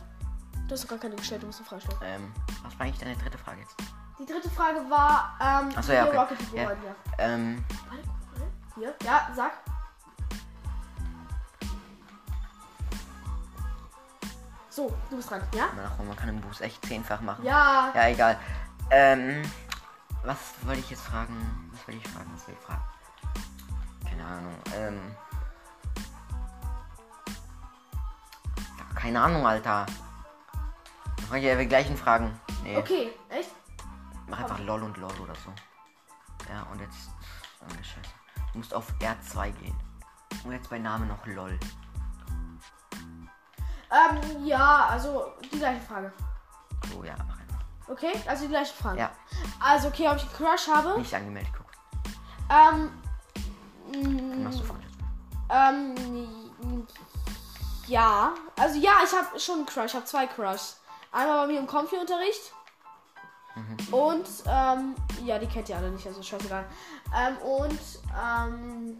Du 0.67 0.73
hast 0.73 0.83
doch 0.83 0.89
gar 0.89 0.99
keine 0.99 1.15
gestellt, 1.15 1.43
du 1.43 1.47
musst 1.47 1.59
eine 1.59 1.67
Frage 1.67 1.81
stellen. 1.81 1.99
Ähm, 2.03 2.33
was 2.63 2.77
war 2.79 2.85
eigentlich 2.85 2.99
deine 2.99 3.15
dritte 3.15 3.37
Frage 3.37 3.61
jetzt? 3.61 3.75
Die 4.19 4.25
dritte 4.25 4.49
Frage 4.49 4.79
war, 4.89 5.37
ähm, 5.41 5.73
Ach 5.75 5.83
so, 5.83 5.91
ja, 5.91 6.07
okay. 6.07 6.17
Rocket 6.17 6.39
League 6.39 6.53
Ja. 6.53 6.69
wir. 6.69 6.95
Ähm, 7.17 7.63
warte. 7.89 8.03
Hier. 8.75 8.95
Ja, 9.03 9.29
sag. 9.35 9.51
So, 14.73 14.91
du 15.11 15.17
bist 15.17 15.29
dran, 15.29 15.43
ja? 15.53 15.67
man 15.97 16.07
man 16.07 16.15
kann 16.15 16.29
im 16.29 16.41
Boost 16.41 16.61
echt 16.61 16.83
zehnfach 16.83 17.21
machen. 17.21 17.45
Ja. 17.45 17.91
Ja, 17.93 18.07
egal. 18.07 18.39
Ähm, 18.89 19.43
was 20.23 20.39
wollte 20.63 20.79
ich 20.79 20.89
jetzt 20.89 21.03
fragen? 21.03 21.69
Was 21.71 21.87
wollte 21.87 22.01
ich 22.03 22.11
fragen? 22.11 22.31
Was 22.33 22.47
wollte 22.47 22.59
ich 22.59 22.65
fragen? 22.65 22.83
Keine 24.09 24.25
Ahnung. 24.25 24.55
Ähm. 24.75 25.15
ja, 28.57 28.99
Keine 28.99 29.21
Ahnung, 29.21 29.45
Alter. 29.45 29.85
Dann 31.17 31.25
frage 31.27 31.41
ich 31.41 31.45
ja 31.45 31.55
die 31.55 31.67
gleichen 31.67 31.95
Fragen. 31.95 32.39
Nee, 32.63 32.75
Okay, 32.77 33.11
echt? 33.29 33.51
mach 34.27 34.39
einfach 34.39 34.57
LOL 34.57 34.81
und 34.81 34.97
LOL 34.97 35.19
oder 35.21 35.35
so. 35.35 35.53
Ja, 36.51 36.63
und 36.71 36.81
jetzt. 36.81 37.11
Oh, 37.61 37.71
Scheiße. 37.75 37.99
Du 38.53 38.57
musst 38.57 38.73
auf 38.73 38.91
R2 38.99 39.51
gehen. 39.51 39.75
Und 40.43 40.51
jetzt 40.51 40.71
bei 40.71 40.79
Name 40.79 41.05
noch 41.05 41.23
LOL. 41.27 41.59
Ähm, 43.93 44.45
ja, 44.45 44.87
also 44.89 45.31
die 45.51 45.59
gleiche 45.59 45.81
Frage. 45.81 46.11
So, 46.91 47.03
ja, 47.03 47.13
mach 47.27 47.39
einfach. 47.39 47.63
Okay, 47.87 48.11
also 48.27 48.43
die 48.43 48.49
gleiche 48.49 48.73
Frage. 48.73 48.99
Ja, 48.99 49.11
Also, 49.59 49.89
okay, 49.89 50.07
ob 50.09 50.15
ich 50.17 50.23
einen 50.23 50.33
Crush 50.33 50.67
habe. 50.67 50.99
nicht 50.99 51.13
angemeldet, 51.13 51.51
guck. 51.55 51.67
Ähm, 52.49 52.91
Dann 53.91 54.43
machst 54.43 54.59
du 54.59 54.63
falsch. 54.63 54.85
ähm, 55.49 56.87
ja. 57.87 58.31
Also 58.59 58.79
ja, 58.79 58.91
ich 59.05 59.13
habe 59.13 59.39
schon 59.39 59.57
einen 59.57 59.65
Crush. 59.65 59.85
Ich 59.85 59.95
habe 59.95 60.05
zwei 60.05 60.25
Crushs. 60.27 60.79
Einmal 61.11 61.45
bei 61.45 61.53
mir 61.53 61.59
im 61.59 61.67
Comfy-Unterricht. 61.67 62.51
Und, 63.91 64.27
ähm, 64.47 64.95
ja, 65.23 65.37
die 65.37 65.45
kennt 65.45 65.69
ihr 65.69 65.77
alle 65.77 65.91
nicht, 65.91 66.07
also 66.07 66.23
scheißegal. 66.23 66.65
Ähm, 67.15 67.37
und, 67.37 67.79
ähm, 68.19 68.97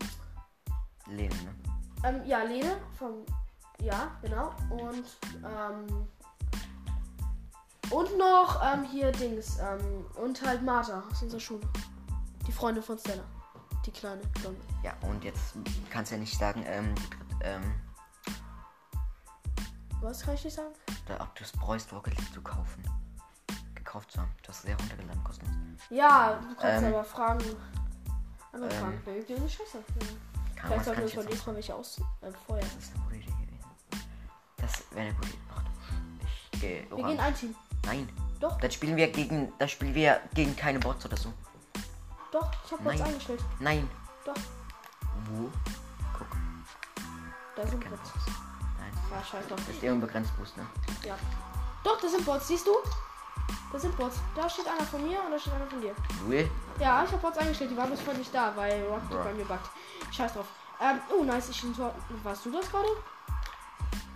Lene, 1.07 1.33
ne? 1.33 1.55
ähm, 2.03 2.23
ja, 2.25 2.43
Lene 2.43 2.77
vom, 2.99 3.25
ja, 3.81 4.11
genau. 4.21 4.53
Und, 4.69 5.05
ähm, 5.43 6.07
und 7.89 8.17
noch, 8.17 8.61
ähm, 8.63 8.83
hier 8.85 9.11
Dings, 9.11 9.57
ähm, 9.59 10.05
und 10.15 10.41
halt 10.45 10.61
Martha 10.63 11.03
aus 11.11 11.21
unserer 11.21 11.39
Schule. 11.39 11.67
Die 12.47 12.51
Freundin 12.51 12.83
von 12.83 12.97
Stella. 12.97 13.23
Die 13.85 13.91
kleine, 13.91 14.21
blonde. 14.41 14.59
Ja, 14.83 14.93
und 15.01 15.23
jetzt 15.23 15.55
kannst 15.89 16.11
du 16.11 16.15
ja 16.15 16.21
nicht 16.21 16.37
sagen, 16.37 16.63
ähm, 16.65 16.95
ähm, 17.41 17.81
Was 20.01 20.21
kann 20.21 20.35
ich 20.35 20.43
nicht 20.45 20.55
sagen? 20.55 20.73
da, 21.05 21.19
ob 21.21 21.35
du 21.35 21.43
es 21.43 21.51
bereust, 21.51 21.91
Rocket 21.91 22.15
zu 22.33 22.41
kaufen. 22.41 22.83
Gekauft 23.75 24.11
zu 24.11 24.21
haben. 24.21 24.31
Das 24.45 24.57
ist 24.57 24.63
sehr 24.63 24.77
runtergeladen, 24.77 25.23
kostenlos. 25.23 25.81
Ja, 25.89 26.39
du 26.41 26.55
kannst 26.55 26.83
Ähm, 26.83 26.93
aber 26.93 27.03
fragen. 27.03 27.43
Andere 28.53 28.71
ähm, 28.71 28.79
fragen. 28.79 29.01
Wer 29.05 29.15
gibt 29.15 29.29
dir 29.29 29.37
eine 29.37 29.49
Scheiße? 29.49 29.77
Ja. 29.77 30.07
Kann, 30.55 30.67
Vielleicht 30.71 30.85
sollten 30.85 31.01
wir 31.01 31.07
ich 31.07 31.17
uns 31.17 31.25
beim 31.25 31.25
nächsten 31.25 31.49
Mal 31.49 31.55
welche 31.55 31.75
aus. 31.75 32.01
Äh, 32.21 32.31
vorher. 32.47 32.65
Das 32.65 32.83
ist 32.85 32.95
eine 32.95 33.03
gute 33.03 33.15
Idee. 33.17 33.42
Das 34.63 34.83
wäre 34.91 35.07
eine 35.07 35.13
gute 35.15 35.29
du, 35.29 36.25
ich 36.53 36.61
gehe 36.61 36.69
Wir 36.89 36.95
gehen 36.95 37.03
orange. 37.05 37.19
ein 37.21 37.35
Team. 37.35 37.55
Nein. 37.85 38.09
Doch, 38.39 38.57
Dann 38.59 38.71
spielen 38.71 38.95
wir 38.95 39.11
gegen, 39.11 39.51
dann 39.59 39.67
spielen 39.69 39.93
wir 39.93 40.21
gegen 40.33 40.55
keine 40.55 40.79
Bots 40.79 41.05
oder 41.05 41.17
so. 41.17 41.33
doch, 42.31 42.49
ich 42.65 42.71
habe 42.71 42.83
Bots 42.83 42.97
Nein. 42.99 43.07
eingestellt. 43.07 43.41
Nein. 43.59 43.89
Doch, 44.25 44.33
Wo? 45.31 45.49
Guck. 46.17 46.27
da 47.55 47.67
sind 47.67 47.89
Bots. 47.89 48.09
Nein. 48.79 48.91
Ah, 49.13 49.23
scheiß 49.23 49.47
drauf. 49.47 49.59
Das 49.65 49.75
ist 49.75 49.83
eh 49.83 49.89
unbegrenzt 49.89 50.35
Boost, 50.37 50.55
ne? 50.57 50.65
Ja. 51.05 51.17
Doch, 51.83 51.99
das 51.99 52.11
sind 52.11 52.25
Bots, 52.25 52.47
siehst 52.47 52.65
du? 52.65 52.71
Das 53.71 53.81
sind 53.81 53.95
Bots. 53.97 54.17
Da 54.35 54.49
steht 54.49 54.67
einer 54.67 54.85
von 54.85 55.05
mir 55.05 55.21
und 55.23 55.31
da 55.31 55.39
steht 55.39 55.53
einer 55.53 55.67
von 55.67 55.81
dir. 55.81 55.93
Will? 56.27 56.49
Ja, 56.79 57.03
ich 57.03 57.11
habe 57.11 57.21
Bots 57.21 57.37
eingestellt, 57.37 57.71
die 57.71 57.77
waren 57.77 57.89
bis 57.91 57.99
vorhin 58.01 58.19
nicht 58.19 58.33
da, 58.33 58.53
weil 58.55 58.81
Rocket 58.85 59.23
bei 59.23 59.33
mir 59.33 59.45
buggt. 59.45 59.69
Scheiß 60.11 60.33
drauf. 60.33 60.45
Ähm, 60.81 60.99
oh 61.17 61.23
nice, 61.23 61.49
ich 61.49 61.61
bin 61.61 61.75
Tor. 61.75 61.93
Warst 62.23 62.45
du 62.45 62.51
das 62.51 62.69
gerade? 62.71 62.87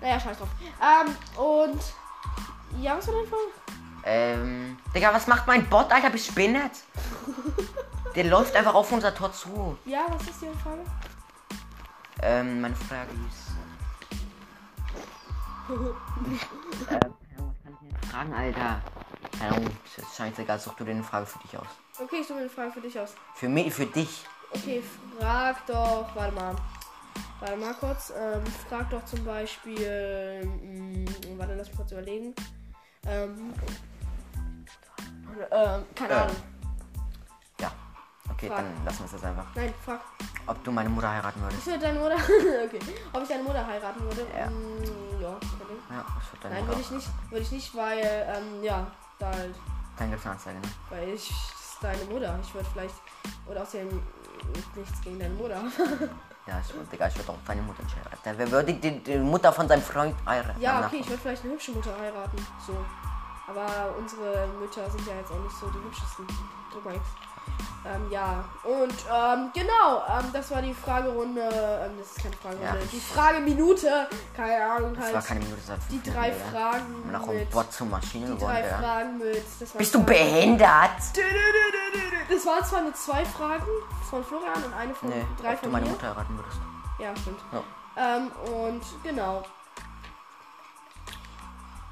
Naja, 0.01 0.19
scheiß 0.19 0.37
drauf. 0.37 0.49
Ähm, 0.81 1.15
und. 1.41 1.81
Ja, 2.81 2.97
was 2.97 3.07
war 3.07 3.15
deine 3.15 3.27
Frage? 3.27 3.41
Ähm, 4.03 4.77
Digga, 4.93 5.13
was 5.13 5.27
macht 5.27 5.47
mein 5.47 5.67
Bot, 5.69 5.91
Alter? 5.91 6.09
Bist 6.09 6.29
du 6.29 6.33
behindert? 6.33 6.71
Der 8.15 8.23
läuft 8.25 8.55
einfach 8.55 8.73
auf 8.73 8.91
unser 8.91 9.13
Tor 9.13 9.31
zu. 9.31 9.77
Ja, 9.85 10.05
was 10.09 10.23
ist 10.23 10.41
die 10.41 10.47
Frage? 10.63 10.81
Ähm, 12.21 12.61
meine 12.61 12.75
Frage 12.75 13.11
ist. 13.29 13.51
ähm, 15.69 15.95
was 16.79 16.87
kann 16.87 16.99
ich 17.73 17.89
denn 17.89 18.09
fragen, 18.09 18.33
Alter? 18.33 18.81
Keine 19.37 19.55
Ahnung, 19.55 19.69
das 19.95 20.05
ist 20.05 20.15
scheißegal, 20.15 20.59
such 20.59 20.73
du 20.75 20.83
dir 20.83 20.91
eine 20.91 21.03
Frage 21.03 21.25
für 21.25 21.39
dich 21.39 21.57
aus. 21.57 21.67
Okay, 21.99 22.17
ich 22.21 22.27
suche 22.27 22.35
mir 22.35 22.41
eine 22.41 22.49
Frage 22.49 22.71
für 22.71 22.81
dich 22.81 22.99
aus. 22.99 23.13
Für 23.35 23.49
mich, 23.49 23.73
für 23.73 23.85
dich. 23.85 24.25
Okay, 24.51 24.81
frag 25.19 25.65
doch. 25.67 26.07
Warte 26.15 26.33
mal. 26.33 26.55
Warte 27.39 27.57
mal 27.57 27.73
kurz. 27.75 28.11
Ähm, 28.17 28.43
frag 28.69 28.89
doch 28.89 29.03
zum 29.05 29.23
Beispiel. 29.25 30.45
Mh, 30.45 31.05
warte, 31.37 31.55
lass 31.55 31.67
mich 31.67 31.77
kurz 31.77 31.91
überlegen. 31.91 32.33
Ähm. 33.05 33.53
Ähm, 35.51 35.85
keine 35.95 36.13
Äh. 36.13 36.15
Ahnung. 36.15 36.35
Ja. 37.61 37.71
Okay, 38.31 38.47
Frag. 38.47 38.57
dann 38.57 38.85
lassen 38.85 38.99
wir 38.99 39.05
es 39.05 39.11
jetzt 39.13 39.25
einfach. 39.25 39.45
Nein, 39.55 39.73
frag. 39.85 40.01
Ob 40.47 40.63
du 40.63 40.71
meine 40.71 40.89
Mutter 40.89 41.11
heiraten 41.11 41.39
Ich 41.39 41.43
würdest. 41.43 41.67
würde 41.67 41.79
deine 41.79 41.99
Mutter. 41.99 42.15
okay. 42.65 42.79
Ob 43.13 43.21
ich 43.23 43.27
deine 43.29 43.43
Mutter 43.43 43.67
heiraten 43.67 44.01
würde? 44.01 44.25
Ja. 44.37 44.47
Mm, 44.49 45.21
ja, 45.21 45.35
Ding. 45.39 45.77
Ja, 45.89 46.05
ich 46.21 46.33
würde 46.33 46.43
deine 46.43 46.55
Nein, 46.55 46.63
Mutter. 46.65 46.67
würde 46.77 46.81
ich 46.81 46.91
nicht. 46.91 47.07
Würde 47.29 47.43
ich 47.43 47.51
nicht, 47.51 47.75
weil, 47.75 47.99
ähm, 48.35 48.63
ja, 48.63 48.87
da 49.19 49.27
halt. 49.31 49.55
Dann 49.97 50.09
gibt's 50.09 50.25
eine 50.25 50.33
Anzeige, 50.35 50.59
ne? 50.59 50.67
Weil 50.89 51.09
ich. 51.09 51.29
Das 51.29 51.73
ist 51.73 51.83
deine 51.83 52.11
Mutter. 52.11 52.39
Ich 52.41 52.53
würde 52.53 52.67
vielleicht. 52.73 52.95
Oder 53.45 53.61
außerdem 53.61 54.01
nichts 54.75 55.01
gegen 55.01 55.19
deine 55.19 55.33
Mutter. 55.35 55.61
Ja, 56.47 56.61
ich 56.65 56.73
würde, 56.73 56.87
Digga, 56.87 57.07
ich 57.07 57.17
würde 57.17 57.31
auch 57.31 57.37
deine 57.45 57.61
Mutter 57.61 57.83
nicht 57.83 57.95
heiraten. 57.95 58.37
Wer 58.37 58.51
würde 58.51 58.73
die, 58.73 59.03
die 59.03 59.17
Mutter 59.17 59.51
von 59.51 59.67
seinem 59.67 59.81
Freund 59.81 60.15
heiraten? 60.25 60.61
Ja, 60.61 60.85
okay, 60.85 60.99
ich 61.01 61.09
würde 61.09 61.21
vielleicht 61.21 61.43
eine 61.43 61.53
hübsche 61.53 61.71
Mutter 61.71 61.93
heiraten. 61.99 62.37
So. 62.65 62.73
Aber 63.47 63.95
unsere 63.97 64.47
Mütter 64.59 64.89
sind 64.89 65.05
ja 65.07 65.15
jetzt 65.15 65.31
auch 65.31 65.39
nicht 65.39 65.55
so 65.55 65.67
die 65.69 65.79
hübschesten. 65.79 66.25
Mal 66.83 66.95
X. 66.95 67.05
Ähm, 67.85 68.11
ja. 68.11 68.43
Und 68.63 68.93
ähm, 69.13 69.49
genau, 69.53 70.03
ähm, 70.09 70.25
das 70.33 70.51
war 70.51 70.61
die 70.61 70.73
Fragerunde. 70.73 71.41
Ähm, 71.41 71.91
das 71.99 72.11
ist 72.11 72.21
keine 72.21 72.35
Fragerunde. 72.35 72.65
Ja. 72.65 72.85
Die 72.91 72.99
Frageminute. 72.99 74.07
Keine 74.35 74.65
Ahnung, 74.71 74.93
Das 74.95 75.05
halt. 75.05 75.13
war 75.15 75.21
keine 75.21 75.39
Minute, 75.39 75.61
das 75.67 75.87
die 75.89 76.03
drei 76.03 76.29
Minuten. 76.31 76.51
Fragen 76.51 77.11
Nach 77.11 77.23
einem 77.23 77.37
mit. 77.39 77.49
Bot 77.51 77.71
zur 77.71 77.87
Maschine 77.87 78.25
Die 78.35 78.43
drei 78.43 78.61
Digga. 78.61 78.77
Fragen 78.77 79.17
mit. 79.19 79.45
Das 79.59 79.73
war 79.73 79.77
Bist 79.79 79.95
du 79.95 80.03
behindert? 80.03 80.89
Das 82.29 82.45
waren 82.45 82.65
zwar 82.65 82.81
nur 82.81 82.93
zwei 82.93 83.23
Fragen 83.25 83.65
von 84.09 84.23
Florian 84.25 84.63
und 84.65 84.73
eine 84.73 84.93
von 84.93 85.09
Nee, 85.09 85.25
drei 85.41 85.53
ob 85.53 85.55
du 85.55 85.63
von 85.63 85.71
meine 85.71 85.85
mir. 85.85 85.91
Mutter 85.91 86.07
heiraten 86.09 86.37
würdest. 86.37 86.57
Ja, 86.99 87.15
stimmt. 87.15 87.39
Ja. 87.53 87.63
Ähm, 88.17 88.31
und 88.65 88.81
genau. 89.03 89.43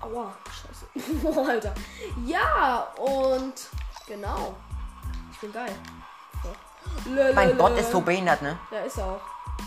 Aua, 0.02 0.32
scheiße. 0.52 1.40
Alter. 1.50 1.74
Ja, 2.26 2.88
und 2.98 3.54
genau. 4.08 4.56
Ich 5.36 5.42
bin 5.42 5.52
geil. 5.52 5.76
So. 6.42 7.10
Lö, 7.10 7.28
lö, 7.28 7.34
Mein 7.34 7.58
Bot 7.58 7.72
lö. 7.72 7.80
ist 7.80 7.92
so 7.92 8.00
behindert, 8.00 8.42
ne? 8.42 8.58
Ja, 8.72 8.80
ist 8.80 8.98
er 8.98 9.06
auch. 9.06 9.22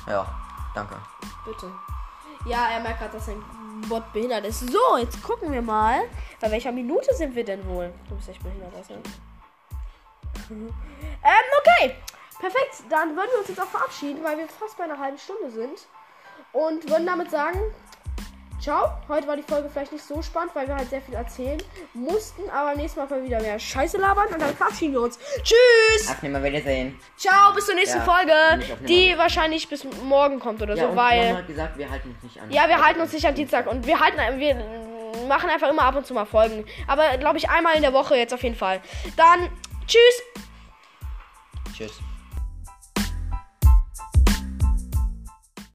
Ja, 0.06 0.26
danke. 0.74 0.96
Bitte. 1.44 1.70
Ja, 2.46 2.70
er 2.70 2.80
merkt 2.80 3.00
gerade, 3.00 3.12
dass 3.12 3.26
sein 3.26 3.42
Bot 3.86 4.10
behindert 4.14 4.46
ist. 4.46 4.60
So, 4.60 4.96
jetzt 4.96 5.22
gucken 5.22 5.52
wir 5.52 5.60
mal. 5.60 6.04
Bei 6.40 6.50
welcher 6.50 6.72
Minute 6.72 7.14
sind 7.14 7.34
wir 7.34 7.44
denn 7.44 7.66
wohl? 7.68 7.92
Du 8.08 8.16
bist 8.16 8.30
echt 8.30 8.42
behindert, 8.42 8.72
du? 8.88 8.94
ähm, 10.54 10.70
okay. 11.60 11.96
Perfekt. 12.38 12.84
Dann 12.88 13.14
würden 13.14 13.28
wir 13.32 13.40
uns 13.40 13.48
jetzt 13.48 13.60
auch 13.60 13.66
verabschieden, 13.66 14.24
weil 14.24 14.38
wir 14.38 14.48
fast 14.48 14.78
bei 14.78 14.84
einer 14.84 14.98
halben 14.98 15.18
Stunde 15.18 15.50
sind. 15.50 15.86
Und 16.52 16.88
würden 16.88 17.06
damit 17.06 17.30
sagen, 17.30 17.60
ciao. 18.68 18.92
Heute 19.08 19.26
war 19.26 19.36
die 19.36 19.42
Folge 19.42 19.70
vielleicht 19.70 19.92
nicht 19.92 20.04
so 20.04 20.20
spannend, 20.20 20.54
weil 20.54 20.66
wir 20.68 20.76
halt 20.76 20.90
sehr 20.90 21.00
viel 21.00 21.14
erzählen 21.14 21.58
mussten, 21.94 22.42
aber 22.50 22.74
nächstes 22.74 23.08
Mal 23.08 23.24
wieder 23.24 23.40
mehr 23.40 23.58
Scheiße 23.58 23.96
labern 23.96 24.26
und 24.28 24.42
dann 24.42 24.54
verabschieden 24.54 24.92
wir 24.92 25.00
uns. 25.00 25.18
Tschüss! 25.42 26.10
Ach, 26.10 26.20
nimmer 26.20 26.42
Wiedersehen. 26.42 26.98
Ciao, 27.16 27.54
bis 27.54 27.64
zur 27.64 27.74
nächsten 27.76 27.98
Ja, 27.98 28.04
Folge, 28.04 28.76
die 28.86 29.16
wahrscheinlich 29.16 29.66
bis 29.68 29.84
morgen 30.04 30.38
kommt 30.38 30.60
oder 30.60 30.74
Ja, 30.74 30.84
so, 30.84 30.90
und 30.90 30.96
weil. 30.96 31.28
Mama 31.28 31.38
hat 31.38 31.46
gesagt, 31.46 31.78
wir 31.78 31.90
halten 31.90 32.10
uns 32.10 32.22
nicht 32.22 32.40
an. 32.40 32.50
Ja, 32.50 32.68
wir 32.68 32.84
halten 32.84 33.00
uns 33.00 33.12
nicht 33.12 33.26
am 33.26 33.34
Dienstag 33.34 33.66
und 33.66 33.86
wir 33.86 33.98
halten, 33.98 34.18
wir 34.38 34.54
machen 35.26 35.48
einfach 35.48 35.70
immer 35.70 35.84
ab 35.84 35.96
und 35.96 36.06
zu 36.06 36.12
mal 36.12 36.26
Folgen. 36.26 36.66
Aber 36.86 37.16
glaube 37.16 37.38
ich 37.38 37.48
einmal 37.48 37.74
in 37.74 37.82
der 37.82 37.94
Woche 37.94 38.16
jetzt 38.16 38.34
auf 38.34 38.42
jeden 38.42 38.56
Fall. 38.56 38.82
Dann 39.16 39.48
tschüss. 39.86 40.22
Tschüss. 41.74 42.00